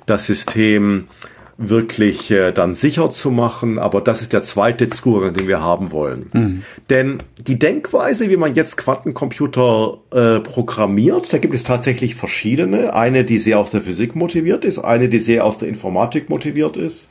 [0.06, 1.08] das System
[1.56, 3.78] wirklich äh, dann sicher zu machen.
[3.78, 6.30] Aber das ist der zweite Zugang, den wir haben wollen.
[6.32, 6.62] Mhm.
[6.90, 12.94] Denn die Denkweise, wie man jetzt Quantencomputer äh, programmiert, da gibt es tatsächlich verschiedene.
[12.94, 16.76] Eine, die sehr aus der Physik motiviert ist, eine, die sehr aus der Informatik motiviert
[16.76, 17.10] ist.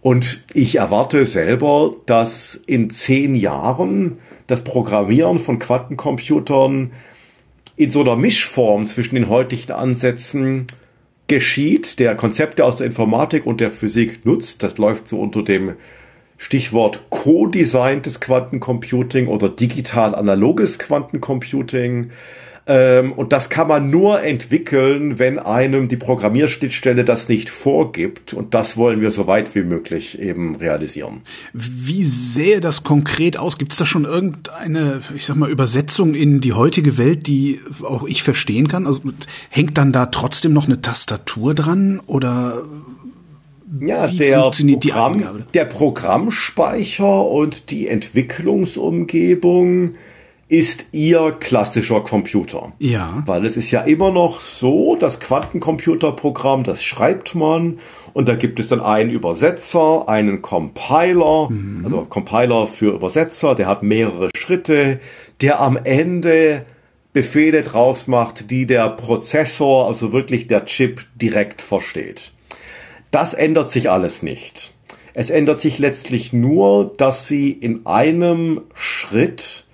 [0.00, 6.92] Und ich erwarte selber, dass in zehn Jahren das Programmieren von Quantencomputern
[7.76, 10.66] in so einer Mischform zwischen den heutigen Ansätzen
[11.28, 14.62] geschieht, der Konzepte aus der Informatik und der Physik nutzt.
[14.62, 15.74] Das läuft so unter dem
[16.38, 22.10] Stichwort Co-Designtes Quantencomputing oder digital-analoges Quantencomputing.
[22.68, 28.34] Ähm, und das kann man nur entwickeln, wenn einem die Programmierschnittstelle das nicht vorgibt.
[28.34, 31.22] Und das wollen wir so weit wie möglich eben realisieren.
[31.54, 33.56] Wie sähe das konkret aus?
[33.56, 38.06] Gibt es da schon irgendeine, ich sag mal, Übersetzung in die heutige Welt, die auch
[38.06, 38.86] ich verstehen kann?
[38.86, 39.00] Also
[39.48, 42.64] hängt dann da trotzdem noch eine Tastatur dran oder
[43.80, 49.94] ja, der, Programm, der Programmspeicher und die Entwicklungsumgebung
[50.48, 52.72] ist ihr klassischer Computer.
[52.78, 53.22] Ja.
[53.26, 57.78] Weil es ist ja immer noch so, das Quantencomputerprogramm, das schreibt man
[58.14, 61.84] und da gibt es dann einen Übersetzer, einen Compiler, mhm.
[61.84, 65.00] also Compiler für Übersetzer, der hat mehrere Schritte,
[65.42, 66.64] der am Ende
[67.12, 72.32] Befehle draus macht, die der Prozessor, also wirklich der Chip direkt versteht.
[73.10, 74.72] Das ändert sich alles nicht.
[75.14, 79.64] Es ändert sich letztlich nur, dass sie in einem Schritt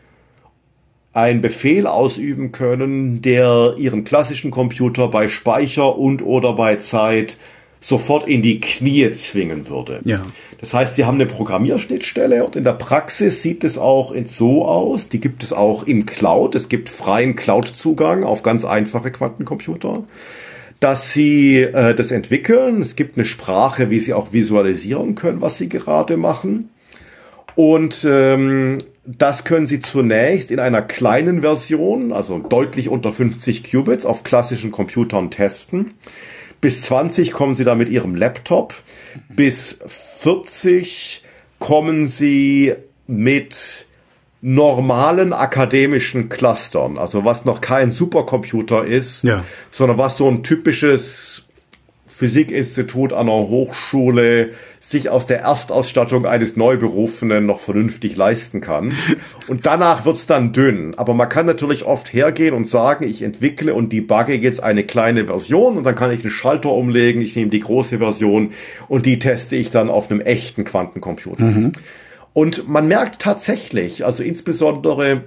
[1.15, 7.39] einen Befehl ausüben können, der ihren klassischen Computer bei Speicher und oder bei Zeit
[7.81, 10.01] sofort in die Knie zwingen würde.
[10.05, 10.23] Ja.
[10.59, 15.09] Das heißt, sie haben eine Programmierschnittstelle und in der Praxis sieht es auch so aus,
[15.09, 20.03] die gibt es auch im Cloud, es gibt freien Cloud-Zugang auf ganz einfache Quantencomputer,
[20.81, 22.81] dass sie äh, das entwickeln.
[22.81, 26.71] Es gibt eine Sprache, wie sie auch visualisieren können, was sie gerade machen.
[27.57, 34.07] Und ähm, das können Sie zunächst in einer kleinen Version, also deutlich unter 50 Qubits,
[34.07, 35.95] auf klassischen Computern testen.
[36.61, 38.75] Bis 20 kommen Sie da mit Ihrem Laptop.
[39.29, 41.23] Bis 40
[41.59, 42.75] kommen Sie
[43.07, 43.87] mit
[44.41, 49.43] normalen akademischen Clustern, also was noch kein Supercomputer ist, ja.
[49.71, 51.45] sondern was so ein typisches
[52.07, 54.53] Physikinstitut an einer Hochschule
[54.87, 58.93] sich aus der Erstausstattung eines Neuberufenen noch vernünftig leisten kann.
[59.49, 60.95] Und danach wird's dann dünn.
[60.97, 65.27] Aber man kann natürlich oft hergehen und sagen, ich entwickle und debugge jetzt eine kleine
[65.27, 68.53] Version und dann kann ich einen Schalter umlegen, ich nehme die große Version
[68.89, 71.45] und die teste ich dann auf einem echten Quantencomputer.
[71.45, 71.73] Mhm.
[72.33, 75.23] Und man merkt tatsächlich, also insbesondere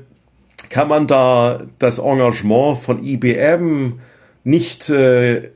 [0.69, 3.99] kann man da das Engagement von IBM
[4.43, 5.49] nicht äh,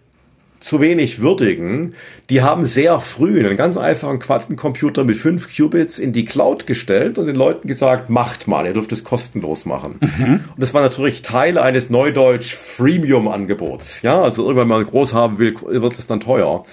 [0.61, 1.95] zu wenig würdigen.
[2.29, 7.17] Die haben sehr früh einen ganz einfachen Quantencomputer mit fünf Qubits in die Cloud gestellt
[7.17, 9.95] und den Leuten gesagt, macht mal, ihr dürft es kostenlos machen.
[9.99, 10.45] Mhm.
[10.55, 14.03] Und das war natürlich Teil eines Neudeutsch Freemium-Angebots.
[14.03, 16.65] Ja, also irgendwann mal groß haben will, wird es dann teuer.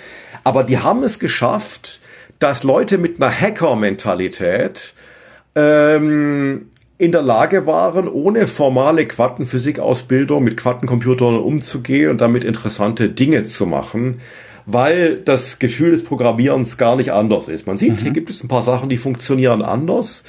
[0.44, 2.01] Aber die haben es geschafft,
[2.39, 4.94] dass Leute mit einer Hacker-Mentalität
[5.55, 6.68] ähm,
[6.98, 13.66] in der Lage waren, ohne formale Quantenphysikausbildung mit Quantencomputern umzugehen und damit interessante Dinge zu
[13.66, 14.20] machen,
[14.66, 17.68] weil das Gefühl des Programmierens gar nicht anders ist.
[17.68, 17.98] Man sieht, mhm.
[17.98, 20.24] hier gibt es ein paar Sachen, die funktionieren anders.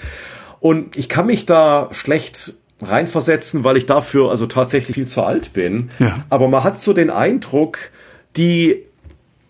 [0.59, 5.53] Und ich kann mich da schlecht reinversetzen, weil ich dafür also tatsächlich viel zu alt
[5.53, 5.89] bin.
[5.97, 6.23] Ja.
[6.29, 7.79] Aber man hat so den Eindruck,
[8.37, 8.83] die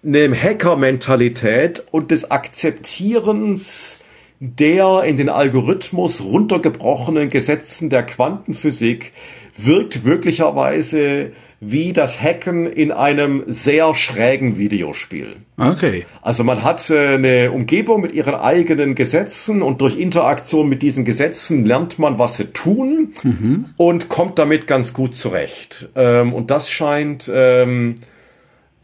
[0.05, 3.98] eine Hacker-Mentalität und des Akzeptierens
[4.39, 9.11] der in den Algorithmus runtergebrochenen Gesetzen der Quantenphysik
[9.57, 15.35] wirkt wirklicherweise wie das Hacken in einem sehr schrägen Videospiel.
[15.57, 16.05] Okay.
[16.21, 21.03] Also man hat äh, eine Umgebung mit ihren eigenen Gesetzen und durch Interaktion mit diesen
[21.03, 23.65] Gesetzen lernt man, was sie tun mhm.
[23.75, 25.89] und kommt damit ganz gut zurecht.
[25.95, 27.95] Ähm, und das scheint ähm,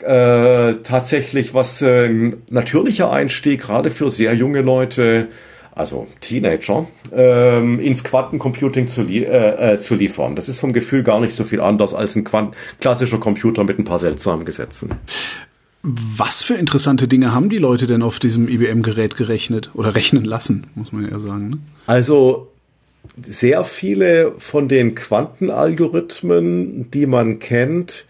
[0.02, 5.28] äh, tatsächlich was äh, natürlicher Einstieg, gerade für sehr junge Leute,
[5.74, 10.36] also Teenager, ähm, ins Quantencomputing zu, li äh, äh, zu liefern.
[10.36, 13.78] Das ist vom Gefühl gar nicht so viel anders als ein Quant klassischer Computer mit
[13.78, 14.92] ein paar seltsamen Gesetzen.
[15.84, 20.66] Was für interessante Dinge haben die Leute denn auf diesem IBM-Gerät gerechnet oder rechnen lassen,
[20.74, 21.50] muss man ja sagen.
[21.50, 21.58] Ne?
[21.86, 22.52] Also
[23.22, 28.06] sehr viele von den Quantenalgorithmen, die man kennt,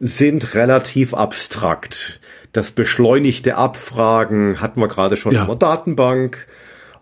[0.00, 2.20] sind relativ abstrakt.
[2.52, 5.42] Das beschleunigte Abfragen hatten wir gerade schon ja.
[5.42, 6.46] in der Datenbank.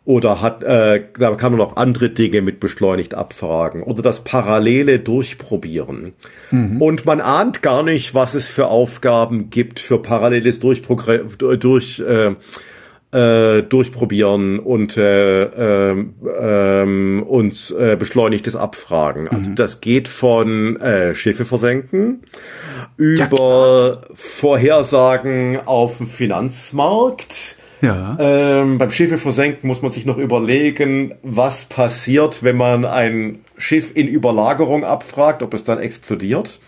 [0.06, 3.82] Oder hat, äh, da kann man noch andere Dinge mit beschleunigt abfragen.
[3.82, 6.12] Oder das parallele Durchprobieren.
[6.50, 6.82] Mhm.
[6.82, 12.34] Und man ahnt gar nicht, was es für Aufgaben gibt für paralleles Durchprogramm, durch, äh,
[13.14, 19.28] äh, durchprobieren und äh, äh, äh, und äh, beschleunigtes Abfragen.
[19.28, 19.54] Also mhm.
[19.54, 22.24] das geht von äh, Schiffe versenken
[22.96, 27.56] über ja, Vorhersagen auf dem Finanzmarkt.
[27.80, 28.16] Ja.
[28.18, 33.92] Ähm, beim Schiffe versenken muss man sich noch überlegen, was passiert, wenn man ein Schiff
[33.94, 36.58] in Überlagerung abfragt, ob es dann explodiert.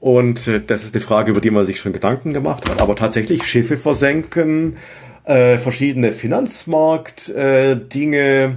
[0.00, 2.80] Und äh, das ist eine Frage, über die man sich schon Gedanken gemacht hat.
[2.82, 4.76] Aber tatsächlich Schiffe versenken,
[5.24, 8.50] äh, verschiedene Finanzmarkt-Dinge, äh,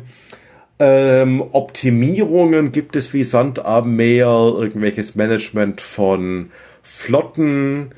[0.78, 6.52] ähm, Optimierungen gibt es wie Sand am Meer, irgendwelches Management von
[6.84, 7.92] Flotten,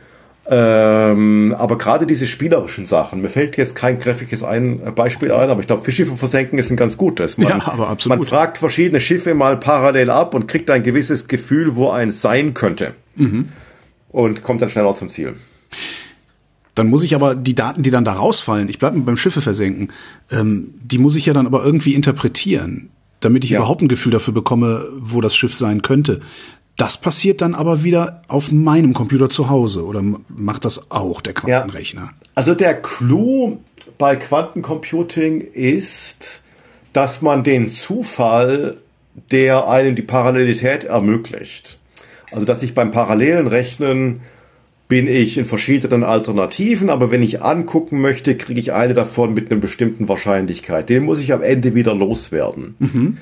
[0.50, 5.50] ähm, aber gerade diese spielerischen Sachen, mir fällt jetzt kein graphisches ein, äh, Beispiel ein,
[5.50, 7.38] aber ich glaube, für Schiffe versenken ist ein ganz gutes.
[7.38, 8.20] Man, ja, aber absolut.
[8.20, 12.54] Man fragt verschiedene Schiffe mal parallel ab und kriegt ein gewisses Gefühl, wo eins sein
[12.54, 12.94] könnte.
[13.16, 13.50] Mhm.
[14.10, 15.36] Und kommt dann schneller zum Ziel.
[16.78, 19.92] Dann muss ich aber die Daten, die dann da rausfallen, ich bleibe beim Schiffe versenken,
[20.32, 22.90] ähm, die muss ich ja dann aber irgendwie interpretieren,
[23.20, 23.58] damit ich ja.
[23.58, 26.22] überhaupt ein Gefühl dafür bekomme, wo das Schiff sein könnte.
[26.76, 31.34] Das passiert dann aber wieder auf meinem Computer zu Hause oder macht das auch der
[31.34, 32.02] Quantenrechner?
[32.02, 32.10] Ja.
[32.36, 33.58] Also der Clou
[33.98, 36.44] bei Quantencomputing ist,
[36.94, 38.78] dass man den Zufall,
[39.32, 41.80] der einem die Parallelität ermöglicht,
[42.32, 44.22] also dass ich beim parallelen Rechnen
[44.88, 49.52] bin ich in verschiedenen Alternativen, aber wenn ich angucken möchte, kriege ich eine davon mit
[49.52, 50.90] einer bestimmten Wahrscheinlichkeit.
[50.90, 52.76] Den muss ich am Ende wieder loswerden.
[52.80, 53.18] Mhm.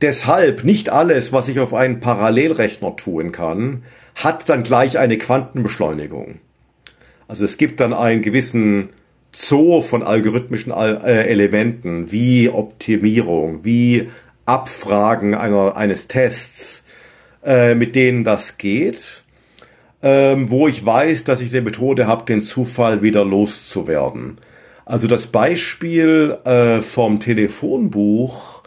[0.00, 3.82] Deshalb nicht alles, was ich auf einen Parallelrechner tun kann,
[4.14, 6.36] hat dann gleich eine Quantenbeschleunigung.
[7.26, 8.90] Also es gibt dann einen gewissen
[9.32, 14.08] Zoo von algorithmischen äh, Elementen, wie Optimierung, wie
[14.46, 16.82] Abfragen einer, eines Tests,
[17.44, 19.24] äh, mit denen das geht,
[20.02, 24.38] ähm, wo ich weiß, dass ich eine Methode habe, den Zufall wieder loszuwerden.
[24.84, 28.62] Also das Beispiel äh, vom Telefonbuch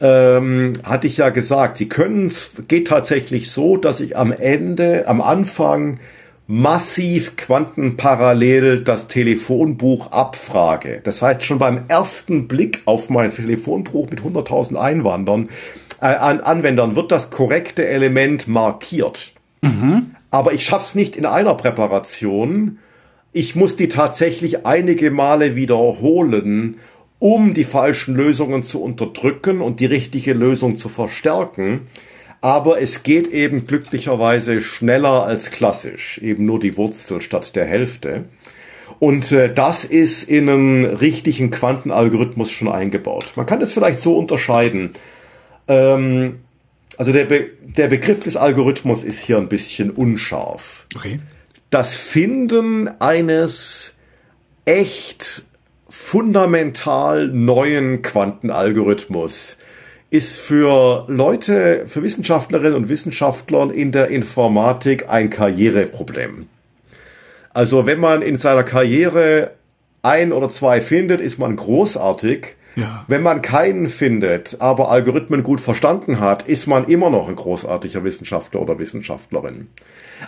[0.00, 2.32] ähm, hatte ich ja gesagt, sie können
[2.68, 6.00] geht tatsächlich so, dass ich am Ende, am Anfang
[6.46, 11.00] massiv quantenparallel das Telefonbuch abfrage.
[11.04, 15.50] Das heißt, schon beim ersten Blick auf mein Telefonbuch mit 100.000 Einwandern,
[16.00, 19.32] äh, an Anwendern wird das korrekte Element markiert.
[19.62, 20.14] Mhm.
[20.30, 22.78] Aber ich schaff's nicht in einer Präparation.
[23.32, 26.78] Ich muss die tatsächlich einige Male wiederholen,
[27.18, 31.88] um die falschen Lösungen zu unterdrücken und die richtige Lösung zu verstärken.
[32.40, 38.26] Aber es geht eben glücklicherweise schneller als klassisch, eben nur die Wurzel statt der Hälfte.
[39.00, 43.32] Und äh, das ist in einen richtigen Quantenalgorithmus schon eingebaut.
[43.36, 44.90] Man kann das vielleicht so unterscheiden.
[45.66, 46.40] Ähm,
[46.98, 50.86] also der, Be der Begriff des Algorithmus ist hier ein bisschen unscharf.
[50.94, 51.20] Okay.
[51.70, 53.96] das Finden eines
[54.64, 55.44] echt
[55.88, 59.56] fundamental neuen Quantenalgorithmus
[60.10, 66.48] ist für Leute, für Wissenschaftlerinnen und Wissenschaftler in der Informatik ein Karriereproblem.
[67.50, 69.52] Also wenn man in seiner Karriere
[70.02, 72.56] ein oder zwei findet, ist man großartig.
[72.78, 73.04] Ja.
[73.08, 78.04] Wenn man keinen findet, aber Algorithmen gut verstanden hat, ist man immer noch ein großartiger
[78.04, 79.66] Wissenschaftler oder Wissenschaftlerin.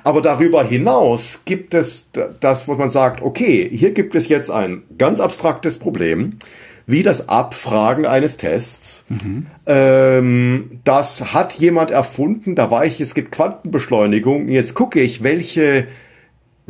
[0.03, 2.11] Aber darüber hinaus gibt es
[2.41, 6.39] das, wo man sagt, okay, hier gibt es jetzt ein ganz abstraktes Problem,
[6.87, 9.05] wie das Abfragen eines Tests.
[9.09, 9.47] Mhm.
[9.67, 14.49] Ähm, das hat jemand erfunden, da weiß ich, es gibt Quantenbeschleunigung.
[14.49, 15.87] Jetzt gucke ich, welche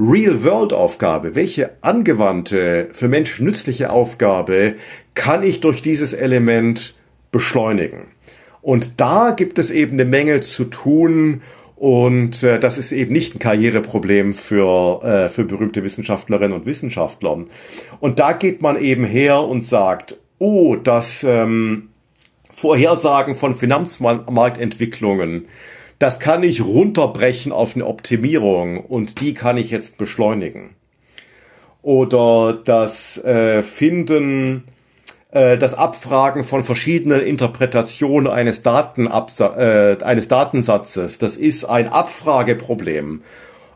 [0.01, 4.75] Real-World-Aufgabe, welche angewandte, für Menschen nützliche Aufgabe
[5.15, 6.95] kann ich durch dieses Element
[7.31, 8.07] beschleunigen.
[8.63, 11.43] Und da gibt es eben eine Menge zu tun,
[11.81, 17.45] und äh, das ist eben nicht ein Karriereproblem für, äh, für berühmte Wissenschaftlerinnen und Wissenschaftler.
[18.01, 21.89] Und da geht man eben her und sagt, oh, das ähm,
[22.53, 25.47] Vorhersagen von Finanzmarktentwicklungen,
[26.01, 30.71] das kann ich runterbrechen auf eine Optimierung und die kann ich jetzt beschleunigen.
[31.83, 34.65] Oder das äh, Finden
[35.31, 43.23] äh, das Abfragen von verschiedenen Interpretationen eines, Datenabsa äh, eines Datensatzes, das ist ein Abfrageproblem.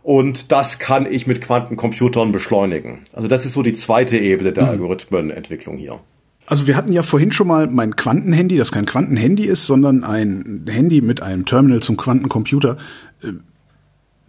[0.02, 3.04] Und das kann ich mit Quantencomputern beschleunigen.
[3.12, 4.70] Also das ist so die zweite Ebene der mhm.
[4.70, 6.00] Algorithmenentwicklung hier.
[6.46, 10.66] Also wir hatten ja vorhin schon mal mein Quantenhandy, das kein Quantenhandy ist, sondern ein
[10.68, 12.76] Handy mit einem Terminal zum Quantencomputer.
[13.22, 13.32] Äh,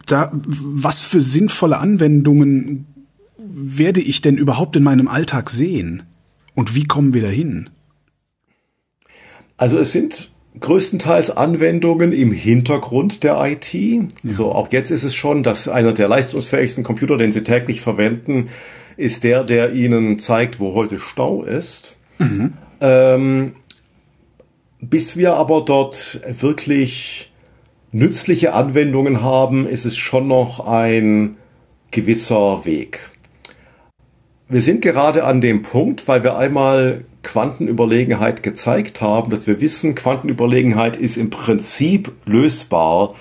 [0.05, 2.85] da, was für sinnvolle Anwendungen
[3.37, 6.03] werde ich denn überhaupt in meinem Alltag sehen?
[6.53, 7.69] Und wie kommen wir dahin?
[9.57, 13.73] Also es sind größtenteils Anwendungen im Hintergrund der IT.
[13.73, 14.07] Ja.
[14.23, 18.49] So auch jetzt ist es schon, dass einer der leistungsfähigsten Computer, den Sie täglich verwenden,
[18.97, 21.94] ist der, der Ihnen zeigt, wo heute Stau ist.
[22.17, 22.53] Mhm.
[22.81, 23.55] Ähm,
[24.81, 27.31] bis wir aber dort wirklich
[27.91, 31.37] nützliche Anwendungen haben, ist es schon noch ein
[31.91, 33.11] gewisser Weg.
[34.47, 39.95] Wir sind gerade an dem Punkt, weil wir einmal Quantenüberlegenheit gezeigt haben, dass wir wissen,
[39.95, 43.15] Quantenüberlegenheit ist im Prinzip lösbar,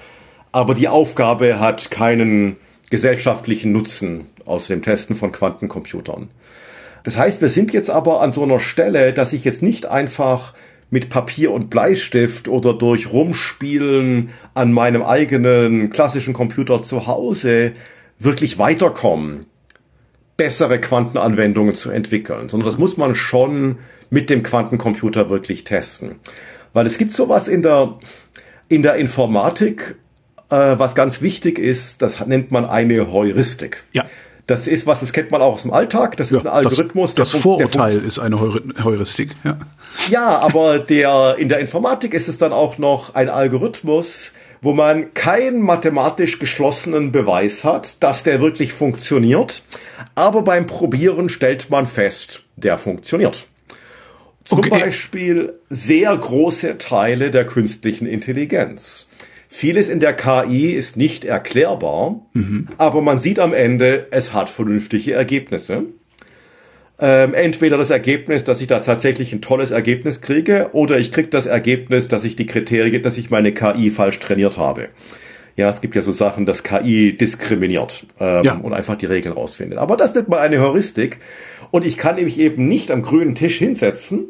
[0.53, 2.57] aber die Aufgabe hat keinen
[2.91, 6.29] gesellschaftlichen Nutzen aus dem Testen von Quantencomputern.
[7.05, 10.55] Das heißt, wir sind jetzt aber an so einer Stelle, dass ich jetzt nicht einfach
[10.91, 17.73] mit Papier und Bleistift oder durch Rumspielen an meinem eigenen klassischen Computer zu Hause
[18.19, 19.47] wirklich weiterkomme
[20.37, 23.79] bessere Quantenanwendungen zu entwickeln, sondern das muss man schon
[24.11, 26.17] mit dem Quantencomputer wirklich testen.
[26.73, 27.99] Weil es gibt sowas in der,
[28.69, 29.97] in der Informatik,
[30.51, 33.85] äh, was ganz wichtig ist, das nennt man eine Heuristik.
[33.93, 34.07] Ja.
[34.47, 36.17] Das ist was, das kennt man auch aus dem Alltag.
[36.19, 37.15] Das ja, ist ein Algorithmus.
[37.15, 38.39] Das, das Vorurteil ist eine
[38.85, 39.35] Heuristik.
[39.43, 39.59] Ja.
[40.11, 45.15] ja, aber der in der Informatik ist es dann auch noch ein Algorithmus, wo man
[45.15, 49.63] keinen mathematisch geschlossenen Beweis hat, dass der wirklich funktioniert.
[50.15, 53.47] Aber beim Probieren stellt man fest, der funktioniert.
[54.45, 54.69] Zum okay.
[54.69, 59.09] Beispiel sehr große Teile der künstlichen Intelligenz.
[59.57, 62.67] Vieles in der KI ist nicht erklärbar, mhm.
[62.77, 65.85] aber man sieht am Ende, es hat vernünftige Ergebnisse
[66.99, 71.29] ähm, entweder das Ergebnis, dass ich da tatsächlich ein tolles Ergebnis kriege, oder ich kriege
[71.29, 74.89] das Ergebnis, dass ich die Kriterien, dass ich meine KI falsch trainiert habe.
[75.57, 78.55] Ja, es gibt ja so Sachen, dass KI diskriminiert ähm, ja.
[78.55, 79.79] und einfach die Regeln rausfindet.
[79.79, 81.21] Aber das nennt man eine Heuristik.
[81.71, 84.27] Und ich kann nämlich eben nicht am grünen Tisch hinsetzen,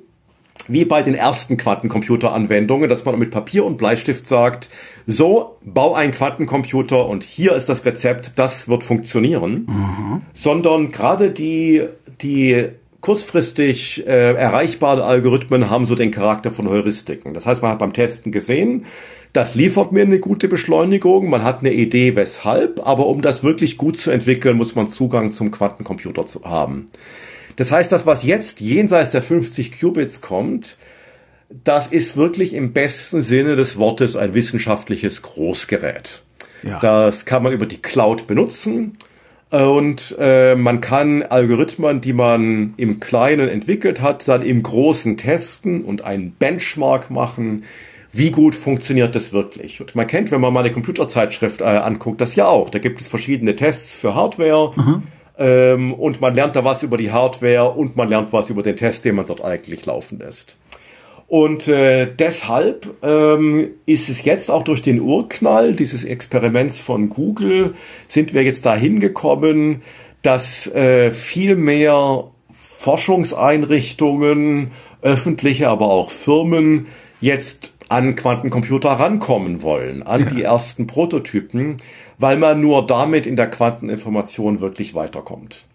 [0.68, 4.70] wie bei den ersten Quantencomputer-Anwendungen, dass man mit Papier und Bleistift sagt,
[5.06, 9.66] so, bau einen Quantencomputer und hier ist das Rezept, das wird funktionieren.
[9.66, 10.22] Mhm.
[10.32, 11.82] Sondern gerade die
[12.20, 12.68] die
[13.00, 17.34] kurzfristig äh, erreichbaren Algorithmen haben so den Charakter von Heuristiken.
[17.34, 18.86] Das heißt, man hat beim Testen gesehen,
[19.34, 23.76] das liefert mir eine gute Beschleunigung, man hat eine Idee, weshalb, aber um das wirklich
[23.76, 26.86] gut zu entwickeln, muss man Zugang zum Quantencomputer zu haben.
[27.56, 30.76] Das heißt, das, was jetzt jenseits der 50 Qubits kommt,
[31.62, 36.22] das ist wirklich im besten Sinne des Wortes ein wissenschaftliches Großgerät.
[36.62, 36.80] Ja.
[36.80, 38.96] Das kann man über die Cloud benutzen
[39.54, 45.84] und äh, man kann Algorithmen, die man im Kleinen entwickelt hat, dann im Großen testen
[45.84, 47.62] und einen Benchmark machen.
[48.12, 49.80] Wie gut funktioniert das wirklich?
[49.80, 52.68] Und man kennt, wenn man mal eine Computerzeitschrift äh, anguckt, das ja auch.
[52.68, 54.72] Da gibt es verschiedene Tests für Hardware.
[54.74, 55.02] Mhm.
[55.36, 58.76] Ähm, und man lernt da was über die Hardware und man lernt was über den
[58.76, 60.56] Test, den man dort eigentlich laufen lässt.
[61.26, 67.74] Und äh, deshalb ähm, ist es jetzt auch durch den Urknall dieses Experiments von Google,
[68.08, 69.82] sind wir jetzt dahin gekommen,
[70.22, 74.70] dass äh, viel mehr Forschungseinrichtungen,
[75.02, 76.86] öffentliche, aber auch Firmen
[77.20, 80.30] jetzt an Quantencomputer rankommen wollen, an ja.
[80.30, 81.76] die ersten Prototypen,
[82.18, 85.66] weil man nur damit in der Quanteninformation wirklich weiterkommt.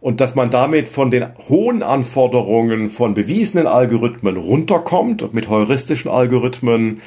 [0.00, 6.10] Und dass man damit von den hohen Anforderungen von bewiesenen Algorithmen runterkommt und mit heuristischen
[6.10, 7.00] Algorithmen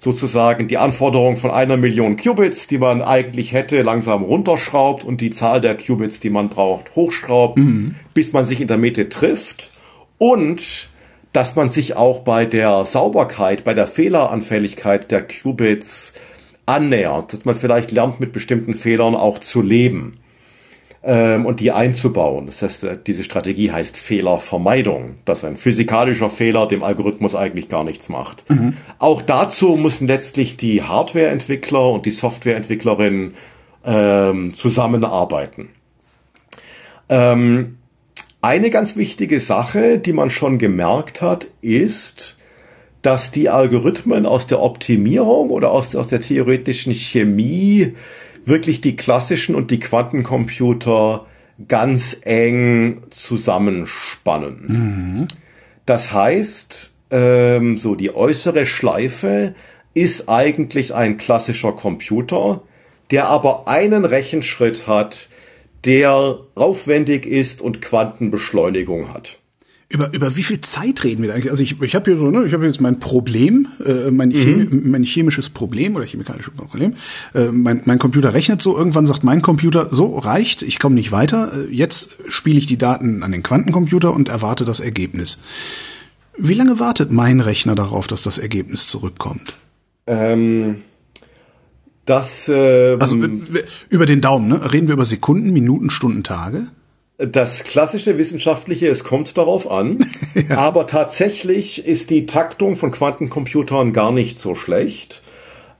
[0.00, 5.30] sozusagen die Anforderungen von einer Million Qubits, die man eigentlich hätte, langsam runterschraubt und die
[5.30, 7.94] Zahl der Qubits, die man braucht, hochschraubt, mhm.
[8.14, 9.70] bis man sich in der Mitte trifft.
[10.18, 10.88] Und
[11.32, 16.14] dass man sich auch bei der Sauberkeit, bei der Fehleranfälligkeit der Qubits
[16.70, 20.18] annähert, dass man vielleicht lernt, mit bestimmten Fehlern auch zu leben
[21.02, 22.46] ähm, und die einzubauen.
[22.46, 27.84] Das heißt, äh, diese Strategie heißt Fehlervermeidung, dass ein physikalischer Fehler dem Algorithmus eigentlich gar
[27.84, 28.48] nichts macht.
[28.50, 28.74] Mhm.
[28.98, 33.34] Auch dazu müssen letztlich die Hardwareentwickler und die Softwareentwicklerinnen
[33.84, 35.70] ähm, zusammenarbeiten.
[37.08, 37.78] Ähm,
[38.42, 42.38] eine ganz wichtige Sache, die man schon gemerkt hat, ist,
[43.02, 47.94] dass die Algorithmen aus der Optimierung oder aus, aus der theoretischen Chemie
[48.44, 51.26] wirklich die klassischen und die Quantencomputer
[51.68, 54.66] ganz eng zusammenspannen.
[54.68, 55.28] Mhm.
[55.86, 59.54] Das heißt, ähm, so die äußere Schleife
[59.94, 62.62] ist eigentlich ein klassischer Computer,
[63.10, 65.28] der aber einen Rechenschritt hat,
[65.84, 69.38] der aufwendig ist und Quantenbeschleunigung hat.
[69.92, 71.50] Über, über wie viel Zeit reden wir da eigentlich?
[71.50, 74.64] Also ich, ich habe hier so, ne, ich habe jetzt mein Problem, äh, mein, Chemi
[74.64, 74.88] mhm.
[74.88, 76.94] mein chemisches Problem oder chemikalisches Problem.
[77.34, 81.10] Äh, mein, mein Computer rechnet so, irgendwann sagt mein Computer, so reicht, ich komme nicht
[81.10, 81.52] weiter.
[81.52, 85.38] Äh, jetzt spiele ich die Daten an den Quantencomputer und erwarte das Ergebnis.
[86.38, 89.54] Wie lange wartet mein Rechner darauf, dass das Ergebnis zurückkommt?
[90.06, 90.82] Ähm
[92.04, 93.16] das, äh, also
[93.88, 94.72] über den Daumen, ne?
[94.72, 96.68] Reden wir über Sekunden, Minuten, Stunden, Tage?
[97.26, 99.98] Das klassische wissenschaftliche, es kommt darauf an,
[100.48, 100.56] ja.
[100.56, 105.22] aber tatsächlich ist die Taktung von Quantencomputern gar nicht so schlecht.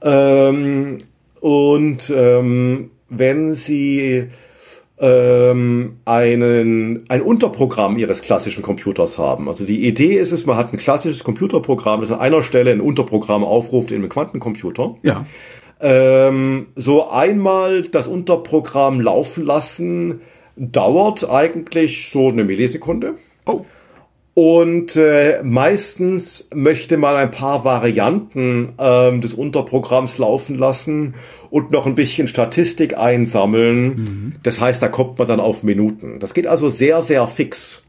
[0.03, 0.99] Ähm,
[1.39, 4.29] und ähm, wenn Sie
[4.99, 9.47] ähm, einen, ein Unterprogramm Ihres klassischen Computers haben.
[9.47, 12.81] Also die Idee ist es, man hat ein klassisches Computerprogramm, das an einer Stelle ein
[12.81, 14.97] Unterprogramm aufruft in einem Quantencomputer.
[15.01, 15.25] Ja
[15.81, 20.21] ähm, so einmal das Unterprogramm laufen lassen,
[20.55, 23.15] dauert eigentlich so eine Millisekunde.
[23.45, 23.65] Oh.
[24.33, 31.15] Und äh, meistens möchte man ein paar Varianten ähm, des Unterprogramms laufen lassen
[31.49, 33.87] und noch ein bisschen Statistik einsammeln.
[33.87, 34.35] Mhm.
[34.43, 36.19] Das heißt, da kommt man dann auf Minuten.
[36.19, 37.83] Das geht also sehr, sehr fix.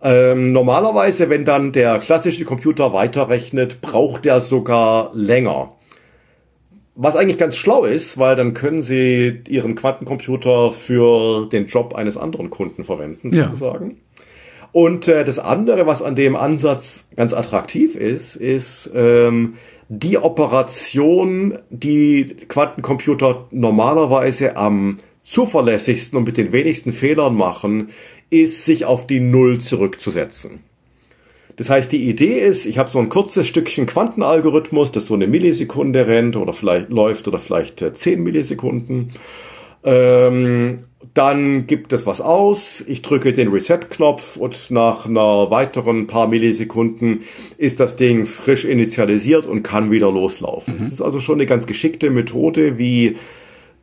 [0.00, 5.72] Ähm, normalerweise, wenn dann der klassische Computer weiterrechnet, braucht er sogar länger.
[6.96, 12.16] Was eigentlich ganz schlau ist, weil dann können sie ihren Quantencomputer für den Job eines
[12.16, 13.90] anderen Kunden verwenden, sozusagen.
[13.90, 13.96] Ja.
[14.70, 19.54] Und äh, das andere, was an dem Ansatz ganz attraktiv ist, ist ähm,
[19.88, 27.90] die Operation, die Quantencomputer normalerweise am zuverlässigsten und mit den wenigsten Fehlern machen,
[28.30, 30.60] ist, sich auf die Null zurückzusetzen.
[31.56, 35.26] Das heißt, die Idee ist, ich habe so ein kurzes Stückchen Quantenalgorithmus, das so eine
[35.26, 39.12] Millisekunde rennt oder vielleicht läuft oder vielleicht äh, 10 Millisekunden.
[39.84, 40.80] Ähm,
[41.12, 47.20] dann gibt es was aus, ich drücke den Reset-Knopf und nach einer weiteren paar Millisekunden
[47.58, 50.76] ist das Ding frisch initialisiert und kann wieder loslaufen.
[50.76, 50.78] Mhm.
[50.80, 53.16] Das ist also schon eine ganz geschickte Methode, wie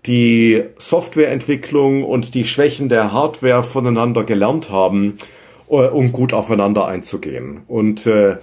[0.08, 5.41] die Softwareentwicklung und die Schwächen der Hardware voneinander gelernt haben äh,
[5.72, 7.62] um gut aufeinander einzugehen.
[7.68, 8.38] Und äh,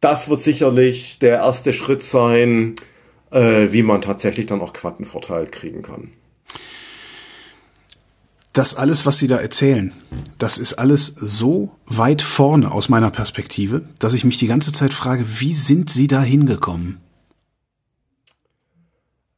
[0.00, 2.74] das wird sicherlich der erste Schritt sein,
[3.30, 6.12] äh, wie man tatsächlich dann auch Quantenvorteil kriegen kann.
[8.52, 9.92] Das alles, was Sie da erzählen,
[10.38, 14.92] das ist alles so weit vorne aus meiner Perspektive, dass ich mich die ganze Zeit
[14.92, 17.00] frage, wie sind Sie da hingekommen?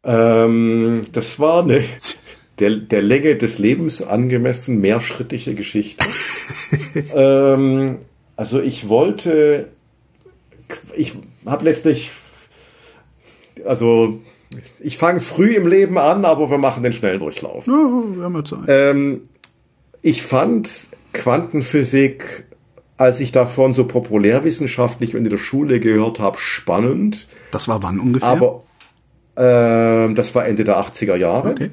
[0.03, 1.85] Ähm, das war eine
[2.61, 6.05] der, der Länge des Lebens angemessen mehrschrittige Geschichte.
[7.15, 7.99] ähm,
[8.37, 9.69] also ich wollte,
[10.95, 11.15] ich
[11.47, 12.13] habe letztlich,
[13.67, 14.21] also
[14.79, 17.67] ich fange früh im Leben an, aber wir machen den Schnelldurchlauf.
[17.67, 18.61] Ja, wir haben ja Zeit.
[18.69, 19.23] Ähm,
[20.03, 22.45] ich fand Quantenphysik,
[22.97, 27.29] als ich davon so populärwissenschaftlich und in der Schule gehört habe, spannend.
[27.51, 28.29] Das war wann ungefähr?
[28.29, 28.63] Aber
[29.37, 31.51] äh, das war Ende der 80er Jahre.
[31.53, 31.71] Okay.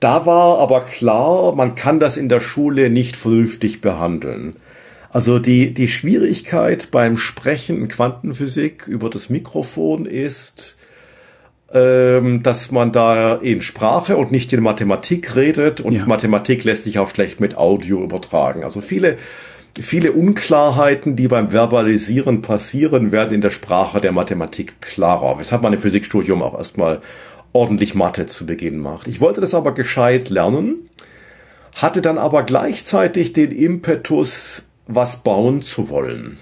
[0.00, 4.56] Da war aber klar, man kann das in der Schule nicht vernünftig behandeln.
[5.10, 10.78] Also die, die Schwierigkeit beim Sprechen in Quantenphysik über das Mikrofon ist,
[11.72, 16.06] ähm, dass man da in Sprache und nicht in Mathematik redet und ja.
[16.06, 18.64] Mathematik lässt sich auch schlecht mit Audio übertragen.
[18.64, 19.18] Also viele,
[19.78, 25.72] viele Unklarheiten, die beim Verbalisieren passieren, werden in der Sprache der Mathematik klarer, weshalb man
[25.72, 27.00] im Physikstudium auch erstmal
[27.52, 29.08] ordentlich Mathe zu Beginn macht.
[29.08, 30.88] Ich wollte das aber gescheit lernen,
[31.74, 36.38] hatte dann aber gleichzeitig den Impetus, was bauen zu wollen.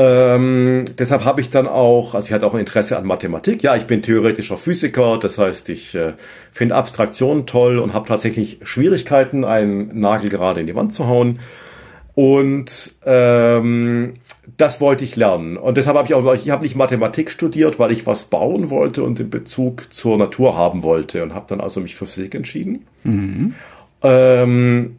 [0.00, 3.64] Ähm, deshalb habe ich dann auch, also ich hatte auch ein Interesse an Mathematik.
[3.64, 6.12] Ja, ich bin theoretischer Physiker, das heißt, ich äh,
[6.52, 11.40] finde Abstraktionen toll und habe tatsächlich Schwierigkeiten, einen Nagel gerade in die Wand zu hauen.
[12.18, 14.14] Und ähm,
[14.56, 15.56] das wollte ich lernen.
[15.56, 19.04] Und deshalb habe ich auch, ich habe nicht Mathematik studiert, weil ich was bauen wollte
[19.04, 22.86] und den Bezug zur Natur haben wollte und habe dann also mich für Physik entschieden.
[23.04, 23.54] Mhm.
[24.02, 24.96] Ähm,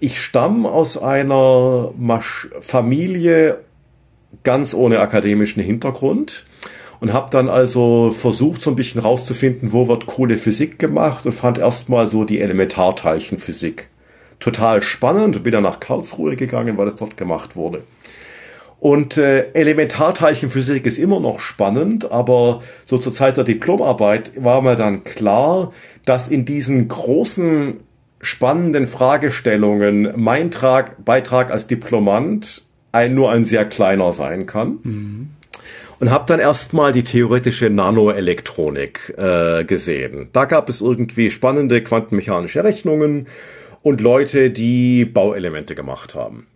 [0.00, 3.58] ich stamme aus einer Masch Familie
[4.42, 6.46] ganz ohne akademischen Hintergrund
[6.98, 11.32] und habe dann also versucht, so ein bisschen rauszufinden, wo wird coole Physik gemacht und
[11.32, 13.88] fand erstmal so die Elementarteilchenphysik
[14.40, 17.82] total spannend und bin dann nach Karlsruhe gegangen, weil es dort gemacht wurde.
[18.80, 24.74] Und äh, Elementarteilchenphysik ist immer noch spannend, aber so zur Zeit der Diplomarbeit war mir
[24.74, 25.72] dann klar,
[26.06, 27.80] dass in diesen großen
[28.22, 32.62] spannenden Fragestellungen mein Trag, Beitrag als Diplomant
[32.92, 34.78] ein, nur ein sehr kleiner sein kann.
[34.82, 35.30] Mhm.
[35.98, 40.30] Und habe dann erstmal die theoretische Nanoelektronik äh, gesehen.
[40.32, 43.26] Da gab es irgendwie spannende quantenmechanische Rechnungen
[43.82, 46.46] und Leute, die Bauelemente gemacht haben.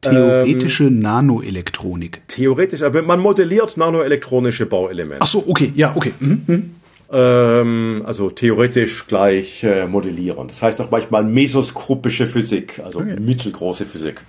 [0.00, 2.22] Theoretische ähm, Nanoelektronik.
[2.28, 5.22] Theoretisch, aber man modelliert nanoelektronische Bauelemente.
[5.22, 6.12] Ach so, okay, ja, okay.
[6.20, 6.42] Mhm.
[6.46, 6.70] mhm.
[7.08, 10.48] Ähm, also theoretisch gleich äh, modellieren.
[10.48, 13.16] Das heißt auch manchmal mesoskopische Physik, also okay.
[13.20, 14.22] mittelgroße Physik.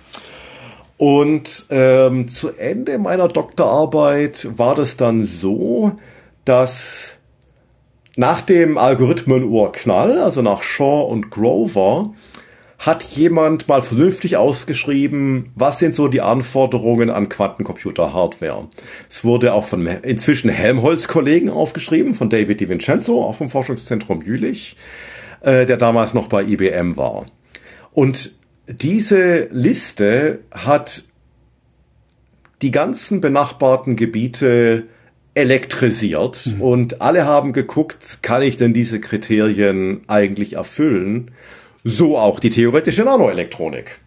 [0.96, 5.92] Und ähm, zu Ende meiner Doktorarbeit war das dann so,
[6.44, 7.17] dass
[8.18, 12.14] nach dem Algorithmen-Urknall, also nach Shaw und Grover,
[12.76, 18.66] hat jemand mal vernünftig ausgeschrieben, was sind so die Anforderungen an Quantencomputer-Hardware.
[19.08, 24.76] Es wurde auch von inzwischen Helmholtz-Kollegen aufgeschrieben, von David DiVincenzo, auch vom Forschungszentrum Jülich,
[25.40, 27.26] äh, der damals noch bei IBM war.
[27.92, 28.32] Und
[28.66, 31.04] diese Liste hat
[32.62, 34.88] die ganzen benachbarten Gebiete
[35.38, 36.62] elektrisiert mhm.
[36.62, 41.30] und alle haben geguckt, kann ich denn diese Kriterien eigentlich erfüllen?
[41.84, 44.00] So auch die theoretische Nanoelektronik.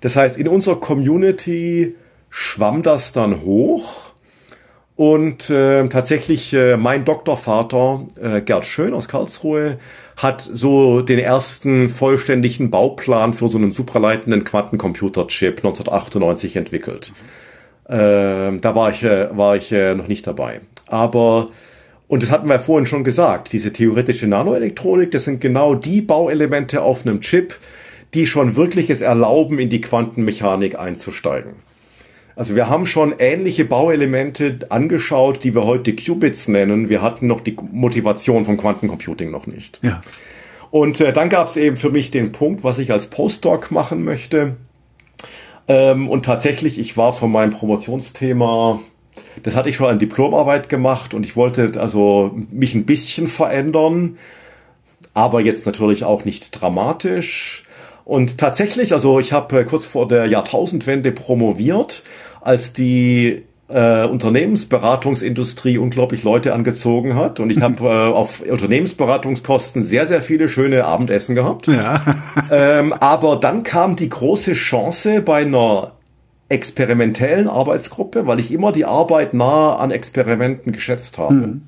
[0.00, 1.94] Das heißt, in unserer Community
[2.28, 4.12] schwamm das dann hoch
[4.96, 9.78] und äh, tatsächlich äh, mein Doktorvater äh, Gerd Schön aus Karlsruhe
[10.16, 17.12] hat so den ersten vollständigen Bauplan für so einen supraleitenden Quantencomputer-Chip 1998 entwickelt.
[17.88, 20.60] Äh, da war ich, äh, war ich äh, noch nicht dabei.
[20.94, 21.46] Aber,
[22.06, 26.82] und das hatten wir vorhin schon gesagt, diese theoretische Nanoelektronik, das sind genau die Bauelemente
[26.82, 27.58] auf einem Chip,
[28.14, 31.54] die schon wirklich es erlauben, in die Quantenmechanik einzusteigen.
[32.36, 36.88] Also wir haben schon ähnliche Bauelemente angeschaut, die wir heute Qubits nennen.
[36.88, 39.80] Wir hatten noch die Motivation von Quantencomputing noch nicht.
[39.82, 40.00] Ja.
[40.70, 44.04] Und äh, dann gab es eben für mich den Punkt, was ich als Postdoc machen
[44.04, 44.56] möchte.
[45.66, 48.80] Ähm, und tatsächlich, ich war von meinem Promotionsthema,
[49.42, 54.16] das hatte ich schon an Diplomarbeit gemacht und ich wollte also mich ein bisschen verändern,
[55.12, 57.64] aber jetzt natürlich auch nicht dramatisch.
[58.04, 62.02] Und tatsächlich, also ich habe äh, kurz vor der Jahrtausendwende promoviert,
[62.40, 67.40] als die äh, Unternehmensberatungsindustrie unglaublich Leute angezogen hat.
[67.40, 71.66] Und ich habe äh, auf Unternehmensberatungskosten sehr, sehr viele schöne Abendessen gehabt.
[71.66, 72.02] Ja.
[72.50, 75.92] ähm, aber dann kam die große Chance bei einer
[76.48, 81.34] experimentellen Arbeitsgruppe, weil ich immer die Arbeit nah an Experimenten geschätzt habe.
[81.34, 81.62] Mhm.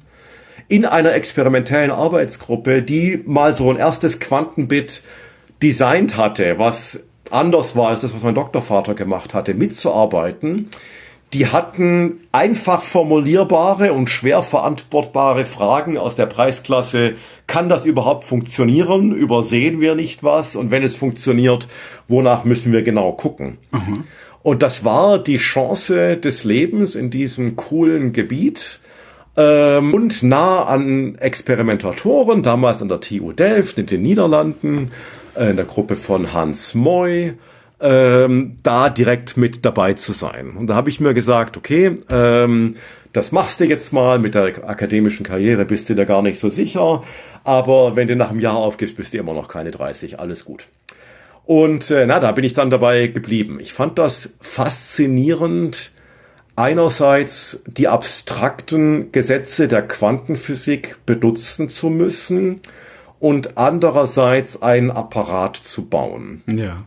[0.69, 5.05] In einer experimentellen Arbeitsgruppe, die mal so ein erstes Quantenbit
[5.63, 7.01] designt hatte, was
[7.31, 10.69] anders war als das, was mein Doktorvater gemacht hatte, mitzuarbeiten,
[11.33, 17.15] die hatten einfach formulierbare und schwer verantwortbare Fragen aus der Preisklasse,
[17.47, 19.13] kann das überhaupt funktionieren?
[19.13, 20.55] Übersehen wir nicht was?
[20.55, 21.67] Und wenn es funktioniert,
[22.07, 23.59] wonach müssen wir genau gucken?
[23.73, 24.05] Mhm.
[24.47, 28.79] Und das war die Chance des Lebens in diesem coolen Gebiet
[29.37, 34.93] ähm, und nah an Experimentatoren, damals an der TU Delft in den Niederlanden
[35.35, 37.33] äh, in der Gruppe von Hans Moy,
[37.81, 40.53] ähm, da direkt mit dabei zu sein.
[40.57, 42.77] Und da habe ich mir gesagt, okay, ähm,
[43.13, 46.51] das machst du jetzt mal mit der akademischen Karriere, bist du da gar nicht so
[46.51, 47.03] sicher,
[47.43, 50.69] aber wenn du nach einem Jahr aufgibst, bist du immer noch keine 30, alles gut.
[51.47, 53.59] Und äh, na, da bin ich dann dabei geblieben.
[53.61, 55.93] Ich fand das faszinierend,
[56.57, 62.61] einerseits die abstrakten Gesetze der Quantenphysik benutzen zu müssen
[63.21, 66.43] und andererseits einen Apparat zu bauen.
[66.47, 66.85] Ja.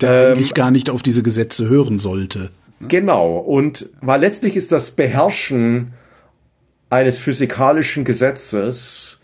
[0.00, 2.50] Der ähm, eigentlich gar nicht auf diese Gesetze hören sollte.
[2.86, 3.38] Genau.
[3.38, 5.92] Und weil letztlich ist das Beherrschen
[6.90, 9.19] eines physikalischen Gesetzes,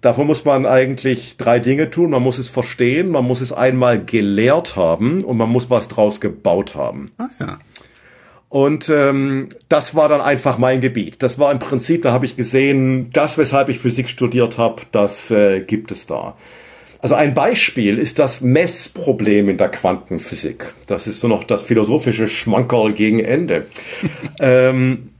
[0.00, 2.10] davon muss man eigentlich drei Dinge tun.
[2.10, 6.20] Man muss es verstehen, man muss es einmal gelehrt haben und man muss was draus
[6.20, 7.12] gebaut haben.
[7.18, 7.58] Ah ja.
[8.48, 11.22] Und ähm, das war dann einfach mein Gebiet.
[11.22, 15.30] Das war im Prinzip, da habe ich gesehen, das, weshalb ich Physik studiert habe, das
[15.30, 16.34] äh, gibt es da.
[17.00, 20.74] Also ein Beispiel ist das Messproblem in der Quantenphysik.
[20.86, 23.66] Das ist so noch das philosophische Schmankerl gegen Ende.
[24.40, 25.10] ähm,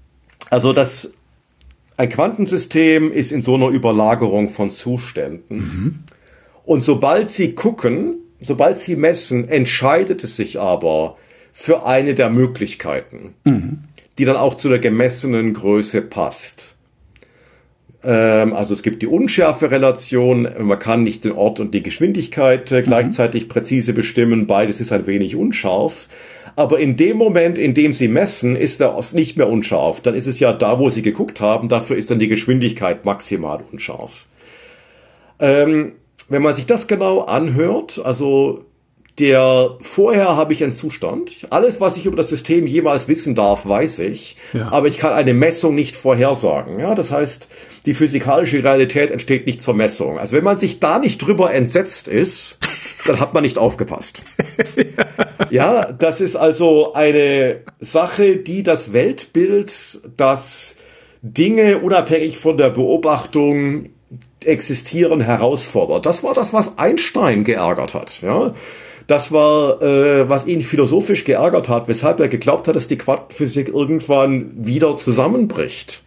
[0.50, 1.12] also das,
[1.98, 5.56] ein Quantensystem ist in so einer Überlagerung von Zuständen.
[5.56, 5.98] Mhm.
[6.64, 11.16] Und sobald Sie gucken, sobald Sie messen, entscheidet es sich aber,
[11.52, 13.78] für eine der Möglichkeiten, mhm.
[14.16, 16.76] die dann auch zu der gemessenen Größe passt.
[18.04, 22.78] Ähm, also es gibt die Unschärfe-Relation, man kann nicht den Ort und die Geschwindigkeit äh,
[22.78, 22.84] mhm.
[22.84, 26.06] gleichzeitig präzise bestimmen, beides ist ein wenig unscharf.
[26.58, 30.00] Aber in dem Moment, in dem Sie messen, ist der Ost nicht mehr unscharf.
[30.00, 33.60] Dann ist es ja da, wo Sie geguckt haben, dafür ist dann die Geschwindigkeit maximal
[33.70, 34.26] unscharf.
[35.38, 35.92] Ähm,
[36.28, 38.64] wenn man sich das genau anhört, also
[39.18, 41.46] der vorher habe ich einen Zustand.
[41.50, 44.36] Alles, was ich über das System jemals wissen darf, weiß ich.
[44.52, 44.70] Ja.
[44.70, 46.78] Aber ich kann eine Messung nicht vorhersagen.
[46.78, 47.48] Ja, das heißt,
[47.86, 50.18] die physikalische Realität entsteht nicht zur Messung.
[50.18, 52.58] Also wenn man sich da nicht drüber entsetzt ist,
[53.06, 54.22] dann hat man nicht aufgepasst.
[55.50, 59.72] ja, das ist also eine Sache, die das Weltbild,
[60.16, 60.76] das
[61.22, 63.90] Dinge unabhängig von der Beobachtung
[64.44, 66.06] existieren, herausfordert.
[66.06, 68.22] Das war das, was Einstein geärgert hat.
[68.22, 68.52] Ja,
[69.08, 73.68] das war, äh, was ihn philosophisch geärgert hat, weshalb er geglaubt hat, dass die Quantenphysik
[73.68, 76.02] irgendwann wieder zusammenbricht.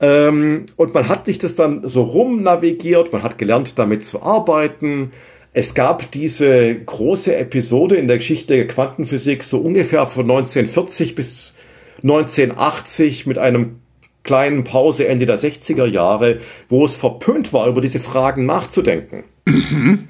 [0.00, 5.12] Ähm, und man hat sich das dann so rumnavigiert, man hat gelernt, damit zu arbeiten.
[5.52, 11.56] Es gab diese große Episode in der Geschichte der Quantenphysik, so ungefähr von 1940 bis
[12.02, 13.80] 1980 mit einem
[14.22, 16.38] kleinen Pause Ende der 60er Jahre,
[16.70, 19.24] wo es verpönt war, über diese Fragen nachzudenken.
[19.44, 20.08] Mhm.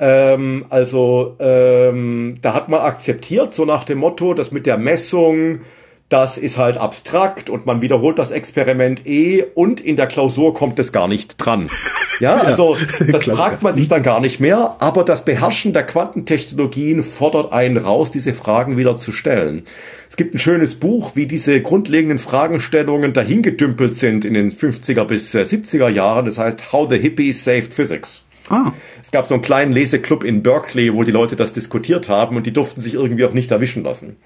[0.00, 5.60] Ähm, also ähm, da hat man akzeptiert, so nach dem Motto, dass mit der Messung,
[6.08, 10.78] das ist halt abstrakt und man wiederholt das Experiment eh und in der Klausur kommt
[10.78, 11.68] es gar nicht dran.
[12.20, 12.76] Ja, also
[13.12, 17.76] das fragt man sich dann gar nicht mehr, aber das Beherrschen der Quantentechnologien fordert einen
[17.76, 19.62] raus, diese Fragen wieder zu stellen.
[20.10, 25.32] Es gibt ein schönes Buch, wie diese grundlegenden Fragestellungen dahingedümpelt sind in den 50er bis
[25.32, 26.26] 70er äh, Jahren.
[26.26, 28.24] Das heißt How the Hippies Saved Physics.
[28.48, 28.72] Ah.
[29.02, 32.46] Es gab so einen kleinen Leseclub in Berkeley, wo die Leute das diskutiert haben und
[32.46, 34.16] die durften sich irgendwie auch nicht erwischen lassen.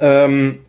[0.00, 0.60] Ähm,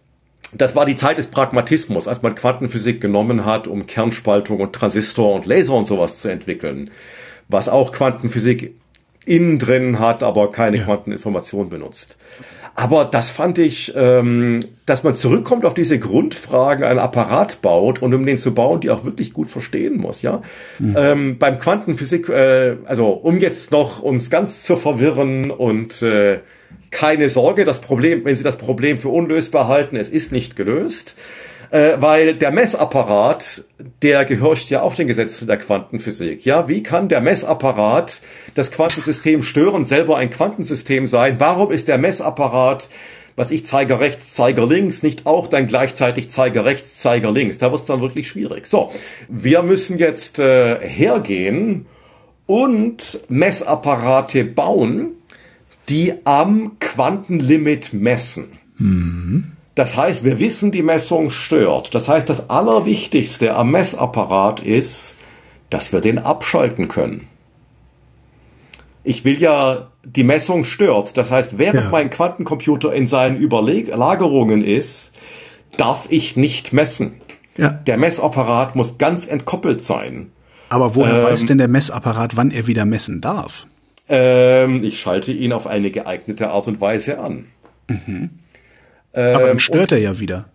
[0.55, 5.33] das war die Zeit des Pragmatismus, als man Quantenphysik genommen hat, um Kernspaltung und Transistor
[5.33, 6.91] und Laser und sowas zu entwickeln.
[7.47, 8.75] Was auch Quantenphysik
[9.25, 10.83] innen drin hat, aber keine ja.
[10.83, 12.17] Quanteninformation benutzt.
[12.75, 18.13] Aber das fand ich, ähm, dass man zurückkommt auf diese Grundfragen, einen Apparat baut und
[18.13, 20.41] um den zu bauen, die auch wirklich gut verstehen muss, ja.
[20.79, 20.95] Mhm.
[20.97, 26.39] Ähm, beim Quantenphysik, äh, also um jetzt noch uns ganz zu verwirren und äh,
[26.89, 31.15] keine Sorge, das Problem, wenn Sie das Problem für unlösbar halten, es ist nicht gelöst
[31.73, 33.63] äh, weil der Messapparat,
[34.03, 36.45] der gehorcht ja auch den Gesetzen der Quantenphysik.
[36.45, 38.21] Ja, wie kann der Messapparat
[38.53, 41.39] das Quantensystem stören, selber ein Quantensystem sein?
[41.39, 42.89] Warum ist der Messapparat
[43.35, 47.57] was ich Zeiger rechts, Zeiger links, nicht auch dann gleichzeitig Zeiger rechts, Zeiger links.
[47.57, 48.67] Da wird es dann wirklich schwierig.
[48.67, 48.91] So,
[49.27, 51.87] wir müssen jetzt äh, hergehen
[52.45, 55.13] und Messapparate bauen,
[55.89, 58.59] die am Quantenlimit messen.
[58.77, 59.52] Mhm.
[59.75, 61.95] Das heißt, wir wissen, die Messung stört.
[61.95, 65.15] Das heißt, das Allerwichtigste am Messapparat ist,
[65.69, 67.27] dass wir den abschalten können.
[69.03, 71.17] Ich will ja, die Messung stört.
[71.17, 71.89] Das heißt, während ja.
[71.89, 75.13] mein Quantencomputer in seinen Überlagerungen ist,
[75.75, 77.15] darf ich nicht messen.
[77.57, 77.69] Ja.
[77.69, 80.31] Der Messapparat muss ganz entkoppelt sein.
[80.69, 83.67] Aber woher ähm, weiß denn der Messapparat, wann er wieder messen darf?
[84.07, 87.45] Ähm, ich schalte ihn auf eine geeignete Art und Weise an.
[87.87, 88.29] Mhm.
[89.13, 90.49] Ähm, Aber dann stört er ja wieder.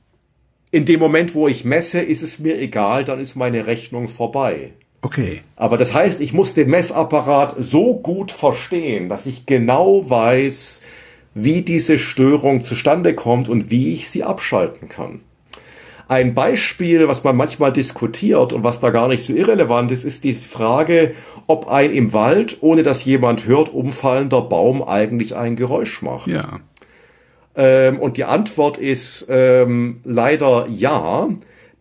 [0.71, 4.73] In dem Moment, wo ich messe, ist es mir egal, dann ist meine Rechnung vorbei.
[5.01, 5.43] Okay.
[5.57, 10.83] Aber das heißt, ich muss den Messapparat so gut verstehen, dass ich genau weiß,
[11.35, 15.21] wie diese Störung zustande kommt und wie ich sie abschalten kann.
[16.09, 20.25] Ein Beispiel, was man manchmal diskutiert und was da gar nicht so irrelevant ist, ist
[20.25, 21.13] die Frage,
[21.47, 26.27] ob ein im Wald, ohne dass jemand hört, umfallender Baum eigentlich ein Geräusch macht.
[26.27, 26.61] Ja.
[27.59, 31.29] Ähm, und die Antwort ist ähm, leider ja.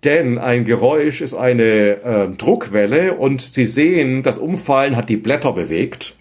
[0.04, 5.54] Denn ein Geräusch ist eine äh, Druckwelle und Sie sehen, das Umfallen hat die Blätter
[5.54, 6.16] bewegt.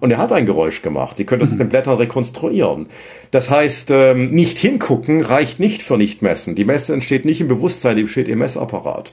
[0.00, 1.16] Und er hat ein Geräusch gemacht.
[1.16, 2.86] Sie können das mit den Blättern rekonstruieren.
[3.30, 6.54] Das heißt, ähm, nicht hingucken reicht nicht für Nichtmessen.
[6.54, 9.12] Die Messe entsteht nicht im Bewusstsein, die besteht im Messapparat.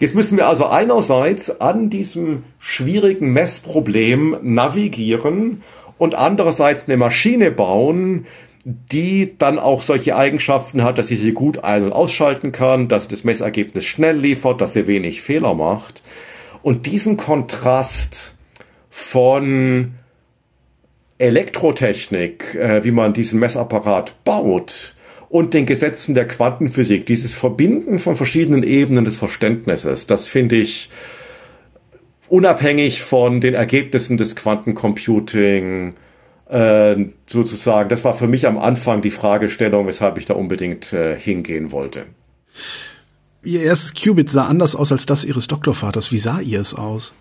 [0.00, 5.62] Jetzt müssen wir also einerseits an diesem schwierigen Messproblem navigieren
[5.96, 8.26] und andererseits eine Maschine bauen,
[8.68, 13.04] die dann auch solche Eigenschaften hat, dass sie sie gut ein- und ausschalten kann, dass
[13.04, 16.02] sie das Messergebnis schnell liefert, dass sie wenig Fehler macht.
[16.62, 18.34] Und diesen Kontrast
[18.90, 19.94] von
[21.18, 24.96] Elektrotechnik, äh, wie man diesen Messapparat baut,
[25.28, 30.90] und den Gesetzen der Quantenphysik, dieses Verbinden von verschiedenen Ebenen des Verständnisses, das finde ich
[32.28, 35.94] unabhängig von den Ergebnissen des Quantencomputing
[36.48, 36.96] äh,
[37.26, 41.72] sozusagen, das war für mich am Anfang die Fragestellung, weshalb ich da unbedingt äh, hingehen
[41.72, 42.04] wollte.
[43.42, 46.10] Ihr erstes Qubit sah anders aus als das Ihres Doktorvaters.
[46.10, 47.14] Wie sah ihr es aus?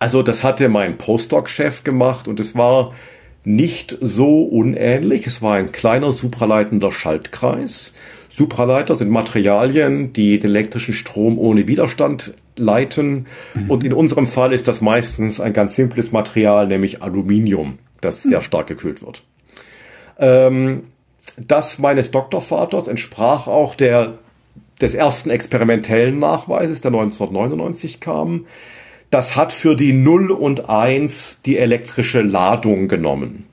[0.00, 2.92] Also das hatte mein Postdoc-Chef gemacht und es war
[3.44, 5.26] nicht so unähnlich.
[5.26, 7.94] Es war ein kleiner supraleitender Schaltkreis.
[8.28, 13.26] Supraleiter sind Materialien, die den elektrischen Strom ohne Widerstand leiten.
[13.54, 13.70] Mhm.
[13.70, 18.40] Und in unserem Fall ist das meistens ein ganz simples Material, nämlich Aluminium, das sehr
[18.42, 19.22] stark gekühlt wird.
[20.18, 20.84] Ähm,
[21.36, 24.18] das meines Doktorvaters entsprach auch der,
[24.80, 28.46] des ersten experimentellen Nachweises, der 1999 kam.
[29.10, 33.46] Das hat für die 0 und 1 die elektrische Ladung genommen.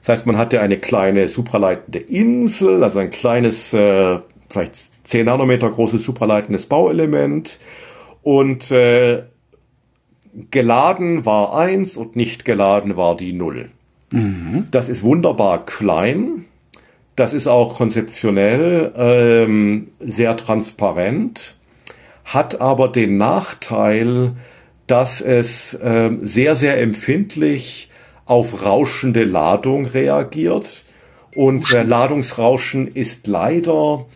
[0.00, 4.74] Das heißt, man hatte eine kleine supraleitende Insel, also ein kleines, äh, vielleicht
[5.04, 7.58] 10 Nanometer großes supraleitendes Bauelement
[8.22, 9.24] und äh,
[10.50, 13.70] geladen war 1 und nicht geladen war die 0.
[14.10, 14.68] Mhm.
[14.70, 16.46] Das ist wunderbar klein.
[17.16, 21.56] Das ist auch konzeptionell ähm, sehr transparent,
[22.24, 24.32] hat aber den Nachteil,
[24.86, 27.90] dass es äh, sehr, sehr empfindlich
[28.24, 30.86] auf rauschende Ladung reagiert.
[31.34, 34.06] Und äh, Ladungsrauschen ist leider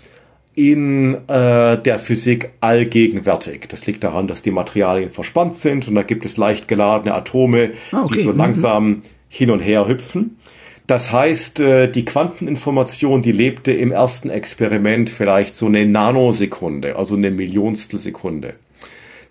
[0.54, 3.68] in äh, der Physik allgegenwärtig.
[3.68, 7.72] Das liegt daran, dass die Materialien verspannt sind und da gibt es leicht geladene Atome,
[7.92, 8.18] ah, okay.
[8.18, 8.38] die so mhm.
[8.38, 10.38] langsam hin und her hüpfen.
[10.86, 17.16] Das heißt, äh, die Quanteninformation, die lebte im ersten Experiment vielleicht so eine Nanosekunde, also
[17.16, 18.54] eine Millionstel Sekunde.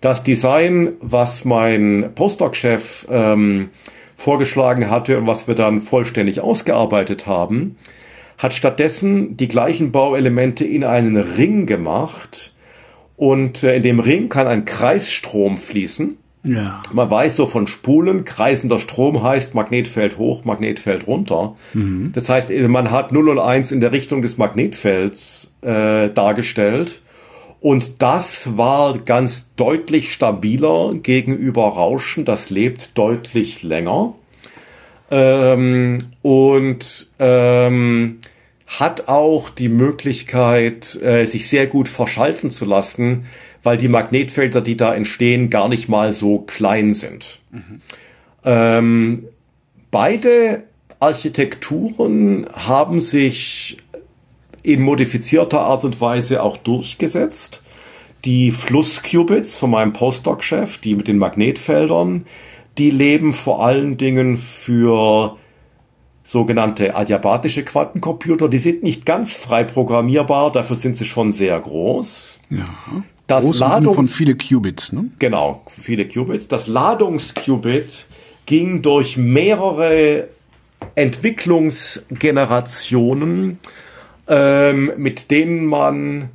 [0.00, 3.70] Das Design, was mein Postdoc-Chef ähm,
[4.16, 7.76] vorgeschlagen hatte und was wir dann vollständig ausgearbeitet haben,
[8.38, 12.52] hat stattdessen die gleichen Bauelemente in einen Ring gemacht
[13.16, 16.16] und äh, in dem Ring kann ein Kreisstrom fließen.
[16.46, 16.82] Ja.
[16.92, 21.56] Man weiß so von Spulen, kreisender Strom heißt Magnetfeld hoch, Magnetfeld runter.
[21.72, 22.10] Mhm.
[22.12, 27.00] Das heißt, man hat 0 und 1 in der Richtung des Magnetfelds äh, dargestellt
[27.64, 32.26] und das war ganz deutlich stabiler gegenüber Rauschen.
[32.26, 34.12] Das lebt deutlich länger.
[35.16, 38.18] Ähm, und ähm,
[38.66, 43.26] hat auch die Möglichkeit, äh, sich sehr gut verschalten zu lassen,
[43.62, 47.38] weil die Magnetfelder, die da entstehen, gar nicht mal so klein sind.
[47.52, 47.80] Mhm.
[48.44, 49.24] Ähm,
[49.92, 50.64] beide
[50.98, 53.76] Architekturen haben sich
[54.64, 57.62] in modifizierter Art und Weise auch durchgesetzt.
[58.24, 62.24] Die Flussqubits von meinem Postdoc-Chef, die mit den Magnetfeldern,
[62.78, 65.36] die leben vor allen Dingen für
[66.22, 68.48] sogenannte adiabatische Quantencomputer.
[68.48, 72.40] Die sind nicht ganz frei programmierbar, dafür sind sie schon sehr groß.
[72.50, 72.64] Ja.
[73.26, 75.10] Das groß Ladungs von viele Qubits, ne?
[75.18, 76.46] Genau, viele Qubits.
[76.48, 78.06] Das Ladungsqubit
[78.46, 80.28] ging durch mehrere
[80.94, 83.58] Entwicklungsgenerationen
[84.26, 86.30] ähm, mit denen man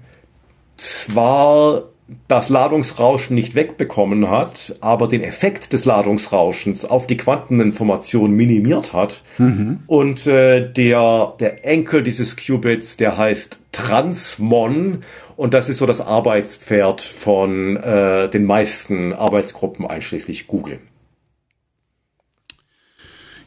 [0.77, 1.83] zwar
[2.27, 9.23] das Ladungsrauschen nicht wegbekommen hat, aber den Effekt des Ladungsrauschens auf die Quanteninformation minimiert hat.
[9.37, 9.79] Mhm.
[9.87, 15.03] Und äh, der, der Enkel dieses Qubits, der heißt Transmon
[15.39, 20.79] und das ist so das Arbeitspferd von äh, den meisten Arbeitsgruppen, einschließlich Google.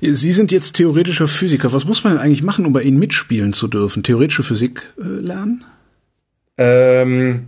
[0.01, 1.73] Sie sind jetzt theoretischer Physiker.
[1.73, 4.03] Was muss man denn eigentlich machen, um bei Ihnen mitspielen zu dürfen?
[4.03, 5.65] Theoretische Physik äh, lernen?
[6.57, 7.45] Ähm,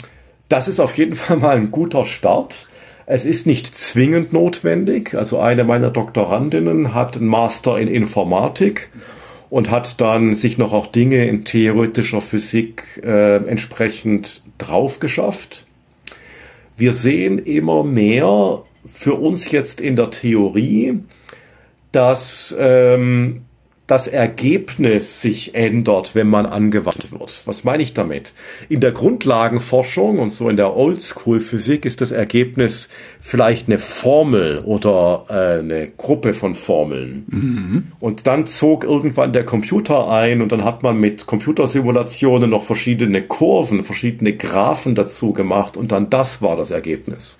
[0.48, 2.68] das ist auf jeden Fall mal ein guter Start.
[3.06, 5.14] Es ist nicht zwingend notwendig.
[5.14, 8.90] Also eine meiner Doktorandinnen hat einen Master in Informatik
[9.50, 15.66] und hat dann sich noch auch Dinge in theoretischer Physik äh, entsprechend drauf geschafft.
[16.76, 18.62] Wir sehen immer mehr
[18.92, 21.00] für uns jetzt in der Theorie,
[21.92, 23.43] dass ähm,
[23.86, 27.42] das Ergebnis sich ändert, wenn man angewandt wird.
[27.44, 28.32] Was meine ich damit?
[28.70, 32.88] In der Grundlagenforschung und so in der Oldschool-Physik ist das Ergebnis
[33.20, 37.24] vielleicht eine Formel oder äh, eine Gruppe von Formeln.
[37.28, 37.92] Mhm.
[38.00, 43.20] Und dann zog irgendwann der Computer ein und dann hat man mit Computersimulationen noch verschiedene
[43.20, 47.38] Kurven, verschiedene Graphen dazu gemacht und dann das war das Ergebnis.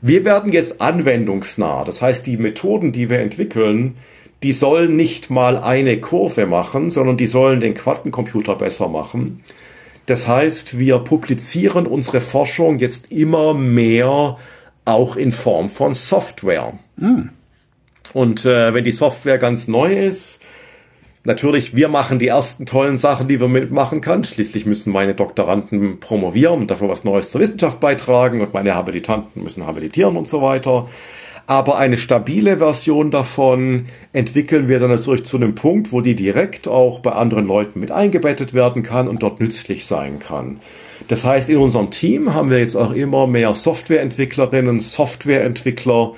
[0.00, 1.84] Wir werden jetzt anwendungsnah.
[1.84, 3.96] Das heißt, die Methoden, die wir entwickeln,
[4.44, 9.42] die sollen nicht mal eine Kurve machen, sondern die sollen den Quantencomputer besser machen.
[10.04, 14.36] Das heißt, wir publizieren unsere Forschung jetzt immer mehr
[14.84, 16.74] auch in Form von Software.
[16.98, 17.30] Hm.
[18.12, 20.42] Und äh, wenn die Software ganz neu ist,
[21.24, 24.24] natürlich, wir machen die ersten tollen Sachen, die wir mitmachen können.
[24.24, 29.42] Schließlich müssen meine Doktoranden promovieren und dafür was Neues zur Wissenschaft beitragen und meine Habilitanten
[29.42, 30.86] müssen habilitieren und so weiter.
[31.46, 36.68] Aber eine stabile Version davon entwickeln wir dann natürlich zu einem Punkt, wo die direkt
[36.68, 40.60] auch bei anderen Leuten mit eingebettet werden kann und dort nützlich sein kann.
[41.08, 46.14] Das heißt, in unserem Team haben wir jetzt auch immer mehr Softwareentwicklerinnen, Softwareentwickler,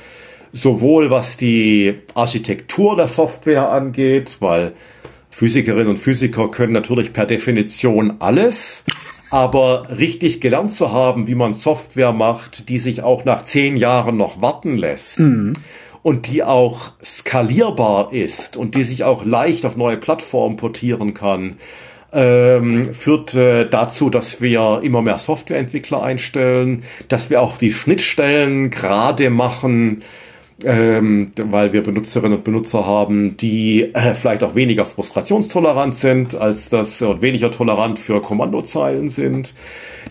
[0.53, 4.73] sowohl was die Architektur der Software angeht, weil
[5.31, 8.85] Physikerinnen und Physiker können natürlich per Definition alles.
[9.31, 14.17] Aber richtig gelernt zu haben, wie man Software macht, die sich auch nach zehn Jahren
[14.17, 15.55] noch warten lässt mhm.
[16.03, 21.59] und die auch skalierbar ist und die sich auch leicht auf neue Plattformen portieren kann,
[22.13, 28.71] ähm, führt äh, dazu, dass wir immer mehr Softwareentwickler einstellen, dass wir auch die Schnittstellen
[28.71, 30.03] gerade machen,
[30.65, 36.71] ähm, weil wir Benutzerinnen und Benutzer haben, die äh, vielleicht auch weniger frustrationstolerant sind, als
[36.71, 39.55] das und weniger tolerant für Kommandozeilen sind.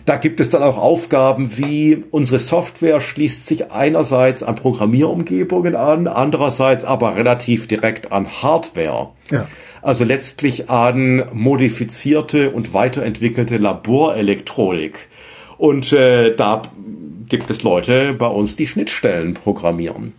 [0.04, 6.06] Da gibt es dann auch Aufgaben wie unsere Software schließt sich einerseits an Programmierumgebungen an,
[6.06, 9.08] andererseits aber relativ direkt an Hardware.
[9.30, 9.48] Ja.
[9.82, 15.08] Also letztlich an modifizierte und weiterentwickelte Laborelektronik.
[15.58, 16.62] Und äh, da
[17.28, 20.12] gibt es Leute bei uns, die Schnittstellen programmieren.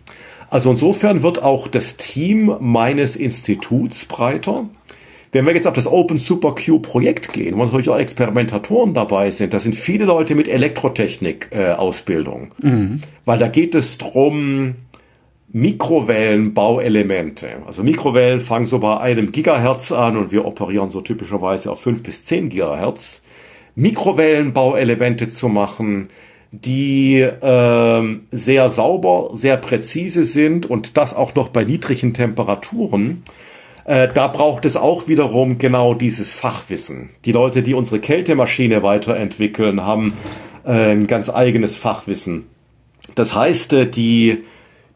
[0.50, 4.66] Also insofern wird auch das Team meines Instituts breiter.
[5.32, 9.30] Wenn wir jetzt auf das Open Super Q Projekt gehen, wo natürlich auch Experimentatoren dabei
[9.30, 12.52] sind, da sind viele Leute mit Elektrotechnik-Ausbildung.
[12.62, 13.02] Äh, mhm.
[13.26, 14.76] Weil da geht es drum
[15.52, 17.56] Mikrowellenbauelemente.
[17.66, 22.02] Also Mikrowellen fangen so bei einem Gigahertz an und wir operieren so typischerweise auf fünf
[22.02, 23.20] bis zehn Gigahertz.
[23.74, 26.08] Mikrowellenbauelemente zu machen,
[26.50, 33.22] die äh, sehr sauber, sehr präzise sind und das auch noch bei niedrigen Temperaturen.
[33.84, 37.10] Äh, da braucht es auch wiederum genau dieses Fachwissen.
[37.24, 40.14] Die Leute, die unsere Kältemaschine weiterentwickeln, haben
[40.64, 42.46] äh, ein ganz eigenes Fachwissen.
[43.14, 44.44] Das heißt, äh, die,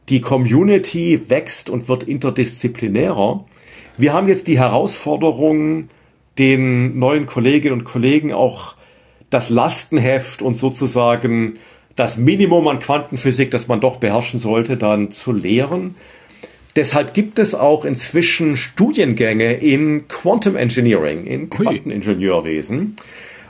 [0.09, 3.45] die Community wächst und wird interdisziplinärer.
[3.99, 5.89] Wir haben jetzt die Herausforderung,
[6.39, 8.75] den neuen Kolleginnen und Kollegen auch
[9.33, 11.55] das Lastenheft und sozusagen
[11.97, 15.95] das Minimum an Quantenphysik, das man doch beherrschen sollte, dann zu lehren.
[16.77, 22.97] Deshalb gibt es auch inzwischen Studiengänge in Quantum Engineering, in Quanteningenieurwesen,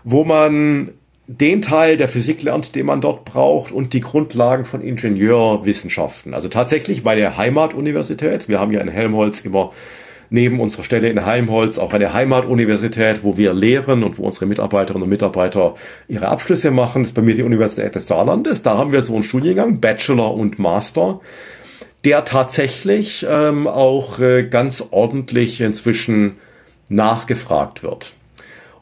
[0.03, 0.91] wo man
[1.29, 6.35] den Teil der Physik lernt, den man dort braucht und die Grundlagen von Ingenieurwissenschaften.
[6.35, 8.49] Also tatsächlich meine Heimatuniversität.
[8.49, 9.73] Wir haben ja in Helmholtz immer
[10.33, 15.05] neben unserer Stelle in Heimholz auch eine Heimatuniversität, wo wir lehren und wo unsere Mitarbeiterinnen
[15.05, 15.75] und Mitarbeiter
[16.09, 17.03] ihre Abschlüsse machen.
[17.03, 18.63] Das ist bei mir die Universität des Saarlandes.
[18.63, 21.21] Da haben wir so einen Studiengang, Bachelor und Master,
[22.05, 26.39] der tatsächlich ähm, auch äh, ganz ordentlich inzwischen
[26.89, 28.15] nachgefragt wird.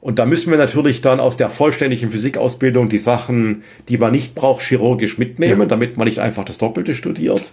[0.01, 4.35] Und da müssen wir natürlich dann aus der vollständigen Physikausbildung die Sachen, die man nicht
[4.35, 7.52] braucht, chirurgisch mitnehmen, damit man nicht einfach das Doppelte studiert.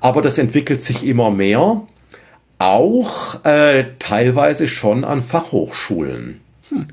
[0.00, 1.82] Aber das entwickelt sich immer mehr
[2.62, 6.40] auch äh, teilweise schon an Fachhochschulen.
[6.68, 6.86] Hm.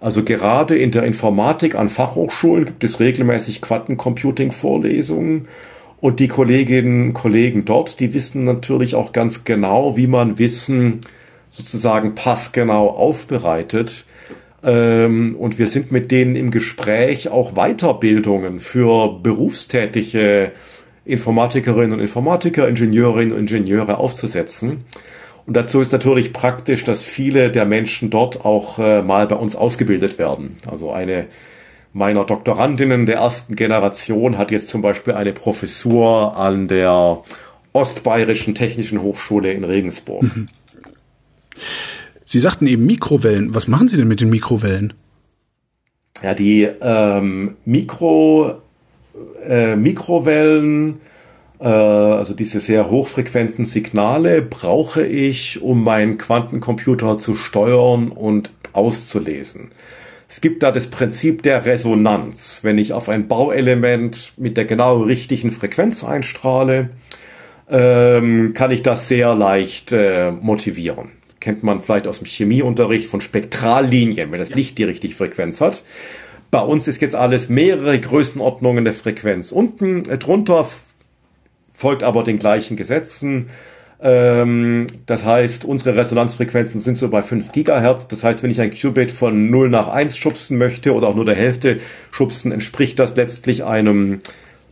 [0.00, 5.48] Also gerade in der Informatik an Fachhochschulen gibt es regelmäßig Quantencomputing-Vorlesungen
[6.00, 11.00] und die Kolleginnen und Kollegen dort, die wissen natürlich auch ganz genau, wie man Wissen
[11.50, 14.04] sozusagen passgenau aufbereitet.
[14.62, 20.52] Ähm, und wir sind mit denen im Gespräch, auch Weiterbildungen für berufstätige
[21.08, 24.84] Informatikerinnen und Informatiker, Ingenieurinnen und Ingenieure aufzusetzen.
[25.46, 29.56] Und dazu ist natürlich praktisch, dass viele der Menschen dort auch äh, mal bei uns
[29.56, 30.58] ausgebildet werden.
[30.70, 31.26] Also eine
[31.94, 37.22] meiner Doktorandinnen der ersten Generation hat jetzt zum Beispiel eine Professur an der
[37.72, 40.22] Ostbayerischen Technischen Hochschule in Regensburg.
[40.22, 40.48] Mhm.
[42.24, 43.54] Sie sagten eben Mikrowellen.
[43.54, 44.92] Was machen Sie denn mit den Mikrowellen?
[46.22, 48.60] Ja, die ähm, Mikro,
[49.46, 51.00] äh, Mikrowellen,
[51.60, 59.70] äh, also diese sehr hochfrequenten Signale, brauche ich, um meinen Quantencomputer zu steuern und auszulesen.
[60.28, 62.60] Es gibt da das Prinzip der Resonanz.
[62.62, 66.90] Wenn ich auf ein Bauelement mit der genau richtigen Frequenz einstrahle,
[67.70, 71.12] ähm, kann ich das sehr leicht äh, motivieren.
[71.40, 75.82] Kennt man vielleicht aus dem Chemieunterricht von Spektrallinien, wenn das Licht die richtige Frequenz hat.
[76.50, 79.52] Bei uns ist jetzt alles mehrere Größenordnungen der Frequenz.
[79.52, 80.66] Unten äh, drunter
[81.72, 83.50] folgt aber den gleichen Gesetzen.
[84.00, 88.08] Ähm, das heißt, unsere Resonanzfrequenzen sind so bei 5 Gigahertz.
[88.08, 91.24] Das heißt, wenn ich ein Qubit von 0 nach 1 schubsen möchte oder auch nur
[91.24, 91.80] der Hälfte
[92.10, 94.20] schubsen, entspricht das letztlich einem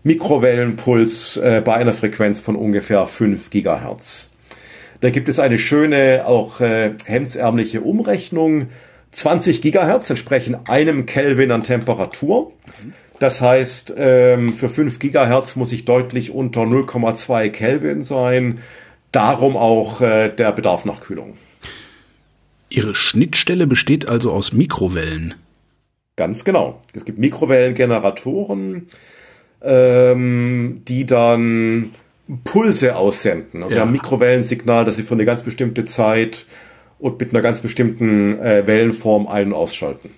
[0.05, 4.32] Mikrowellenpuls äh, bei einer Frequenz von ungefähr 5 Gigahertz.
[5.01, 8.69] Da gibt es eine schöne, auch äh, hemdsärmliche Umrechnung.
[9.16, 12.52] 20 Gigahertz entsprechen einem Kelvin an Temperatur.
[13.18, 18.59] Das heißt, ähm, für 5 Gigahertz muss ich deutlich unter 0,2 Kelvin sein.
[19.12, 21.38] Darum auch äh, der Bedarf nach Kühlung.
[22.68, 25.34] Ihre Schnittstelle besteht also aus Mikrowellen.
[26.16, 26.82] Ganz genau.
[26.93, 28.88] Es gibt Mikrowellengeneratoren,
[29.62, 31.93] ähm, die dann
[32.44, 33.62] Pulse aussenden.
[33.62, 33.84] Also ja.
[33.84, 36.44] ein Mikrowellensignal, das sie für eine ganz bestimmte Zeit
[36.98, 40.10] und mit einer ganz bestimmten äh, Wellenform ein- und ausschalten.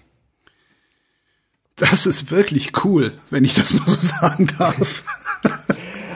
[1.77, 5.05] Das ist wirklich cool, wenn ich das mal so sagen darf.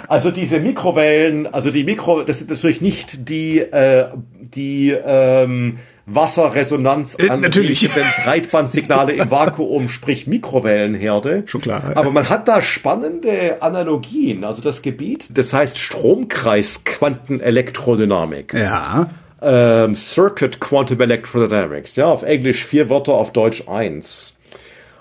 [0.09, 4.09] Also diese Mikrowellen, also die Mikro, das sind natürlich nicht die, äh,
[4.43, 7.89] die ähm, Wasserresonanz äh, natürlich.
[8.23, 11.45] Breitbandsignale im Vakuum, sprich Mikrowellenherde.
[11.47, 11.93] Schon klar.
[11.95, 14.45] Aber man hat da spannende Analogien.
[14.45, 18.53] Also das Gebiet, das heißt Stromkreis Quantenelektrodynamik.
[18.53, 19.09] Ja.
[19.43, 21.97] Ähm, Circuit Quantum Electrodynamics.
[21.97, 24.37] Ja, auf Englisch vier Wörter, auf Deutsch eins.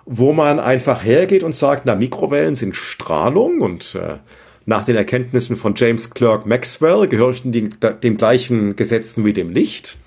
[0.05, 4.17] Wo man einfach hergeht und sagt, na, Mikrowellen sind Strahlung und äh,
[4.65, 9.97] nach den Erkenntnissen von James Clerk Maxwell gehörten die dem gleichen Gesetzen wie dem Licht,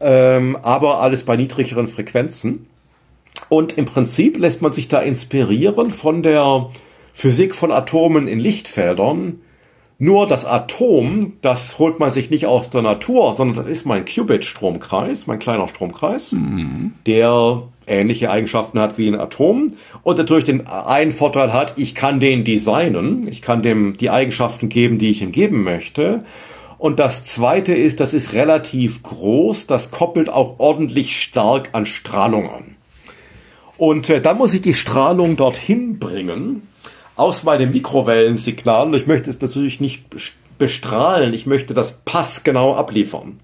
[0.00, 2.66] ähm, aber alles bei niedrigeren Frequenzen.
[3.48, 6.70] Und im Prinzip lässt man sich da inspirieren von der
[7.12, 9.40] Physik von Atomen in Lichtfeldern.
[9.98, 14.04] Nur das Atom, das holt man sich nicht aus der Natur, sondern das ist mein
[14.04, 16.94] Qubit-Stromkreis, mein kleiner Stromkreis, mhm.
[17.06, 19.72] der ähnliche Eigenschaften hat wie ein Atom
[20.02, 24.68] und natürlich den einen Vorteil hat, ich kann den designen, ich kann dem die Eigenschaften
[24.68, 26.24] geben, die ich ihm geben möchte.
[26.76, 32.50] Und das zweite ist, das ist relativ groß, das koppelt auch ordentlich stark an Strahlung
[32.50, 32.76] an.
[33.76, 36.62] Und äh, dann muss ich die Strahlung dorthin bringen
[37.16, 38.86] aus meinem Mikrowellensignal.
[38.88, 40.04] Und ich möchte es natürlich nicht
[40.58, 43.40] bestrahlen, ich möchte das passgenau abliefern.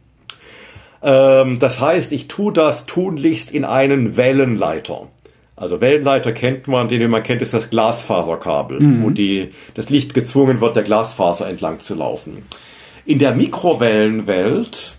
[1.02, 5.08] Ähm, das heißt, ich tue das tunlichst in einen Wellenleiter.
[5.56, 9.02] Also Wellenleiter kennt man, den man kennt, ist das Glasfaserkabel, mhm.
[9.02, 12.44] wo die, das Licht gezwungen wird, der Glasfaser entlang zu laufen.
[13.04, 14.96] In der Mikrowellenwelt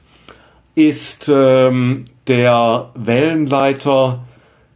[0.76, 4.24] ist ähm, der Wellenleiter,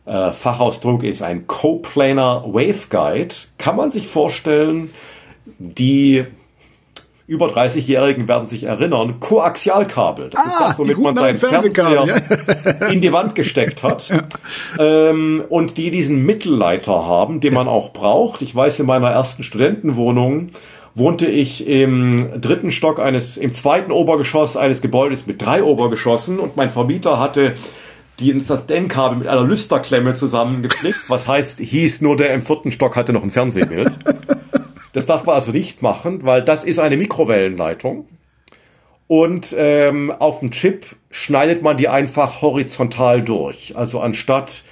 [0.05, 4.91] äh, Fachausdruck ist ein Coplanar Waveguide, kann man sich vorstellen,
[5.57, 6.25] die
[7.27, 10.29] über 30-Jährigen werden sich erinnern, Koaxialkabel.
[10.29, 12.87] Das ah, ist das, womit man seinen Fernseher ja.
[12.89, 14.09] in die Wand gesteckt hat.
[14.09, 14.21] Ja.
[14.77, 18.43] Ähm, und die diesen Mittelleiter haben, den man auch braucht.
[18.43, 20.51] Ich weiß, in meiner ersten Studentenwohnung
[20.93, 26.55] wohnte ich im dritten Stock eines, im zweiten Obergeschoss eines Gebäudes mit drei Obergeschossen und
[26.55, 27.53] mein Vermieter hatte
[28.19, 31.09] die ins Denkkabel mit einer Lüsterklemme zusammengeflickt.
[31.09, 33.91] Was heißt, hieß nur der im vierten Stock hatte noch ein Fernsehbild.
[34.93, 38.07] Das darf man also nicht machen, weil das ist eine Mikrowellenleitung.
[39.07, 43.73] Und ähm, auf dem Chip schneidet man die einfach horizontal durch.
[43.75, 44.63] Also anstatt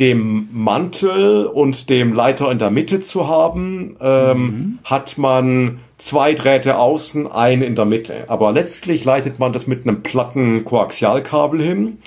[0.00, 4.78] dem Mantel und dem Leiter in der Mitte zu haben, ähm, mhm.
[4.84, 8.24] hat man zwei Drähte außen, ein in der Mitte.
[8.28, 11.98] Aber letztlich leitet man das mit einem platten Koaxialkabel hin.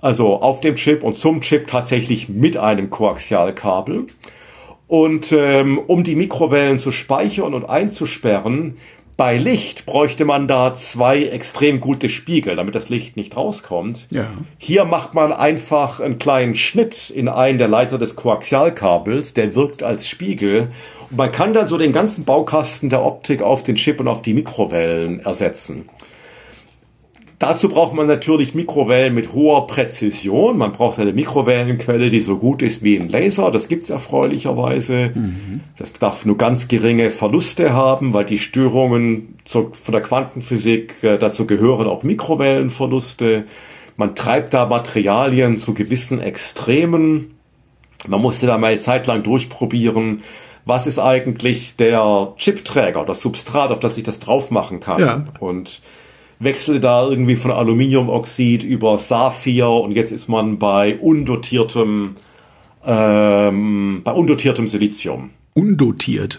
[0.00, 4.06] Also auf dem Chip und zum Chip tatsächlich mit einem Koaxialkabel.
[4.86, 8.78] Und ähm, um die Mikrowellen zu speichern und einzusperren,
[9.18, 14.06] bei Licht bräuchte man da zwei extrem gute Spiegel, damit das Licht nicht rauskommt.
[14.10, 14.28] Ja.
[14.58, 19.82] Hier macht man einfach einen kleinen Schnitt in einen der Leiter des Koaxialkabels, der wirkt
[19.82, 20.68] als Spiegel.
[21.10, 24.22] Und man kann dann so den ganzen Baukasten der Optik auf den Chip und auf
[24.22, 25.88] die Mikrowellen ersetzen.
[27.38, 30.58] Dazu braucht man natürlich Mikrowellen mit hoher Präzision.
[30.58, 33.52] Man braucht eine Mikrowellenquelle, die so gut ist wie ein Laser.
[33.52, 35.12] Das gibt's erfreulicherweise.
[35.14, 35.60] Mhm.
[35.76, 41.16] Das darf nur ganz geringe Verluste haben, weil die Störungen zur, von der Quantenphysik, äh,
[41.16, 43.44] dazu gehören auch Mikrowellenverluste.
[43.96, 47.34] Man treibt da Materialien zu gewissen Extremen.
[48.08, 50.22] Man musste da mal eine Zeit lang durchprobieren,
[50.64, 55.00] was ist eigentlich der Chipträger, das Substrat, auf das ich das drauf machen kann.
[55.00, 55.24] Ja.
[55.38, 55.82] Und
[56.40, 62.14] wechselte da irgendwie von Aluminiumoxid über Saphir und jetzt ist man bei undotiertem,
[62.84, 65.30] ähm, bei undotiertem Silizium.
[65.54, 66.38] Undotiert?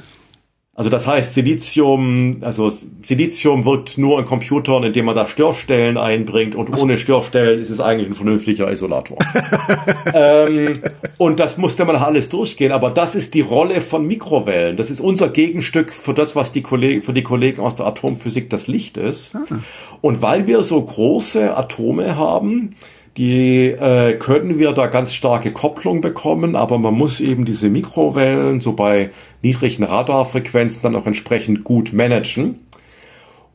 [0.79, 6.55] Also das heißt, Silizium, also Silizium wirkt nur in Computern, indem man da Störstellen einbringt
[6.55, 6.81] und Was?
[6.81, 9.17] ohne Störstellen ist es eigentlich ein vernünftiger Isolator.
[10.13, 10.71] ähm,
[11.17, 14.77] und das musste man alles durchgehen, aber das ist die Rolle von Mikrowellen.
[14.77, 18.49] Das ist unser Gegenstück für das, was die Kollegen, für die Kollegen aus der Atomphysik
[18.49, 19.35] das Licht ist.
[19.35, 19.59] Ah.
[19.99, 22.77] Und weil wir so große Atome haben,
[23.17, 28.61] die äh, können wir da ganz starke Kopplung bekommen, aber man muss eben diese Mikrowellen
[28.61, 29.09] so bei
[29.41, 32.59] niedrigen Radarfrequenzen dann auch entsprechend gut managen.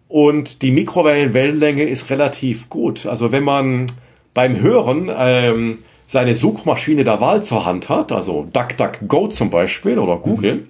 [0.08, 3.06] Und die Mikrowellenwellenlänge ist relativ gut.
[3.06, 3.86] Also wenn man
[4.32, 5.78] beim Hören ähm,
[6.08, 10.66] seine Suchmaschine der Wahl zur Hand hat, also DuckDuckGo zum Beispiel oder Google, mhm.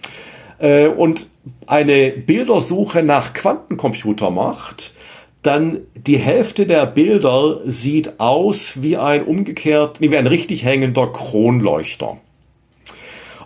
[0.58, 1.26] äh, und
[1.66, 4.93] eine Bildersuche nach Quantencomputer macht,
[5.44, 12.16] dann die Hälfte der Bilder sieht aus wie ein umgekehrt, wie ein richtig hängender Kronleuchter.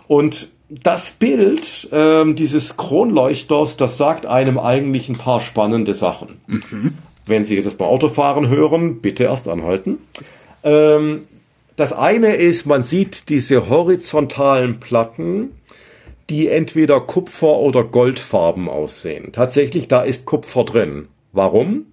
[0.07, 6.39] Und das Bild ähm, dieses Kronleuchters, das sagt einem eigentlich ein paar spannende Sachen.
[6.47, 6.93] Mhm.
[7.25, 9.97] Wenn Sie jetzt beim Autofahren hören, bitte erst anhalten.
[10.63, 11.21] Ähm,
[11.75, 15.51] das eine ist, man sieht diese horizontalen Platten,
[16.29, 19.31] die entweder Kupfer- oder Goldfarben aussehen.
[19.31, 21.07] Tatsächlich, da ist Kupfer drin.
[21.31, 21.87] Warum?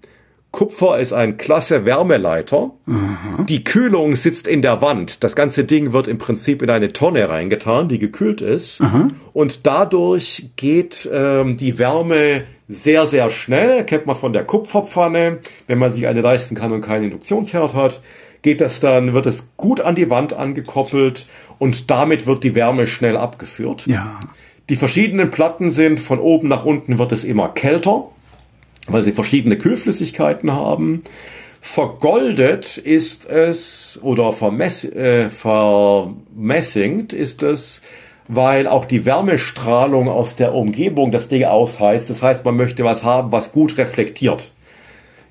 [0.56, 2.70] Kupfer ist ein klasse Wärmeleiter.
[2.86, 3.44] Aha.
[3.46, 5.22] Die Kühlung sitzt in der Wand.
[5.22, 8.80] Das ganze Ding wird im Prinzip in eine Tonne reingetan, die gekühlt ist.
[8.80, 9.08] Aha.
[9.34, 13.84] Und dadurch geht ähm, die Wärme sehr, sehr schnell.
[13.84, 15.40] Kennt man von der Kupferpfanne.
[15.66, 18.00] Wenn man sich eine leisten kann und keinen Induktionsherd hat,
[18.40, 21.26] geht das dann, wird es gut an die Wand angekoppelt
[21.58, 23.86] und damit wird die Wärme schnell abgeführt.
[23.86, 24.20] Ja.
[24.70, 28.08] Die verschiedenen Platten sind von oben nach unten wird es immer kälter
[28.88, 31.02] weil sie verschiedene Kühlflüssigkeiten haben.
[31.60, 37.82] Vergoldet ist es oder vermess, äh, vermessingt ist es,
[38.28, 42.08] weil auch die Wärmestrahlung aus der Umgebung das Ding ausheizt.
[42.08, 44.52] Das heißt, man möchte was haben, was gut reflektiert.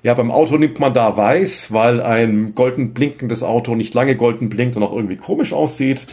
[0.02, 4.48] Ja, beim Auto nimmt man da weiß, weil ein golden blinkendes Auto nicht lange golden
[4.48, 6.06] blinkt und auch irgendwie komisch aussieht.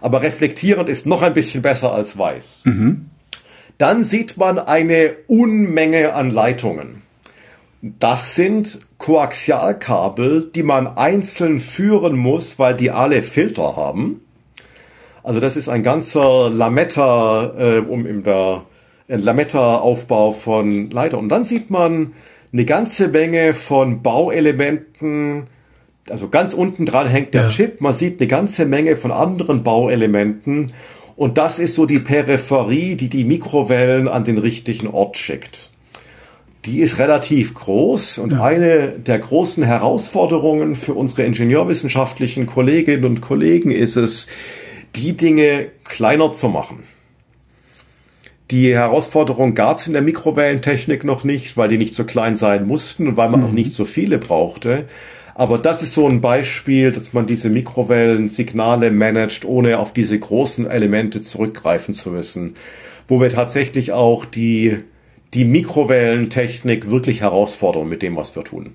[0.00, 2.62] Aber reflektierend ist noch ein bisschen besser als weiß.
[2.66, 3.06] Mhm.
[3.78, 7.02] Dann sieht man eine Unmenge an Leitungen.
[7.80, 14.20] Das sind Koaxialkabel, die man einzeln führen muss, weil die alle Filter haben.
[15.22, 18.62] Also das ist ein ganzer Lametta, äh, um in der
[19.06, 21.18] Lametta-Aufbau von Leiter.
[21.18, 22.12] Und dann sieht man
[22.52, 25.46] eine ganze Menge von Bauelementen.
[26.10, 27.48] Also ganz unten dran hängt der ja.
[27.48, 27.80] Chip.
[27.80, 30.72] Man sieht eine ganze Menge von anderen Bauelementen.
[31.18, 35.70] Und das ist so die Peripherie, die die Mikrowellen an den richtigen Ort schickt.
[36.64, 38.44] Die ist relativ groß und ja.
[38.44, 44.28] eine der großen Herausforderungen für unsere ingenieurwissenschaftlichen Kolleginnen und Kollegen ist es,
[44.94, 46.84] die Dinge kleiner zu machen.
[48.52, 52.64] Die Herausforderung gab es in der Mikrowellentechnik noch nicht, weil die nicht so klein sein
[52.64, 53.46] mussten und weil man mhm.
[53.46, 54.84] auch nicht so viele brauchte.
[55.38, 60.66] Aber das ist so ein Beispiel, dass man diese Mikrowellensignale managt, ohne auf diese großen
[60.66, 62.56] Elemente zurückgreifen zu müssen.
[63.06, 64.80] Wo wir tatsächlich auch die,
[65.34, 68.74] die Mikrowellentechnik wirklich herausfordern mit dem, was wir tun.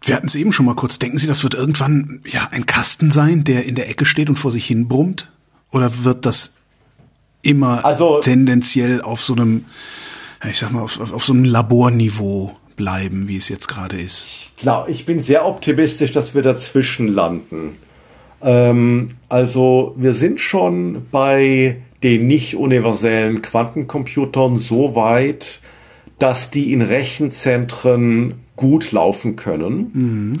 [0.00, 0.98] Wir hatten es eben schon mal kurz.
[0.98, 4.36] Denken Sie, das wird irgendwann ja ein Kasten sein, der in der Ecke steht und
[4.36, 5.30] vor sich hin brummt?
[5.70, 6.54] Oder wird das
[7.42, 9.66] immer also, tendenziell auf so einem,
[10.48, 14.52] ich sag mal, auf, auf so einem Laborniveau bleiben, wie es jetzt gerade ist?
[14.56, 17.76] Klar, ich bin sehr optimistisch, dass wir dazwischen landen.
[18.42, 25.60] Ähm, also wir sind schon bei den nicht universellen Quantencomputern so weit,
[26.18, 29.90] dass die in Rechenzentren gut laufen können.
[29.92, 30.32] Mhm.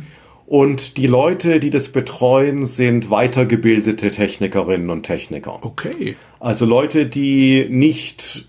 [0.46, 5.58] Und die Leute, die das betreuen, sind weitergebildete Technikerinnen und Techniker.
[5.62, 6.16] Okay.
[6.38, 8.46] Also Leute, die nicht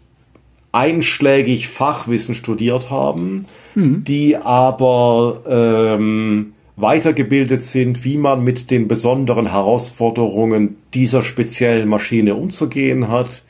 [0.73, 3.45] einschlägig Fachwissen studiert haben,
[3.75, 4.03] mhm.
[4.03, 13.07] die aber ähm, weitergebildet sind, wie man mit den besonderen Herausforderungen dieser speziellen Maschine umzugehen
[13.09, 13.43] hat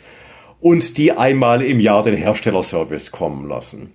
[0.61, 3.93] und die einmal im Jahr den Herstellerservice kommen lassen.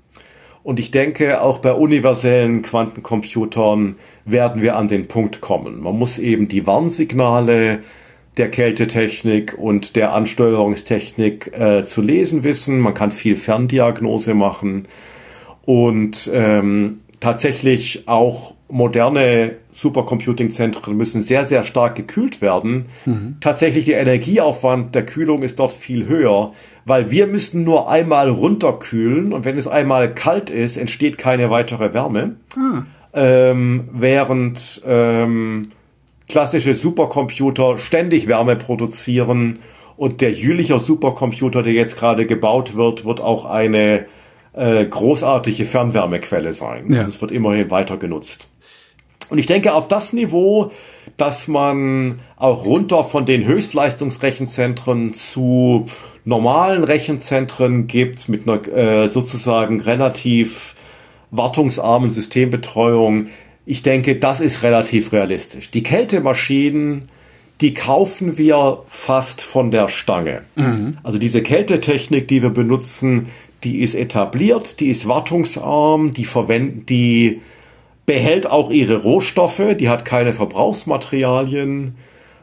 [0.62, 5.80] Und ich denke, auch bei universellen Quantencomputern werden wir an den Punkt kommen.
[5.80, 7.80] Man muss eben die Warnsignale
[8.36, 12.78] der Kältetechnik und der Ansteuerungstechnik äh, zu lesen wissen.
[12.78, 14.86] Man kann viel Ferndiagnose machen
[15.64, 22.86] und ähm, tatsächlich auch moderne Supercomputing-Zentren müssen sehr, sehr stark gekühlt werden.
[23.04, 23.36] Mhm.
[23.40, 26.52] Tatsächlich der Energieaufwand der Kühlung ist dort viel höher,
[26.84, 31.92] weil wir müssen nur einmal runterkühlen und wenn es einmal kalt ist, entsteht keine weitere
[31.92, 32.36] Wärme.
[32.56, 32.82] Ah.
[33.12, 35.72] Ähm, während ähm,
[36.28, 39.58] klassische Supercomputer ständig Wärme produzieren
[39.96, 44.06] und der Jülicher Supercomputer, der jetzt gerade gebaut wird, wird auch eine
[44.52, 46.92] äh, großartige Fernwärmequelle sein.
[46.92, 47.04] Ja.
[47.04, 48.48] Das wird immerhin weiter genutzt.
[49.28, 50.72] Und ich denke, auf das Niveau,
[51.16, 55.86] dass man auch runter von den Höchstleistungsrechenzentren zu
[56.24, 60.74] normalen Rechenzentren gibt, mit einer äh, sozusagen relativ
[61.30, 63.28] wartungsarmen Systembetreuung,
[63.66, 65.70] ich denke, das ist relativ realistisch.
[65.70, 67.08] Die Kältemaschinen,
[67.60, 70.42] die kaufen wir fast von der Stange.
[70.56, 70.98] Mhm.
[71.02, 73.28] Also diese Kältetechnik, die wir benutzen,
[73.64, 77.40] die ist etabliert, die ist wartungsarm, die verwenden, die
[78.06, 81.94] behält auch ihre Rohstoffe, die hat keine Verbrauchsmaterialien.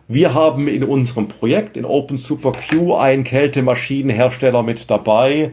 [0.08, 5.52] Wir haben in unserem Projekt in Open Super Q einen Kältemaschinenhersteller mit dabei,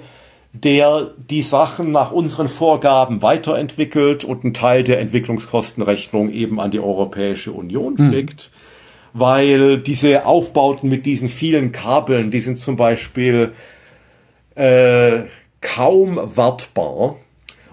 [0.53, 6.78] der die Sachen nach unseren Vorgaben weiterentwickelt und einen Teil der Entwicklungskostenrechnung eben an die
[6.78, 8.53] Europäische Union kriegt.
[8.53, 9.19] Mhm.
[9.20, 13.53] Weil diese Aufbauten mit diesen vielen Kabeln, die sind zum Beispiel
[14.55, 15.23] äh,
[15.65, 17.16] kaum wartbar.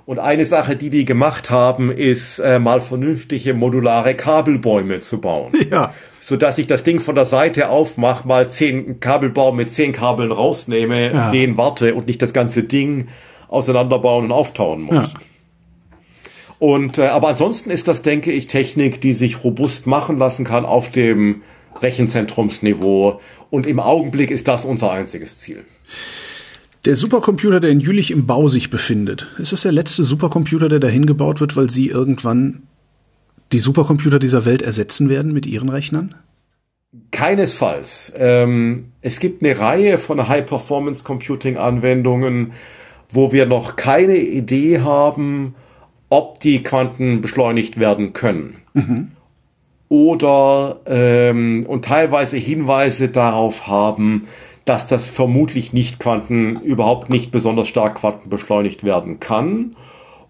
[0.08, 5.52] Und eine Sache, die die gemacht haben, ist äh, mal vernünftige modulare Kabelbäume zu bauen.
[5.70, 5.94] Ja.
[6.24, 10.32] So dass ich das Ding von der Seite aufmache, mal zehn Kabelbaum mit zehn Kabeln
[10.32, 11.32] rausnehme, ja.
[11.32, 13.08] den warte und nicht das ganze Ding
[13.48, 15.14] auseinanderbauen und auftauen muss.
[15.14, 15.20] Ja.
[16.60, 20.64] Und äh, aber ansonsten ist das, denke ich, Technik, die sich robust machen lassen kann
[20.64, 21.42] auf dem
[21.82, 23.20] Rechenzentrumsniveau.
[23.50, 25.66] Und im Augenblick ist das unser einziges Ziel.
[26.86, 30.80] Der Supercomputer, der in Jülich im Bau sich befindet, ist das der letzte Supercomputer, der
[30.80, 32.64] dahin gebaut wird, weil Sie irgendwann
[33.52, 36.16] die Supercomputer dieser Welt ersetzen werden mit Ihren Rechnern?
[37.12, 38.12] Keinesfalls.
[38.18, 42.54] Ähm, es gibt eine Reihe von High-Performance-Computing-Anwendungen,
[43.10, 45.54] wo wir noch keine Idee haben,
[46.10, 48.56] ob die Quanten beschleunigt werden können.
[48.74, 49.12] Mhm.
[49.88, 54.26] Oder ähm, und teilweise Hinweise darauf haben,
[54.66, 59.76] dass das vermutlich nicht Quanten, überhaupt nicht besonders stark quantenbeschleunigt werden kann.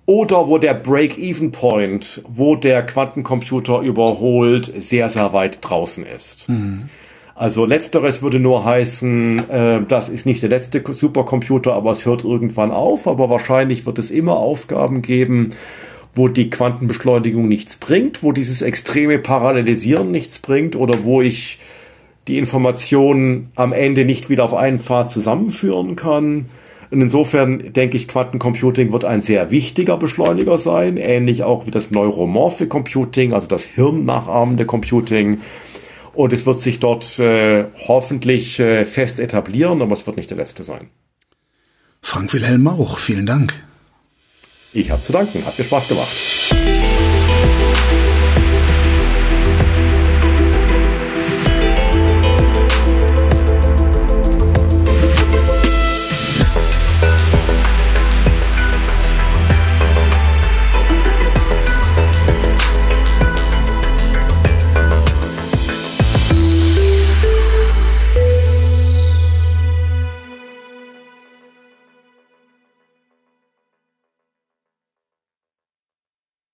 [0.06, 6.50] Oder wo der Break-Even-Point, wo der Quantencomputer überholt, sehr, sehr weit draußen ist.
[6.50, 6.90] Mhm.
[7.36, 12.24] Also letzteres würde nur heißen, äh, das ist nicht der letzte Supercomputer, aber es hört
[12.24, 13.08] irgendwann auf.
[13.08, 15.54] Aber wahrscheinlich wird es immer Aufgaben geben,
[16.14, 21.60] wo die Quantenbeschleunigung nichts bringt, wo dieses extreme Parallelisieren nichts bringt oder wo ich
[22.32, 26.46] die Informationen am Ende nicht wieder auf einen Pfad zusammenführen kann.
[26.90, 31.92] Und insofern denke ich, Quantencomputing wird ein sehr wichtiger Beschleuniger sein, ähnlich auch wie das
[31.92, 35.42] neuromorphe Computing, also das hirnnachahmende Computing.
[36.14, 40.38] Und es wird sich dort äh, hoffentlich äh, fest etablieren, aber es wird nicht der
[40.38, 40.90] letzte sein.
[42.02, 43.62] Frank Wilhelm Mauch, vielen Dank.
[44.74, 46.31] Ich habe zu danken, hat mir Spaß gemacht.